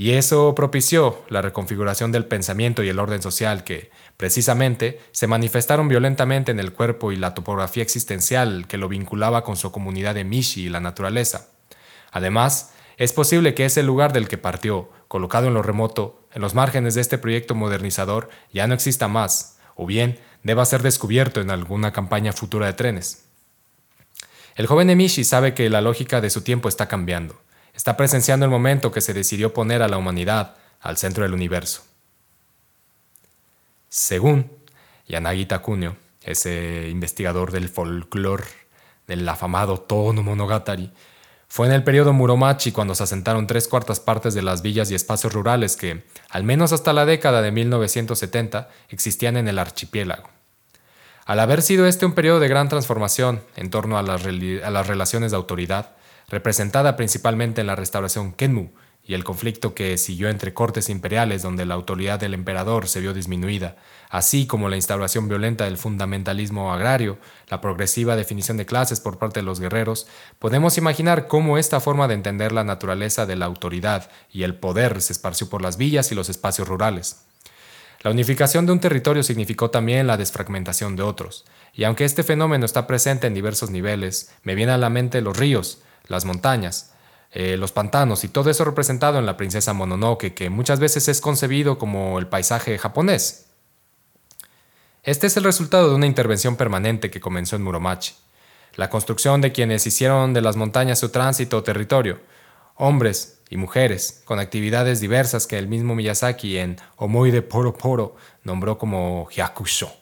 y 0.01 0.13
eso 0.13 0.55
propició 0.55 1.25
la 1.29 1.43
reconfiguración 1.43 2.13
del 2.13 2.25
pensamiento 2.25 2.85
y 2.85 2.89
el 2.89 3.01
orden 3.01 3.21
social 3.21 3.65
que, 3.65 3.91
precisamente, 4.17 5.01
se 5.11 5.27
manifestaron 5.27 5.89
violentamente 5.89 6.53
en 6.53 6.61
el 6.61 6.73
cuerpo 6.73 7.11
y 7.11 7.17
la 7.17 7.35
topografía 7.35 7.83
existencial 7.83 8.69
que 8.69 8.79
lo 8.79 8.89
vinculaba 8.89 9.43
con 9.43 9.57
su 9.57 9.73
comunidad 9.73 10.15
de 10.15 10.23
Mishi 10.23 10.67
y 10.67 10.69
la 10.69 10.79
naturaleza. 10.79 11.49
Además, 12.13 12.75
es 12.97 13.13
posible 13.13 13.55
que 13.55 13.65
ese 13.65 13.83
lugar 13.83 14.13
del 14.13 14.29
que 14.29 14.39
partió, 14.39 14.89
colocado 15.09 15.49
en 15.49 15.55
lo 15.55 15.63
remoto, 15.63 16.23
en 16.33 16.43
los 16.43 16.55
márgenes 16.55 16.95
de 16.95 17.01
este 17.01 17.19
proyecto 17.19 17.57
modernizador, 17.57 18.29
ya 18.53 18.69
no 18.69 18.75
exista 18.75 19.09
más, 19.09 19.59
o 19.75 19.85
bien 19.85 20.21
deba 20.45 20.65
ser 20.65 20.83
descubierto 20.83 21.41
en 21.41 21.51
alguna 21.51 21.93
campaña 21.93 22.33
futura 22.33 22.67
de 22.67 22.75
trenes. 22.75 23.25
El 24.55 24.69
joven 24.69 24.91
Emishi 24.91 25.25
sabe 25.25 25.55
que 25.55 25.69
la 25.69 25.81
lógica 25.81 26.21
de 26.21 26.31
su 26.31 26.43
tiempo 26.43 26.69
está 26.69 26.87
cambiando 26.87 27.41
está 27.79 27.97
presenciando 27.97 28.45
el 28.45 28.51
momento 28.51 28.91
que 28.91 29.01
se 29.01 29.14
decidió 29.14 29.55
poner 29.55 29.83
a 29.83 29.88
la 29.88 29.99
humanidad 29.99 30.57
al 30.81 30.97
centro 30.97 31.23
del 31.23 31.33
universo. 31.33 31.85
Según 33.88 34.51
Yanagi 35.07 35.47
Takunio, 35.47 35.97
ese 36.25 36.88
investigador 36.91 37.53
del 37.53 37.69
folclore 37.69 38.43
del 39.07 39.27
afamado 39.29 39.79
Tono 39.79 40.25
Monogatari, 40.25 40.91
fue 41.47 41.69
en 41.69 41.73
el 41.73 41.85
periodo 41.85 42.12
Muromachi 42.12 42.73
cuando 42.73 42.97
se 42.97 43.05
asentaron 43.05 43.47
tres 43.47 43.69
cuartas 43.69 44.01
partes 44.01 44.35
de 44.35 44.43
las 44.43 44.61
villas 44.61 44.91
y 44.91 44.97
espacios 44.97 45.33
rurales 45.33 45.77
que, 45.77 46.03
al 46.31 46.43
menos 46.43 46.73
hasta 46.73 46.93
la 46.93 47.07
década 47.07 47.43
de 47.43 47.53
1970, 47.53 48.69
existían 48.88 49.37
en 49.37 49.47
el 49.47 49.57
archipiélago. 49.57 50.29
Al 51.27 51.38
haber 51.38 51.62
sido 51.62 51.87
este 51.87 52.07
un 52.07 52.14
periodo 52.14 52.41
de 52.41 52.49
gran 52.49 52.69
transformación 52.69 53.41
en 53.55 53.71
torno 53.71 53.99
a 53.99 54.03
las, 54.03 54.27
a 54.27 54.71
las 54.71 54.87
relaciones 54.88 55.31
de 55.31 55.37
autoridad, 55.37 55.93
representada 56.29 56.97
principalmente 56.97 57.61
en 57.61 57.67
la 57.67 57.77
restauración 57.77 58.33
Kenmu 58.33 58.71
y 59.09 59.14
el 59.14 59.25
conflicto 59.25 59.75
que 59.75 59.97
siguió 59.97 60.29
entre 60.29 60.53
cortes 60.53 60.91
imperiales 60.91 61.41
donde 61.41 61.64
la 61.64 61.73
autoridad 61.73 62.21
del 62.21 62.35
emperador 62.35 62.88
se 62.88 63.01
vio 63.01 63.14
disminuida, 63.14 63.77
así 64.11 64.47
como 64.47 64.69
la 64.69 64.77
instauración 64.77 65.29
violenta 65.29 65.64
del 65.64 65.79
fundamentalismo 65.79 66.75
agrario, 66.75 67.19
la 67.49 67.62
progresiva 67.62 68.17
definición 68.17 68.59
de 68.59 68.67
clases 68.67 69.01
por 69.01 69.19
parte 69.19 69.41
de 69.41 69.47
los 69.47 69.61
guerreros, 69.61 70.07
podemos 70.38 70.77
imaginar 70.77 71.27
cómo 71.27 71.57
esta 71.57 71.81
forma 71.81 72.07
de 72.07 72.14
entender 72.14 72.53
la 72.53 72.64
naturaleza 72.64 73.25
de 73.25 73.37
la 73.37 73.47
autoridad 73.47 74.11
y 74.31 74.43
el 74.43 74.57
poder 74.57 75.01
se 75.01 75.14
esparció 75.14 75.49
por 75.49 75.62
las 75.62 75.79
villas 75.79 76.12
y 76.12 76.14
los 76.14 76.29
espacios 76.29 76.69
rurales. 76.69 77.23
La 78.03 78.11
unificación 78.11 78.67
de 78.67 78.73
un 78.73 78.81
territorio 78.81 79.23
significó 79.23 79.71
también 79.71 80.07
la 80.07 80.19
desfragmentación 80.19 80.97
de 80.97 81.03
otros, 81.03 81.47
y 81.73 81.85
aunque 81.85 82.05
este 82.05 82.23
fenómeno 82.23 82.67
está 82.67 82.87
presente 82.87 83.27
en 83.27 83.35
diversos 83.35 83.71
niveles, 83.71 84.33
me 84.43 84.55
vienen 84.55 84.75
a 84.75 84.79
la 84.79 84.91
mente 84.91 85.23
los 85.23 85.37
ríos, 85.37 85.83
las 86.09 86.25
montañas, 86.25 86.92
eh, 87.31 87.57
los 87.57 87.73
pantanos 87.73 88.25
y 88.25 88.29
todo 88.29 88.51
eso 88.51 88.64
representado 88.64 89.18
en 89.18 89.27
la 89.27 89.37
princesa 89.37 89.75
Mononoke, 89.75 90.35
que 90.35 90.51
muchas 90.51 90.81
veces 90.81 91.09
es 91.09 91.21
concebido 91.21 91.79
como 91.79 92.18
el 92.18 92.27
paisaje 92.27 92.79
japonés. 92.79 93.47
Este 95.03 95.27
es 95.27 95.37
el 95.37 95.44
resultado 95.44 95.90
de 95.90 95.94
una 95.94 96.07
intervención 96.07 96.57
permanente 96.57 97.11
que 97.11 97.21
comenzó 97.21 97.57
en 97.57 97.62
Muromachi, 97.62 98.14
la 98.75 98.90
construcción 98.90 99.40
de 99.40 99.53
quienes 99.53 99.87
hicieron 99.87 100.35
de 100.35 100.40
las 100.40 100.57
montañas 100.57 100.99
su 100.99 101.11
tránsito 101.11 101.59
o 101.59 101.62
territorio, 101.62 102.21
hombres 102.75 103.40
y 103.51 103.57
mujeres, 103.57 104.23
con 104.25 104.38
actividades 104.38 105.01
diversas 105.01 105.47
que 105.47 105.59
el 105.59 105.68
mismo 105.68 105.94
Miyazaki 105.94 106.59
en 106.59 106.77
Omoi 106.97 107.30
de 107.30 107.43
Poro 107.43 107.74
Poro 107.74 108.16
nombró 108.45 108.78
como 108.78 109.28
Hyakusho. 109.30 109.93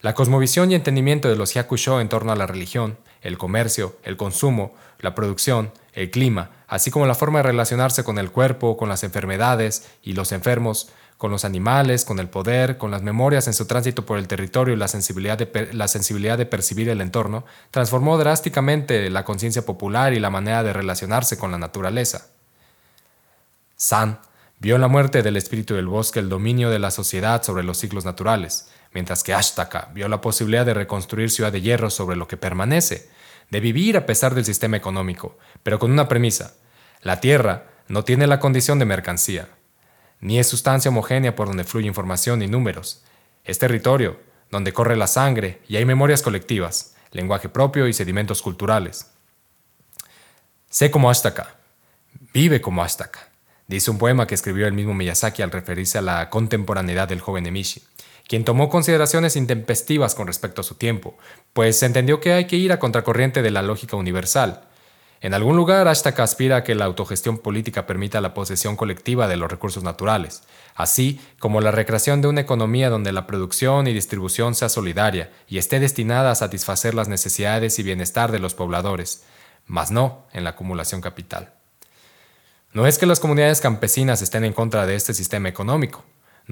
La 0.00 0.14
cosmovisión 0.14 0.70
y 0.70 0.74
entendimiento 0.74 1.28
de 1.28 1.36
los 1.36 1.52
Hyakusho 1.52 2.00
en 2.00 2.08
torno 2.08 2.32
a 2.32 2.36
la 2.36 2.46
religión, 2.46 2.98
el 3.22 3.38
comercio, 3.38 3.96
el 4.02 4.16
consumo, 4.16 4.74
la 4.98 5.14
producción, 5.14 5.72
el 5.94 6.10
clima, 6.10 6.50
así 6.68 6.90
como 6.90 7.06
la 7.06 7.14
forma 7.14 7.38
de 7.38 7.44
relacionarse 7.44 8.04
con 8.04 8.18
el 8.18 8.30
cuerpo, 8.30 8.76
con 8.76 8.88
las 8.88 9.04
enfermedades 9.04 9.88
y 10.02 10.12
los 10.12 10.32
enfermos, 10.32 10.90
con 11.22 11.30
los 11.30 11.44
animales, 11.44 12.04
con 12.04 12.18
el 12.18 12.28
poder, 12.28 12.78
con 12.78 12.90
las 12.90 13.02
memorias 13.02 13.46
en 13.46 13.54
su 13.54 13.66
tránsito 13.66 14.04
por 14.04 14.18
el 14.18 14.26
territorio 14.26 14.74
y 14.74 14.76
la 14.76 14.88
sensibilidad 14.88 15.38
de, 15.38 15.68
la 15.72 15.86
sensibilidad 15.86 16.36
de 16.36 16.46
percibir 16.46 16.88
el 16.88 17.00
entorno, 17.00 17.44
transformó 17.70 18.18
drásticamente 18.18 19.08
la 19.08 19.24
conciencia 19.24 19.64
popular 19.64 20.14
y 20.14 20.18
la 20.18 20.30
manera 20.30 20.64
de 20.64 20.72
relacionarse 20.72 21.38
con 21.38 21.52
la 21.52 21.58
naturaleza. 21.58 22.26
San 23.76 24.18
vio 24.58 24.74
en 24.74 24.80
la 24.80 24.88
muerte 24.88 25.22
del 25.22 25.36
espíritu 25.36 25.74
del 25.74 25.86
bosque 25.86 26.18
el 26.18 26.28
dominio 26.28 26.70
de 26.70 26.80
la 26.80 26.90
sociedad 26.90 27.44
sobre 27.44 27.62
los 27.62 27.78
ciclos 27.78 28.04
naturales, 28.04 28.71
mientras 28.92 29.22
que 29.22 29.34
Ashtaka 29.34 29.90
vio 29.94 30.08
la 30.08 30.20
posibilidad 30.20 30.66
de 30.66 30.74
reconstruir 30.74 31.30
Ciudad 31.30 31.52
de 31.52 31.60
Hierro 31.60 31.90
sobre 31.90 32.16
lo 32.16 32.28
que 32.28 32.36
permanece, 32.36 33.08
de 33.50 33.60
vivir 33.60 33.96
a 33.96 34.06
pesar 34.06 34.34
del 34.34 34.44
sistema 34.44 34.76
económico, 34.76 35.38
pero 35.62 35.78
con 35.78 35.90
una 35.90 36.08
premisa. 36.08 36.54
La 37.02 37.20
Tierra 37.20 37.66
no 37.88 38.04
tiene 38.04 38.26
la 38.26 38.40
condición 38.40 38.78
de 38.78 38.84
mercancía, 38.84 39.48
ni 40.20 40.38
es 40.38 40.46
sustancia 40.46 40.90
homogénea 40.90 41.34
por 41.34 41.48
donde 41.48 41.64
fluye 41.64 41.86
información 41.86 42.42
y 42.42 42.46
números. 42.46 43.02
Es 43.44 43.58
territorio, 43.58 44.20
donde 44.50 44.72
corre 44.72 44.96
la 44.96 45.06
sangre 45.06 45.60
y 45.66 45.76
hay 45.76 45.84
memorias 45.84 46.22
colectivas, 46.22 46.94
lenguaje 47.10 47.48
propio 47.48 47.88
y 47.88 47.92
sedimentos 47.92 48.40
culturales. 48.40 49.10
Sé 50.70 50.90
como 50.90 51.10
Ashtaka, 51.10 51.56
vive 52.32 52.60
como 52.60 52.82
Ashtaka, 52.82 53.28
dice 53.66 53.90
un 53.90 53.98
poema 53.98 54.26
que 54.26 54.34
escribió 54.34 54.66
el 54.66 54.72
mismo 54.72 54.94
Miyazaki 54.94 55.42
al 55.42 55.50
referirse 55.50 55.98
a 55.98 56.02
la 56.02 56.30
contemporaneidad 56.30 57.08
del 57.08 57.20
joven 57.20 57.46
Emishi, 57.46 57.82
quien 58.32 58.46
tomó 58.46 58.70
consideraciones 58.70 59.36
intempestivas 59.36 60.14
con 60.14 60.26
respecto 60.26 60.62
a 60.62 60.64
su 60.64 60.76
tiempo, 60.76 61.18
pues 61.52 61.82
entendió 61.82 62.18
que 62.18 62.32
hay 62.32 62.46
que 62.46 62.56
ir 62.56 62.72
a 62.72 62.78
contracorriente 62.78 63.42
de 63.42 63.50
la 63.50 63.60
lógica 63.60 63.94
universal, 63.94 64.70
en 65.20 65.34
algún 65.34 65.54
lugar, 65.54 65.86
Ashtaka 65.86 66.22
aspira 66.22 66.56
a 66.56 66.64
que 66.64 66.74
la 66.74 66.86
autogestión 66.86 67.36
política 67.36 67.84
permita 67.86 68.22
la 68.22 68.32
posesión 68.32 68.74
colectiva 68.74 69.28
de 69.28 69.36
los 69.36 69.50
recursos 69.50 69.82
naturales, 69.82 70.44
así 70.74 71.20
como 71.38 71.60
la 71.60 71.72
recreación 71.72 72.22
de 72.22 72.28
una 72.28 72.40
economía 72.40 72.88
donde 72.88 73.12
la 73.12 73.26
producción 73.26 73.86
y 73.86 73.92
distribución 73.92 74.54
sea 74.54 74.70
solidaria 74.70 75.30
y 75.46 75.58
esté 75.58 75.78
destinada 75.78 76.30
a 76.30 76.34
satisfacer 76.34 76.94
las 76.94 77.08
necesidades 77.08 77.78
y 77.78 77.82
bienestar 77.82 78.32
de 78.32 78.38
los 78.38 78.54
pobladores, 78.54 79.24
mas 79.66 79.90
no 79.90 80.24
en 80.32 80.44
la 80.44 80.50
acumulación 80.50 81.02
capital. 81.02 81.52
No 82.72 82.86
es 82.86 82.96
que 82.96 83.04
las 83.04 83.20
comunidades 83.20 83.60
campesinas 83.60 84.22
estén 84.22 84.46
en 84.46 84.54
contra 84.54 84.86
de 84.86 84.94
este 84.94 85.12
sistema 85.12 85.50
económico, 85.50 86.02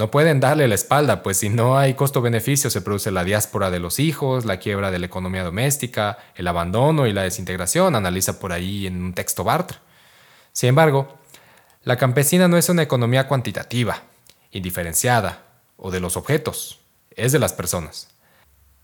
no 0.01 0.11
pueden 0.11 0.41
darle 0.41 0.67
la 0.67 0.77
espalda, 0.77 1.23
pues 1.23 1.37
si 1.37 1.51
no 1.51 1.77
hay 1.77 1.93
costo-beneficio 1.93 2.71
se 2.71 2.81
produce 2.81 3.11
la 3.11 3.23
diáspora 3.23 3.71
de 3.71 3.81
los 3.81 3.99
hijos, 3.99 4.47
la 4.47 4.59
quiebra 4.59 4.91
de 4.91 4.99
la 4.99 5.05
economía 5.05 5.45
doméstica, 5.45 6.17
el 6.37 6.49
abandono 6.49 7.07
y 7.07 7.13
la 7.13 7.23
desintegración, 7.23 7.95
analiza 7.95 8.41
por 8.41 8.51
ahí 8.51 8.87
en 8.87 9.03
un 9.03 9.13
texto 9.13 9.45
Bartra. 9.45 9.81
Sin 10.53 10.71
embargo, 10.71 11.19
la 11.85 11.99
campesina 11.99 12.49
no 12.49 12.57
es 12.57 12.71
una 12.71 12.81
economía 12.81 13.29
cuantitativa, 13.29 14.05
indiferenciada 14.53 15.43
o 15.77 15.91
de 15.91 16.01
los 16.01 16.17
objetos, 16.17 16.81
es 17.11 17.33
de 17.33 17.39
las 17.39 17.53
personas. 17.53 18.09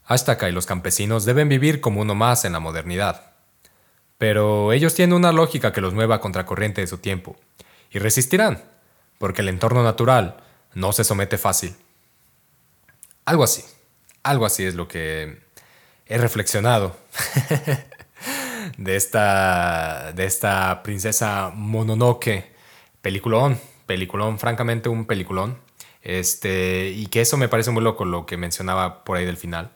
Ashtaka 0.04 0.50
y 0.50 0.52
los 0.52 0.66
campesinos 0.66 1.24
deben 1.24 1.48
vivir 1.48 1.80
como 1.80 2.02
uno 2.02 2.14
más 2.14 2.44
en 2.44 2.52
la 2.52 2.60
modernidad. 2.60 3.32
Pero 4.18 4.70
ellos 4.74 4.94
tienen 4.94 5.16
una 5.16 5.32
lógica 5.32 5.72
que 5.72 5.80
los 5.80 5.94
mueva 5.94 6.16
a 6.16 6.20
contracorriente 6.20 6.82
de 6.82 6.86
su 6.86 6.98
tiempo, 6.98 7.36
y 7.90 8.00
resistirán, 8.00 8.62
porque 9.16 9.40
el 9.40 9.48
entorno 9.48 9.82
natural, 9.82 10.42
no 10.76 10.92
se 10.92 11.04
somete 11.04 11.38
fácil. 11.38 11.74
Algo 13.24 13.42
así, 13.42 13.64
algo 14.22 14.44
así 14.44 14.62
es 14.64 14.74
lo 14.74 14.86
que 14.86 15.40
he 16.04 16.18
reflexionado 16.18 16.94
de 18.78 18.94
esta, 18.94 20.12
de 20.12 20.26
esta 20.26 20.82
princesa 20.82 21.50
Mononoke, 21.54 22.52
peliculón, 23.00 23.58
peliculón, 23.86 24.38
francamente 24.38 24.90
un 24.90 25.06
peliculón. 25.06 25.58
Este, 26.02 26.90
y 26.90 27.06
que 27.06 27.22
eso 27.22 27.36
me 27.38 27.48
parece 27.48 27.70
muy 27.70 27.82
loco 27.82 28.04
lo 28.04 28.26
que 28.26 28.36
mencionaba 28.36 29.02
por 29.02 29.16
ahí 29.16 29.24
del 29.24 29.38
final. 29.38 29.72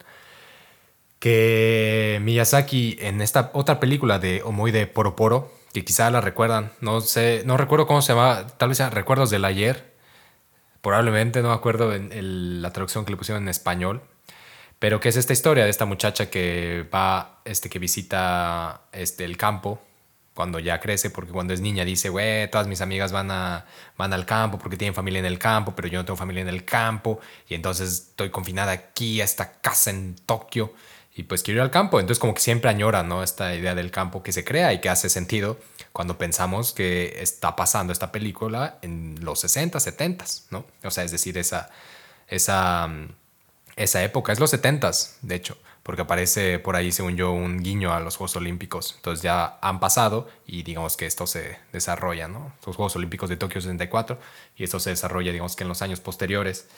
Que 1.19 2.21
Miyazaki 2.23 2.99
en 3.01 3.23
esta 3.23 3.51
otra 3.55 3.81
película 3.81 4.19
de 4.19 4.43
Omoide 4.45 4.87
Poro 4.87 5.51
que 5.73 5.85
quizá 5.85 6.11
la 6.11 6.21
recuerdan, 6.21 6.73
no 6.81 7.01
sé, 7.01 7.43
no 7.47 7.57
recuerdo 7.57 7.87
cómo 7.87 8.03
se 8.03 8.13
llama, 8.13 8.47
tal 8.59 8.69
vez 8.71 8.79
sea 8.79 8.91
Recuerdos 8.91 9.31
del 9.31 9.45
Ayer, 9.45 9.90
probablemente, 10.83 11.43
no 11.43 11.49
me 11.49 11.55
acuerdo 11.55 11.95
en 11.95 12.63
la 12.63 12.73
traducción 12.73 13.05
que 13.05 13.13
le 13.13 13.17
pusieron 13.17 13.43
en 13.43 13.49
español, 13.49 14.03
pero 14.81 14.99
que 14.99 15.11
es 15.11 15.17
esta 15.17 15.35
historia 15.35 15.65
de 15.65 15.71
esta 15.71 15.85
muchacha 15.85 16.31
que 16.31 16.89
va, 16.93 17.43
este, 17.45 17.69
que 17.69 17.79
visita 17.79 18.81
este, 18.93 19.27
el 19.27 19.37
campo 19.37 19.79
cuando 20.33 20.59
ya 20.59 20.81
crece, 20.81 21.11
porque 21.11 21.33
cuando 21.33 21.53
es 21.53 21.61
niña 21.61 21.85
dice, 21.85 22.09
güey, 22.09 22.51
todas 22.51 22.67
mis 22.67 22.81
amigas 22.81 23.13
van, 23.13 23.31
a, 23.31 23.67
van 23.99 24.15
al 24.15 24.25
campo 24.25 24.59
porque 24.59 24.79
tienen 24.79 24.95
familia 24.95 25.19
en 25.19 25.27
el 25.27 25.39
campo, 25.39 25.75
pero 25.77 25.87
yo 25.87 25.99
no 25.99 26.07
tengo 26.07 26.17
familia 26.17 26.41
en 26.41 26.49
el 26.49 26.65
campo, 26.65 27.21
y 27.47 27.55
entonces 27.55 27.93
estoy 27.93 28.31
confinada 28.31 28.73
aquí 28.73 29.21
a 29.21 29.25
esta 29.25 29.61
casa 29.61 29.91
en 29.91 30.17
Tokio, 30.25 30.73
y 31.15 31.25
pues 31.25 31.43
quiero 31.43 31.59
ir 31.59 31.63
al 31.63 31.71
campo. 31.71 32.01
Entonces 32.01 32.19
como 32.19 32.33
que 32.33 32.41
siempre 32.41 32.71
añora, 32.71 33.03
¿no? 33.03 33.23
Esta 33.23 33.55
idea 33.55 33.75
del 33.75 33.91
campo 33.91 34.23
que 34.23 34.33
se 34.33 34.45
crea 34.45 34.73
y 34.73 34.81
que 34.81 34.89
hace 34.89 35.11
sentido 35.11 35.59
cuando 35.93 36.19
pensamos 36.19 36.73
que 36.73 37.17
está 37.21 37.57
pasando 37.57 37.93
esta 37.93 38.13
película 38.13 38.79
en 38.83 39.17
los 39.23 39.41
60, 39.41 39.81
70, 39.81 40.25
¿no? 40.51 40.65
O 40.85 40.91
sea, 40.91 41.05
es 41.05 41.11
decir, 41.11 41.37
esa, 41.39 41.71
esa, 42.29 42.87
mm, 42.87 43.09
esa 43.77 44.03
época, 44.05 44.33
es 44.33 44.41
los 44.41 44.51
70, 44.51 44.91
de 45.23 45.35
hecho, 45.35 45.59
porque 45.83 46.03
aparece 46.03 46.59
por 46.59 46.77
ahí, 46.77 46.93
según 46.93 47.17
yo, 47.17 47.33
un 47.33 47.63
guiño 47.63 47.93
a 47.93 48.01
los 48.01 48.17
Juegos 48.17 48.37
Olímpicos. 48.37 48.95
Entonces 48.97 49.23
ya 49.23 49.59
han 49.63 49.81
pasado 49.81 50.29
y 50.47 50.63
digamos 50.63 50.97
que 50.97 51.07
esto 51.07 51.27
se 51.27 51.59
desarrolla, 51.73 52.29
¿no? 52.29 52.53
Los 52.67 52.77
Juegos 52.77 52.95
Olímpicos 52.97 53.29
de 53.29 53.37
Tokio 53.37 53.61
64 53.61 54.19
y 54.57 54.65
esto 54.65 54.79
se 54.79 54.91
desarrolla, 54.91 55.33
digamos 55.33 55.57
que 55.57 55.65
en 55.65 55.69
los 55.69 55.83
años 55.83 56.01
posteriores. 56.01 56.69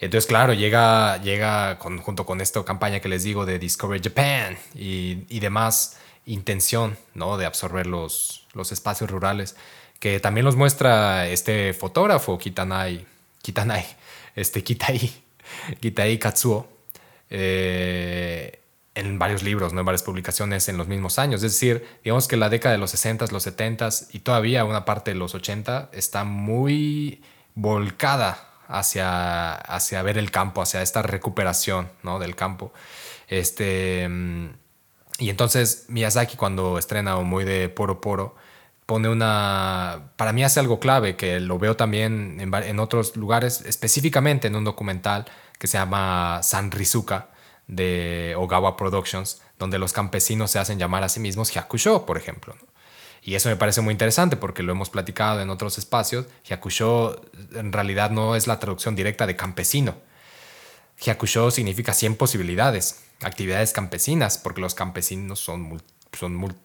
Entonces, 0.00 0.26
claro, 0.26 0.54
llega, 0.54 1.18
llega 1.18 1.76
junto 1.76 2.26
con 2.26 2.40
esta 2.40 2.64
campaña 2.64 3.00
que 3.00 3.08
les 3.08 3.22
digo 3.22 3.46
de 3.46 3.58
Discover 3.58 4.02
Japan 4.02 4.58
y, 4.74 5.24
y 5.28 5.40
demás 5.40 5.96
intención 6.26 6.96
¿no? 7.14 7.36
de 7.36 7.46
absorber 7.46 7.86
los, 7.86 8.43
los 8.54 8.72
espacios 8.72 9.10
rurales, 9.10 9.56
que 10.00 10.20
también 10.20 10.44
los 10.44 10.56
muestra 10.56 11.28
este 11.28 11.72
fotógrafo, 11.74 12.38
Kitanai, 12.38 13.06
Kitanai, 13.42 13.84
este 14.34 14.62
Kitai, 14.62 15.12
Kitai 15.80 16.18
Katsuo, 16.18 16.68
eh, 17.30 18.60
en 18.94 19.18
varios 19.18 19.42
libros, 19.42 19.72
¿no? 19.72 19.80
en 19.80 19.86
varias 19.86 20.02
publicaciones 20.02 20.68
en 20.68 20.76
los 20.76 20.86
mismos 20.86 21.18
años. 21.18 21.42
Es 21.42 21.52
decir, 21.52 21.86
digamos 22.04 22.28
que 22.28 22.36
la 22.36 22.48
década 22.48 22.72
de 22.72 22.78
los 22.78 22.90
60, 22.92 23.26
los 23.32 23.42
70 23.42 23.88
y 24.12 24.20
todavía 24.20 24.64
una 24.64 24.84
parte 24.84 25.12
de 25.12 25.16
los 25.16 25.34
80 25.34 25.90
está 25.92 26.24
muy 26.24 27.22
volcada 27.54 28.50
hacia, 28.68 29.54
hacia 29.54 30.02
ver 30.02 30.18
el 30.18 30.30
campo, 30.30 30.62
hacia 30.62 30.82
esta 30.82 31.02
recuperación 31.02 31.90
¿no? 32.02 32.18
del 32.18 32.36
campo. 32.36 32.72
Este, 33.28 34.08
mm, 34.08 34.48
y 35.18 35.30
entonces 35.30 35.86
Miyazaki 35.88 36.36
cuando 36.36 36.78
estrena 36.78 37.16
muy 37.16 37.44
de 37.44 37.68
Poro 37.68 38.00
Poro, 38.00 38.34
pone 38.86 39.08
una, 39.08 40.10
para 40.16 40.32
mí 40.32 40.44
hace 40.44 40.60
algo 40.60 40.78
clave, 40.78 41.16
que 41.16 41.40
lo 41.40 41.58
veo 41.58 41.76
también 41.76 42.38
en, 42.40 42.78
otros 42.80 43.16
lugares, 43.16 43.62
específicamente 43.62 44.48
en 44.48 44.56
un 44.56 44.64
documental 44.64 45.26
que 45.58 45.66
se 45.66 45.78
llama 45.78 46.40
Sanrizuka 46.42 47.28
de 47.66 48.34
Ogawa 48.36 48.76
Productions, 48.76 49.40
donde 49.58 49.78
los 49.78 49.92
campesinos 49.92 50.50
se 50.50 50.58
hacen 50.58 50.78
llamar 50.78 51.02
a 51.02 51.08
sí 51.08 51.20
mismos 51.20 51.50
Hyakusho, 51.50 52.04
por 52.04 52.18
ejemplo. 52.18 52.56
Y 53.22 53.36
eso 53.36 53.48
me 53.48 53.56
parece 53.56 53.80
muy 53.80 53.92
interesante 53.92 54.36
porque 54.36 54.62
lo 54.62 54.72
hemos 54.72 54.90
platicado 54.90 55.40
en 55.40 55.48
otros 55.48 55.78
espacios. 55.78 56.26
Hyakusho 56.44 57.22
en 57.54 57.72
realidad 57.72 58.10
no 58.10 58.36
es 58.36 58.46
la 58.46 58.58
traducción 58.58 58.94
directa 58.94 59.26
de 59.26 59.34
campesino. 59.34 59.94
Hyakusho 61.00 61.50
significa 61.50 61.92
100 61.92 62.16
posibilidades, 62.16 63.02
actividades 63.22 63.72
campesinas, 63.72 64.38
porque 64.38 64.60
los 64.60 64.74
campesinos 64.74 65.40
son, 65.40 65.80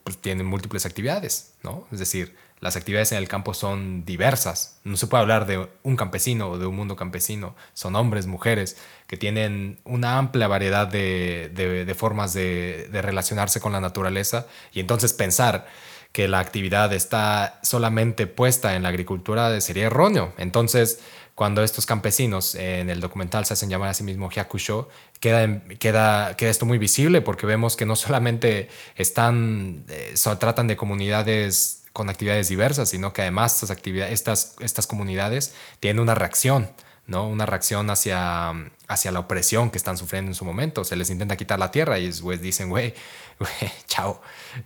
pues, 0.03 0.17
tienen 0.17 0.45
múltiples 0.45 0.85
actividades, 0.85 1.53
¿no? 1.63 1.87
Es 1.91 1.99
decir, 1.99 2.35
las 2.59 2.75
actividades 2.75 3.13
en 3.13 3.19
el 3.19 3.27
campo 3.27 3.53
son 3.53 4.03
diversas. 4.03 4.79
No 4.83 4.97
se 4.97 5.07
puede 5.07 5.21
hablar 5.21 5.45
de 5.45 5.69
un 5.83 5.95
campesino 5.95 6.49
o 6.49 6.57
de 6.57 6.65
un 6.65 6.75
mundo 6.75 6.97
campesino. 6.97 7.55
Son 7.73 7.95
hombres, 7.95 8.27
mujeres, 8.27 8.77
que 9.07 9.15
tienen 9.15 9.79
una 9.85 10.17
amplia 10.17 10.47
variedad 10.47 10.85
de, 10.85 11.49
de 11.55 11.95
formas 11.95 12.33
de, 12.33 12.89
de 12.91 13.01
relacionarse 13.01 13.61
con 13.61 13.71
la 13.71 13.79
naturaleza. 13.79 14.45
Y 14.73 14.81
entonces 14.81 15.13
pensar 15.13 15.67
que 16.11 16.27
la 16.27 16.39
actividad 16.39 16.91
está 16.93 17.59
solamente 17.61 18.27
puesta 18.27 18.75
en 18.75 18.83
la 18.83 18.89
agricultura 18.89 19.61
sería 19.61 19.85
erróneo. 19.85 20.33
Entonces, 20.37 20.99
cuando 21.39 21.63
estos 21.63 21.85
campesinos 21.85 22.53
en 22.53 22.89
el 22.89 22.99
documental 22.99 23.45
se 23.45 23.53
hacen 23.53 23.69
llamar 23.69 23.87
a 23.87 23.93
sí 23.93 24.03
mismos 24.03 24.33
Hyakusho, 24.33 24.89
queda, 25.21 25.61
queda, 25.79 26.35
queda 26.35 26.49
esto 26.49 26.65
muy 26.65 26.77
visible 26.77 27.21
porque 27.21 27.45
vemos 27.45 27.77
que 27.77 27.85
no 27.85 27.95
solamente 27.95 28.67
están, 28.97 29.85
eh, 29.87 30.15
tratan 30.37 30.67
de 30.67 30.75
comunidades 30.75 31.83
con 31.93 32.09
actividades 32.09 32.49
diversas, 32.49 32.89
sino 32.89 33.13
que 33.13 33.21
además 33.21 33.53
estas, 33.53 33.71
actividades, 33.71 34.11
estas, 34.11 34.55
estas 34.59 34.85
comunidades 34.85 35.53
tienen 35.79 36.01
una 36.01 36.13
reacción 36.13 36.71
¿no? 37.07 37.25
Una 37.25 37.45
reacción 37.45 37.89
hacia, 37.89 38.53
hacia 38.89 39.11
la 39.13 39.21
opresión 39.21 39.71
que 39.71 39.77
están 39.77 39.97
sufriendo 39.97 40.31
en 40.31 40.35
su 40.35 40.43
momento. 40.43 40.83
Se 40.83 40.97
les 40.97 41.09
intenta 41.09 41.37
quitar 41.37 41.57
la 41.57 41.71
tierra 41.71 41.99
y 41.99 42.07
después 42.07 42.41
dicen, 42.41 42.69
güey, 42.69 42.93
chao, 43.87 44.21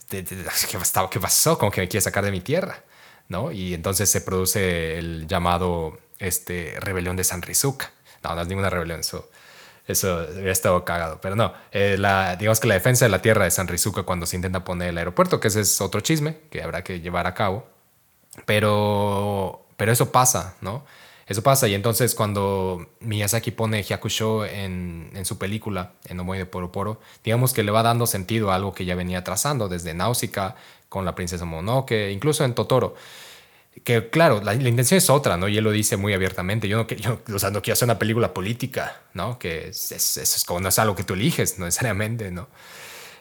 ¿qué 0.10 1.20
pasó? 1.20 1.56
¿Cómo 1.60 1.72
que 1.72 1.82
me 1.82 1.88
quieres 1.88 2.04
sacar 2.06 2.26
de 2.26 2.32
mi 2.32 2.42
tierra? 2.42 2.84
¿No? 3.30 3.52
Y 3.52 3.76
entonces 3.76 4.10
se 4.10 4.22
produce 4.22 4.98
el 4.98 5.28
llamado 5.28 6.00
este, 6.20 6.76
rebelión 6.80 7.16
de 7.16 7.24
San 7.24 7.42
Rizuka. 7.42 7.92
No, 8.24 8.36
no 8.36 8.42
es 8.42 8.48
ninguna 8.48 8.70
rebelión, 8.70 9.02
eso, 9.02 9.30
eso 9.88 10.20
había 10.20 10.52
estado 10.52 10.86
cagado. 10.86 11.20
Pero 11.22 11.36
no, 11.36 11.54
eh, 11.72 11.98
digamos 12.40 12.60
que 12.60 12.68
la 12.68 12.76
defensa 12.76 13.06
de 13.06 13.10
la 13.10 13.22
tierra 13.22 13.44
de 13.46 13.52
San 13.52 13.68
Rizuka 13.68 14.04
cuando 14.04 14.26
se 14.26 14.36
intenta 14.36 14.64
poner 14.64 14.90
el 14.90 14.98
aeropuerto, 14.98 15.40
que 15.40 15.50
ese 15.50 15.62
es 15.62 15.82
otro 15.82 16.02
chisme 16.02 16.38
que 16.50 16.64
habrá 16.64 16.84
que 16.84 17.02
llevar 17.02 17.28
a 17.28 17.34
cabo. 17.34 17.68
Pero, 18.46 19.66
pero 19.78 19.92
eso 19.92 20.12
pasa, 20.12 20.56
¿no? 20.62 20.86
Eso 21.26 21.42
pasa 21.42 21.68
y 21.68 21.74
entonces 21.74 22.16
cuando 22.16 22.86
Miyazaki 23.00 23.52
pone 23.52 23.82
Hyakusho 23.82 24.46
en, 24.46 25.12
su 25.24 25.38
película, 25.38 25.94
en 26.06 26.20
Omoi 26.20 26.38
de 26.38 26.46
Poro 26.46 26.72
Poro, 26.72 27.00
digamos 27.24 27.54
que 27.54 27.64
le 27.64 27.72
va 27.72 27.82
dando 27.82 28.08
sentido 28.08 28.52
a 28.52 28.56
algo 28.56 28.74
que 28.74 28.84
ya 28.84 28.96
venía 28.96 29.24
trazando 29.24 29.70
desde 29.70 29.94
Náusica 29.94 30.56
con 30.90 31.06
la 31.06 31.16
princesa 31.16 31.46
Mononoke, 31.46 32.12
incluso 32.12 32.44
en 32.44 32.54
Totoro. 32.54 32.96
Que 33.84 34.10
claro, 34.10 34.42
la, 34.42 34.54
intención 34.54 34.98
es 34.98 35.10
otra, 35.10 35.36
¿no? 35.36 35.48
Y 35.48 35.58
él 35.58 35.64
lo 35.64 35.72
dice 35.72 35.98
muy 35.98 36.14
abiertamente. 36.14 36.68
Yo 36.68 36.78
no, 36.78 36.88
yo, 36.88 37.22
o 37.34 37.40
sea, 37.40 37.50
no 37.50 37.62
quiero 37.62 37.74
hacer 37.74 37.88
una 37.88 38.00
película 38.00 38.34
política, 38.34 39.02
¿no? 39.14 39.40
Que 39.40 39.70
es, 39.70 39.92
es, 39.92 40.18
es, 40.18 40.44
como, 40.46 40.60
no 40.60 40.70
es 40.70 40.80
algo 40.80 40.96
que 40.96 41.04
tú 41.04 41.14
eliges, 41.16 41.60
no 41.60 41.66
necesariamente, 41.66 42.32
¿no? 42.32 42.48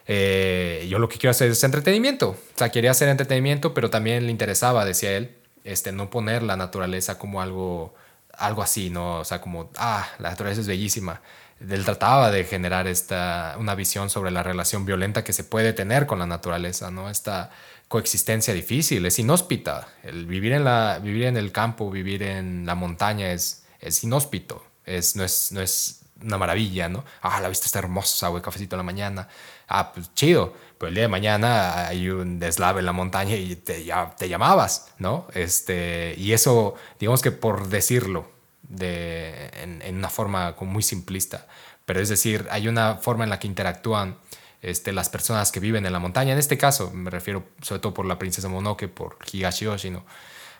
Eh, 0.05 0.85
yo 0.89 0.99
lo 0.99 1.07
que 1.09 1.17
quiero 1.17 1.31
hacer 1.31 1.51
es 1.51 1.63
entretenimiento. 1.63 2.29
O 2.29 2.57
sea, 2.57 2.69
quería 2.69 2.91
hacer 2.91 3.09
entretenimiento, 3.09 3.73
pero 3.73 3.89
también 3.89 4.25
le 4.25 4.31
interesaba, 4.31 4.85
decía 4.85 5.11
él, 5.17 5.35
este, 5.63 5.91
no 5.91 6.09
poner 6.09 6.43
la 6.43 6.57
naturaleza 6.57 7.17
como 7.17 7.41
algo, 7.41 7.93
algo 8.37 8.63
así, 8.63 8.89
¿no? 8.89 9.19
O 9.19 9.25
sea, 9.25 9.41
como, 9.41 9.71
ah, 9.77 10.07
la 10.19 10.29
naturaleza 10.29 10.61
es 10.61 10.67
bellísima. 10.67 11.21
Él 11.59 11.85
trataba 11.85 12.31
de 12.31 12.43
generar 12.43 12.87
esta, 12.87 13.55
una 13.59 13.75
visión 13.75 14.09
sobre 14.09 14.31
la 14.31 14.43
relación 14.43 14.85
violenta 14.85 15.23
que 15.23 15.33
se 15.33 15.43
puede 15.43 15.73
tener 15.73 16.05
con 16.05 16.19
la 16.19 16.25
naturaleza, 16.27 16.91
¿no? 16.91 17.09
Esta 17.09 17.51
coexistencia 17.93 18.55
difícil, 18.55 19.05
es 19.05 19.19
inhóspita. 19.19 19.87
El 20.01 20.25
vivir, 20.25 20.53
en 20.53 20.63
la, 20.63 20.97
vivir 20.97 21.25
en 21.25 21.37
el 21.37 21.51
campo, 21.51 21.91
vivir 21.91 22.23
en 22.23 22.65
la 22.65 22.73
montaña 22.73 23.31
es, 23.31 23.65
es 23.79 24.03
inhóspito, 24.03 24.65
es, 24.83 25.15
no, 25.15 25.23
es, 25.23 25.51
no 25.51 25.61
es 25.61 26.01
una 26.19 26.39
maravilla, 26.39 26.89
¿no? 26.89 27.05
Ah, 27.21 27.39
la 27.39 27.49
vista 27.49 27.67
está 27.67 27.77
hermosa, 27.77 28.29
güey, 28.29 28.41
cafecito 28.41 28.75
en 28.75 28.79
la 28.79 28.83
mañana. 28.83 29.27
Ah, 29.67 29.91
pues 29.93 30.11
chido. 30.15 30.55
Pero 30.79 30.87
el 30.87 30.95
día 30.95 31.03
de 31.03 31.07
mañana 31.07 31.85
hay 31.85 32.09
un 32.09 32.39
deslave 32.39 32.79
en 32.79 32.87
la 32.87 32.93
montaña 32.93 33.35
y 33.35 33.57
te, 33.57 33.85
ya, 33.85 34.09
te 34.17 34.27
llamabas, 34.27 34.87
¿no? 34.97 35.27
Este, 35.35 36.15
y 36.17 36.33
eso, 36.33 36.73
digamos 36.99 37.21
que 37.21 37.29
por 37.29 37.69
decirlo 37.69 38.25
de, 38.63 39.51
en, 39.61 39.97
una 39.97 40.09
forma 40.09 40.55
muy 40.61 40.81
simplista, 40.81 41.45
pero 41.85 41.99
es 41.99 42.09
decir, 42.09 42.47
hay 42.49 42.67
una 42.67 42.95
forma 42.95 43.23
en 43.23 43.29
la 43.29 43.37
que 43.37 43.45
interactúan 43.45 44.17
este, 44.63 44.93
las 44.93 45.09
personas 45.09 45.51
que 45.51 45.59
viven 45.59 45.85
en 45.85 45.93
la 45.93 45.99
montaña. 45.99 46.33
En 46.33 46.39
este 46.39 46.57
caso, 46.57 46.89
me 46.91 47.11
refiero 47.11 47.43
sobre 47.61 47.81
todo 47.81 47.93
por 47.93 48.05
la 48.05 48.17
princesa 48.17 48.47
Monoke, 48.47 48.87
por 48.87 49.17
Higashi 49.31 49.65
Yoshino, 49.65 50.05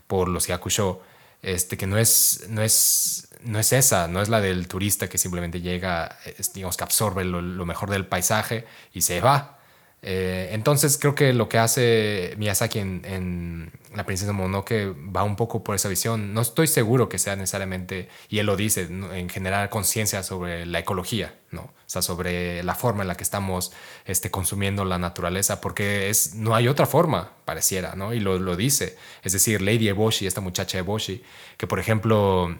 por 0.06 0.28
los 0.28 0.46
Yakusho, 0.48 1.02
este, 1.42 1.78
que 1.78 1.88
no 1.88 1.98
es, 1.98 2.46
no, 2.50 2.62
es, 2.62 3.30
no 3.42 3.60
es 3.60 3.74
esa, 3.74 4.08
no 4.08 4.22
es 4.22 4.30
la 4.30 4.42
del 4.42 4.68
turista 4.68 5.10
que 5.10 5.18
simplemente 5.18 5.62
llega, 5.62 6.20
digamos 6.54 6.78
que 6.78 6.84
absorbe 6.84 7.24
lo 7.24 7.66
mejor 7.66 7.90
del 7.90 8.06
paisaje 8.06 8.66
y 8.94 9.02
se 9.02 9.22
va. 9.22 9.60
Eh, 10.06 10.50
entonces 10.52 10.98
creo 10.98 11.16
que 11.16 11.32
lo 11.32 11.48
que 11.48 11.58
hace 11.58 12.34
Miyazaki 12.38 12.80
en, 12.80 13.72
La 13.96 14.06
princesa 14.06 14.34
Mononoke 14.34 14.94
va 15.16 15.24
un 15.24 15.38
poco 15.38 15.64
por 15.64 15.76
esa 15.76 15.88
visión. 15.88 16.34
No 16.34 16.42
estoy 16.42 16.68
seguro 16.68 17.08
que 17.08 17.18
sea 17.18 17.38
necesariamente, 17.38 18.10
y 18.28 18.40
él 18.40 18.46
lo 18.48 18.58
dice, 18.58 18.82
en 18.82 19.30
generar 19.30 19.70
conciencia 19.70 20.22
sobre 20.22 20.66
la 20.66 20.80
ecología, 20.80 21.36
¿no? 21.52 21.62
O 21.62 21.72
sea, 21.86 22.02
sobre 22.02 22.64
la 22.64 22.76
forma 22.76 23.04
en 23.04 23.08
la 23.08 23.16
que 23.16 23.24
estamos 23.24 23.72
este, 24.06 24.30
consumiendo 24.30 24.84
la 24.84 24.98
naturaleza, 24.98 25.62
porque 25.62 26.10
es, 26.10 26.36
no 26.36 26.54
hay 26.54 26.68
otra 26.68 26.86
forma, 26.86 27.32
pareciera, 27.46 27.96
¿no? 27.96 28.14
Y 28.14 28.20
lo, 28.20 28.40
lo 28.40 28.58
dice. 28.58 28.98
Es 29.24 29.32
decir, 29.32 29.62
Lady 29.62 29.88
Eboshi, 29.88 30.28
esta 30.28 30.42
muchacha 30.42 30.78
Eboshi, 30.78 31.24
que 31.58 31.68
por 31.68 31.80
ejemplo... 31.80 32.60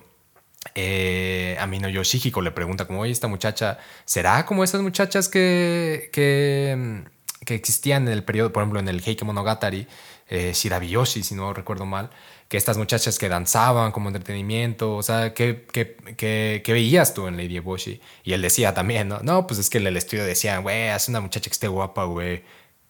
Eh, 0.76 1.58
a 1.60 1.68
Mino 1.68 1.90
Yoshihiko 1.90 2.42
le 2.42 2.52
pregunta 2.52 2.88
como, 2.88 3.02
oye, 3.02 3.12
esta 3.12 3.28
muchacha, 3.28 3.80
¿será 4.06 4.46
como 4.46 4.64
esas 4.64 4.82
muchachas 4.82 5.28
que, 5.28 6.10
que 6.14 7.04
que 7.46 7.56
existían 7.56 8.08
en 8.08 8.14
el 8.14 8.24
periodo, 8.24 8.54
por 8.54 8.64
ejemplo, 8.64 8.80
en 8.80 8.88
el 8.88 9.02
Heike 9.02 9.26
Monogatari, 9.26 9.88
eh, 10.30 10.52
Shirabiyoshi, 10.54 11.24
si 11.24 11.36
no 11.36 11.54
recuerdo 11.54 11.86
mal, 11.86 12.10
que 12.48 12.58
estas 12.58 12.78
muchachas 12.78 13.18
que 13.20 13.30
danzaban 13.30 13.92
como 13.92 14.10
entretenimiento, 14.10 14.96
o 14.96 15.04
sea, 15.04 15.34
¿qué, 15.34 15.66
qué, 15.72 15.96
qué, 16.16 16.74
veías 16.74 17.14
tú 17.14 17.28
en 17.28 17.38
Lady 17.38 17.58
Eboshi? 17.58 18.00
Y 18.24 18.34
él 18.34 18.42
decía 18.42 18.74
también, 18.74 19.08
¿no? 19.10 19.20
No, 19.20 19.48
pues 19.48 19.60
es 19.60 19.70
que 19.70 19.80
en 19.80 19.88
el 19.88 19.98
estudio 19.98 20.26
decían, 20.26 20.64
güey, 20.64 20.90
haz 20.90 21.10
una 21.10 21.20
muchacha 21.20 21.50
que 21.50 21.54
esté 21.54 21.68
guapa, 21.68 22.06
güey. 22.06 22.44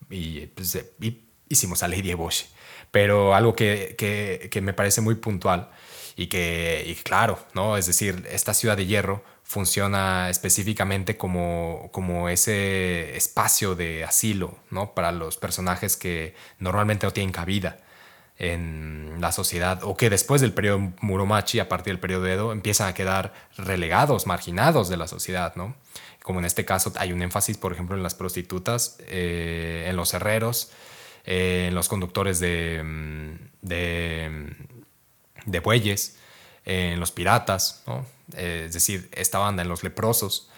Y 0.09 0.47
pues 0.47 0.77
y 1.01 1.21
hicimos 1.49 1.83
a 1.83 1.87
Lady 1.87 2.11
Eboshi. 2.11 2.45
Pero 2.91 3.33
algo 3.35 3.55
que, 3.55 3.95
que, 3.97 4.49
que 4.51 4.61
me 4.61 4.73
parece 4.73 5.01
muy 5.01 5.15
puntual 5.15 5.69
y 6.15 6.27
que, 6.27 6.83
y 6.85 6.95
claro, 6.95 7.39
¿no? 7.53 7.77
Es 7.77 7.87
decir, 7.87 8.27
esta 8.31 8.53
ciudad 8.53 8.77
de 8.77 8.85
hierro 8.85 9.23
funciona 9.53 10.31
específicamente 10.31 11.15
como, 11.15 11.89
como 11.91 12.27
ese 12.27 13.15
espacio 13.15 13.75
de 13.75 14.03
asilo 14.03 14.57
¿no? 14.71 14.95
para 14.95 15.11
los 15.11 15.37
personajes 15.37 15.95
que 15.95 16.33
normalmente 16.57 17.05
no 17.05 17.13
tienen 17.13 17.31
cabida 17.31 17.77
en 18.39 19.17
la 19.19 19.31
sociedad 19.31 19.83
o 19.83 19.95
que 19.95 20.09
después 20.09 20.41
del 20.41 20.53
periodo 20.53 20.91
Muromachi, 21.01 21.59
a 21.59 21.69
partir 21.69 21.93
del 21.93 21.99
periodo 21.99 22.25
Edo, 22.25 22.51
empiezan 22.51 22.87
a 22.87 22.95
quedar 22.95 23.31
relegados, 23.55 24.25
marginados 24.25 24.89
de 24.89 24.97
la 24.97 25.07
sociedad. 25.07 25.53
¿no? 25.55 25.75
Como 26.23 26.39
en 26.39 26.45
este 26.45 26.65
caso 26.65 26.91
hay 26.95 27.13
un 27.13 27.21
énfasis, 27.21 27.57
por 27.57 27.73
ejemplo, 27.73 27.95
en 27.95 28.01
las 28.01 28.15
prostitutas, 28.15 28.97
eh, 29.01 29.85
en 29.87 29.95
los 29.95 30.15
herreros, 30.15 30.71
eh, 31.25 31.67
en 31.67 31.75
los 31.75 31.89
conductores 31.89 32.39
de, 32.39 32.81
mm, 32.83 33.35
de, 33.61 34.55
de 35.45 35.59
bueyes, 35.59 36.17
en 36.65 36.99
los 36.99 37.11
piratas, 37.11 37.83
¿no? 37.85 38.03
Eh, 38.37 38.65
es 38.67 38.73
decir, 38.73 39.09
esta 39.11 39.39
banda 39.39 39.63
en 39.63 39.69
Los 39.69 39.83
Leprosos. 39.83 40.49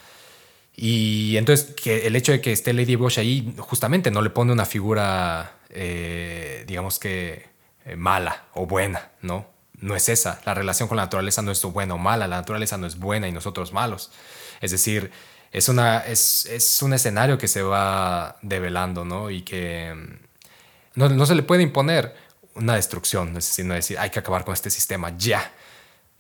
Y 0.76 1.38
entonces 1.38 1.74
que 1.74 2.06
el 2.08 2.16
hecho 2.16 2.32
de 2.32 2.42
que 2.42 2.52
esté 2.52 2.74
Lady 2.74 2.96
Bush 2.96 3.20
ahí 3.20 3.56
justamente 3.60 4.12
no 4.12 4.22
le 4.22 4.30
pone 4.30 4.52
una 4.52 4.66
figura, 4.66 5.58
eh, 5.70 6.66
digamos 6.68 7.00
que 7.00 7.48
eh, 7.86 7.96
mala 7.96 8.46
o 8.54 8.66
buena, 8.66 9.12
¿no? 9.22 9.48
No 9.80 9.96
es 9.96 10.10
esa. 10.10 10.42
La 10.46 10.54
relación 10.54 10.90
con 10.90 10.98
la 10.98 11.04
naturaleza 11.04 11.42
no 11.42 11.52
es 11.52 11.62
buena 11.64 11.96
o 11.96 11.98
mala, 11.98 12.28
la 12.28 12.38
naturaleza 12.38 12.78
no 12.78 12.88
es 12.88 13.00
buena 13.00 13.28
y 13.28 13.32
nosotros 13.32 13.72
malos. 13.72 14.12
Es 14.60 14.72
decir, 14.72 15.12
es, 15.52 15.70
una, 15.70 16.00
es, 16.00 16.46
es 16.48 16.82
un 16.82 16.94
escenario 16.94 17.38
que 17.38 17.48
se 17.48 17.62
va 17.62 18.38
develando, 18.42 19.06
¿no? 19.06 19.30
Y 19.30 19.44
que 19.44 19.94
mm, 19.96 21.00
no, 21.00 21.10
no 21.10 21.26
se 21.26 21.36
le 21.36 21.44
puede 21.44 21.64
imponer 21.64 22.16
una 22.56 22.76
destrucción, 22.76 23.30
es 23.30 23.48
decir, 23.48 23.66
decir, 23.66 24.00
hay 24.00 24.10
que 24.10 24.20
acabar 24.20 24.46
con 24.46 24.54
este 24.54 24.70
sistema 24.70 25.14
ya 25.18 25.52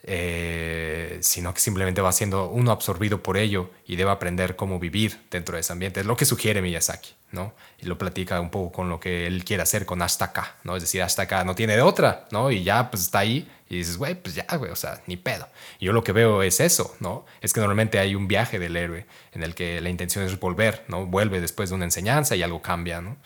eh, 0.07 1.17
sino 1.21 1.51
que 1.51 1.59
simplemente 1.59 1.99
va 1.99 2.11
siendo 2.11 2.47
uno 2.49 2.71
absorbido 2.71 3.23
por 3.23 3.37
ello 3.37 3.71
y 3.87 3.95
debe 3.95 4.11
aprender 4.11 4.55
cómo 4.55 4.79
vivir 4.79 5.19
dentro 5.31 5.55
de 5.55 5.61
ese 5.61 5.73
ambiente. 5.73 5.99
Es 5.99 6.05
lo 6.05 6.15
que 6.15 6.25
sugiere 6.25 6.61
Miyazaki, 6.61 7.09
¿no? 7.31 7.55
Y 7.79 7.87
lo 7.87 7.97
platica 7.97 8.39
un 8.39 8.51
poco 8.51 8.71
con 8.71 8.87
lo 8.87 8.99
que 8.99 9.25
él 9.25 9.43
quiere 9.43 9.63
hacer 9.63 9.87
con 9.87 10.03
hasta 10.03 10.25
acá, 10.25 10.57
¿no? 10.63 10.75
Es 10.75 10.83
decir, 10.83 11.01
hasta 11.01 11.23
acá 11.23 11.43
no 11.43 11.55
tiene 11.55 11.75
de 11.75 11.81
otra, 11.81 12.27
¿no? 12.29 12.51
Y 12.51 12.63
ya 12.63 12.91
pues 12.91 13.01
está 13.01 13.19
ahí 13.19 13.49
y 13.67 13.77
dices, 13.77 13.97
güey, 13.97 14.13
pues 14.13 14.35
ya, 14.35 14.45
güey, 14.55 14.69
o 14.69 14.75
sea, 14.75 15.01
ni 15.07 15.17
pedo. 15.17 15.49
Y 15.79 15.85
yo 15.85 15.91
lo 15.91 16.03
que 16.03 16.11
veo 16.11 16.43
es 16.43 16.59
eso, 16.59 16.95
¿no? 16.99 17.25
Es 17.41 17.51
que 17.51 17.59
normalmente 17.59 17.97
hay 17.97 18.13
un 18.13 18.27
viaje 18.27 18.59
del 18.59 18.77
héroe 18.77 19.07
en 19.31 19.41
el 19.41 19.55
que 19.55 19.81
la 19.81 19.89
intención 19.89 20.23
es 20.23 20.39
volver, 20.39 20.85
¿no? 20.87 21.07
Vuelve 21.07 21.41
después 21.41 21.69
de 21.69 21.75
una 21.75 21.85
enseñanza 21.85 22.35
y 22.35 22.43
algo 22.43 22.61
cambia, 22.61 23.01
¿no? 23.01 23.17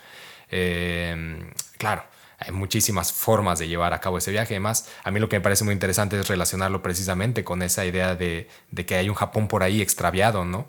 Eh, 0.50 1.44
claro 1.78 2.06
hay 2.40 2.54
muchísimas 2.54 3.12
formas 3.12 3.60
de 3.60 3.68
llevar 3.68 3.94
a 3.94 4.00
cabo 4.00 4.18
ese 4.18 4.32
viaje. 4.32 4.54
Además, 4.54 4.88
a 5.04 5.12
mí 5.12 5.20
lo 5.20 5.28
que 5.28 5.38
me 5.38 5.42
parece 5.42 5.66
muy 5.66 5.74
interesante 5.74 6.18
es 6.18 6.28
relacionarlo 6.28 6.82
precisamente 6.82 7.44
con 7.44 7.62
esa 7.62 7.86
idea 7.86 8.16
de, 8.16 8.48
que 8.88 8.96
hay 8.96 9.10
un 9.10 9.16
Japón 9.16 9.50
por 9.50 9.62
ahí 9.62 9.82
extraviado, 9.82 10.46
¿no? 10.46 10.68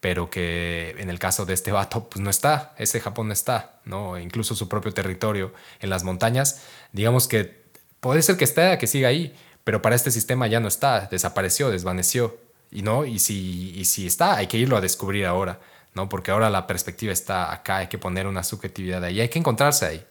Pero 0.00 0.28
que 0.28 0.96
en 0.98 1.08
el 1.08 1.20
caso 1.20 1.46
de 1.46 1.54
este 1.54 1.70
vato, 1.70 2.08
pues 2.08 2.20
no 2.20 2.30
está, 2.30 2.74
ese 2.78 3.00
Japón 3.00 3.28
no 3.28 3.32
está, 3.32 3.80
¿no? 3.84 4.18
Incluso 4.18 4.56
su 4.56 4.68
propio 4.68 4.92
territorio 4.92 5.52
en 5.80 5.90
las 5.90 6.02
montañas, 6.02 6.62
digamos 6.92 7.28
que 7.28 7.62
puede 8.00 8.22
ser 8.22 8.36
que 8.36 8.44
esté, 8.44 8.76
que 8.78 8.86
siga 8.88 9.08
ahí, 9.08 9.36
pero 9.62 9.82
para 9.82 9.94
este 9.94 10.10
sistema 10.10 10.48
ya 10.48 10.58
no 10.58 10.68
está, 10.68 11.06
desapareció, 11.06 11.70
desvaneció. 11.70 12.38
Y 12.70 12.82
no, 12.82 13.06
y 13.06 13.18
si, 13.20 13.72
y 13.76 13.84
si 13.84 14.06
está, 14.06 14.36
hay 14.36 14.46
que 14.46 14.58
irlo 14.58 14.76
a 14.76 14.80
descubrir 14.80 15.26
ahora, 15.26 15.60
¿no? 15.94 16.08
Porque 16.08 16.32
ahora 16.32 16.50
la 16.50 16.66
perspectiva 16.66 17.12
está 17.12 17.52
acá, 17.52 17.78
hay 17.78 17.86
que 17.86 17.98
poner 17.98 18.26
una 18.26 18.42
subjetividad 18.42 19.02
ahí, 19.04 19.20
hay 19.20 19.28
que 19.28 19.38
encontrarse 19.38 19.86
ahí 19.86 20.04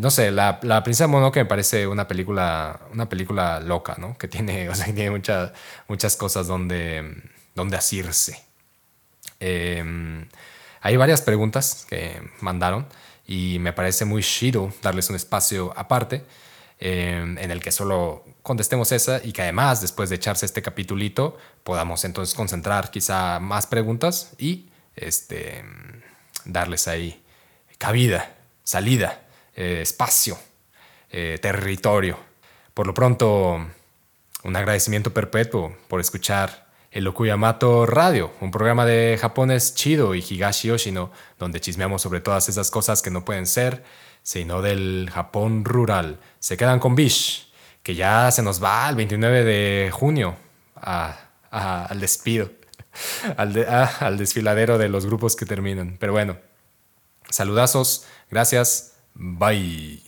no 0.00 0.10
sé, 0.10 0.30
la, 0.30 0.58
la 0.62 0.82
Princesa 0.82 1.06
Mononoke 1.06 1.36
me 1.36 1.44
parece 1.46 1.86
una 1.86 2.06
película, 2.06 2.80
una 2.92 3.08
película 3.08 3.60
loca, 3.60 3.96
¿no? 3.98 4.16
Que 4.18 4.28
tiene, 4.28 4.68
o 4.70 4.74
sea, 4.74 4.86
tiene 4.86 5.10
muchas 5.10 5.52
muchas 5.88 6.16
cosas 6.16 6.46
donde, 6.46 7.22
donde 7.54 7.76
asirse. 7.76 8.42
Em, 9.40 10.28
hay 10.80 10.96
varias 10.96 11.22
preguntas 11.22 11.86
que 11.88 12.22
mandaron 12.40 12.86
y 13.26 13.58
me 13.58 13.72
parece 13.72 14.04
muy 14.04 14.22
chido 14.22 14.72
darles 14.82 15.10
un 15.10 15.16
espacio 15.16 15.72
aparte 15.76 16.24
em, 16.78 17.36
en 17.38 17.50
el 17.50 17.60
que 17.60 17.72
solo 17.72 18.24
contestemos 18.42 18.92
esa 18.92 19.20
y 19.24 19.32
que 19.32 19.42
además 19.42 19.80
después 19.80 20.08
de 20.10 20.16
echarse 20.16 20.46
este 20.46 20.62
capitulito 20.62 21.36
podamos 21.64 22.04
entonces 22.04 22.34
concentrar 22.34 22.90
quizá 22.90 23.40
más 23.40 23.66
preguntas 23.66 24.32
y 24.38 24.68
este, 24.94 25.64
darles 26.44 26.88
ahí 26.88 27.22
cabida, 27.78 28.34
salida. 28.64 29.25
Eh, 29.56 29.80
espacio, 29.80 30.38
eh, 31.08 31.38
territorio. 31.40 32.18
Por 32.74 32.86
lo 32.86 32.92
pronto, 32.92 33.66
un 34.44 34.56
agradecimiento 34.56 35.14
perpetuo 35.14 35.74
por 35.88 35.98
escuchar 35.98 36.66
el 36.90 37.06
Okuyamato 37.06 37.86
Radio, 37.86 38.32
un 38.42 38.50
programa 38.50 38.84
de 38.84 39.16
japonés 39.18 39.74
chido 39.74 40.14
y 40.14 40.18
Higashi 40.18 40.68
Yoshino, 40.68 41.10
donde 41.38 41.60
chismeamos 41.60 42.02
sobre 42.02 42.20
todas 42.20 42.50
esas 42.50 42.70
cosas 42.70 43.00
que 43.00 43.10
no 43.10 43.24
pueden 43.24 43.46
ser, 43.46 43.82
sino 44.22 44.60
del 44.60 45.08
Japón 45.10 45.64
rural. 45.64 46.20
Se 46.38 46.58
quedan 46.58 46.78
con 46.78 46.94
Bish, 46.94 47.50
que 47.82 47.94
ya 47.94 48.30
se 48.30 48.42
nos 48.42 48.62
va 48.62 48.90
el 48.90 48.96
29 48.96 49.42
de 49.42 49.90
junio 49.90 50.36
al 50.74 51.98
despido, 51.98 52.50
al, 53.38 53.66
al 54.00 54.18
desfiladero 54.18 54.76
de 54.76 54.90
los 54.90 55.06
grupos 55.06 55.34
que 55.34 55.46
terminan. 55.46 55.96
Pero 55.98 56.12
bueno, 56.12 56.36
saludazos, 57.30 58.04
gracias, 58.30 58.95
Bye. 59.18 60.05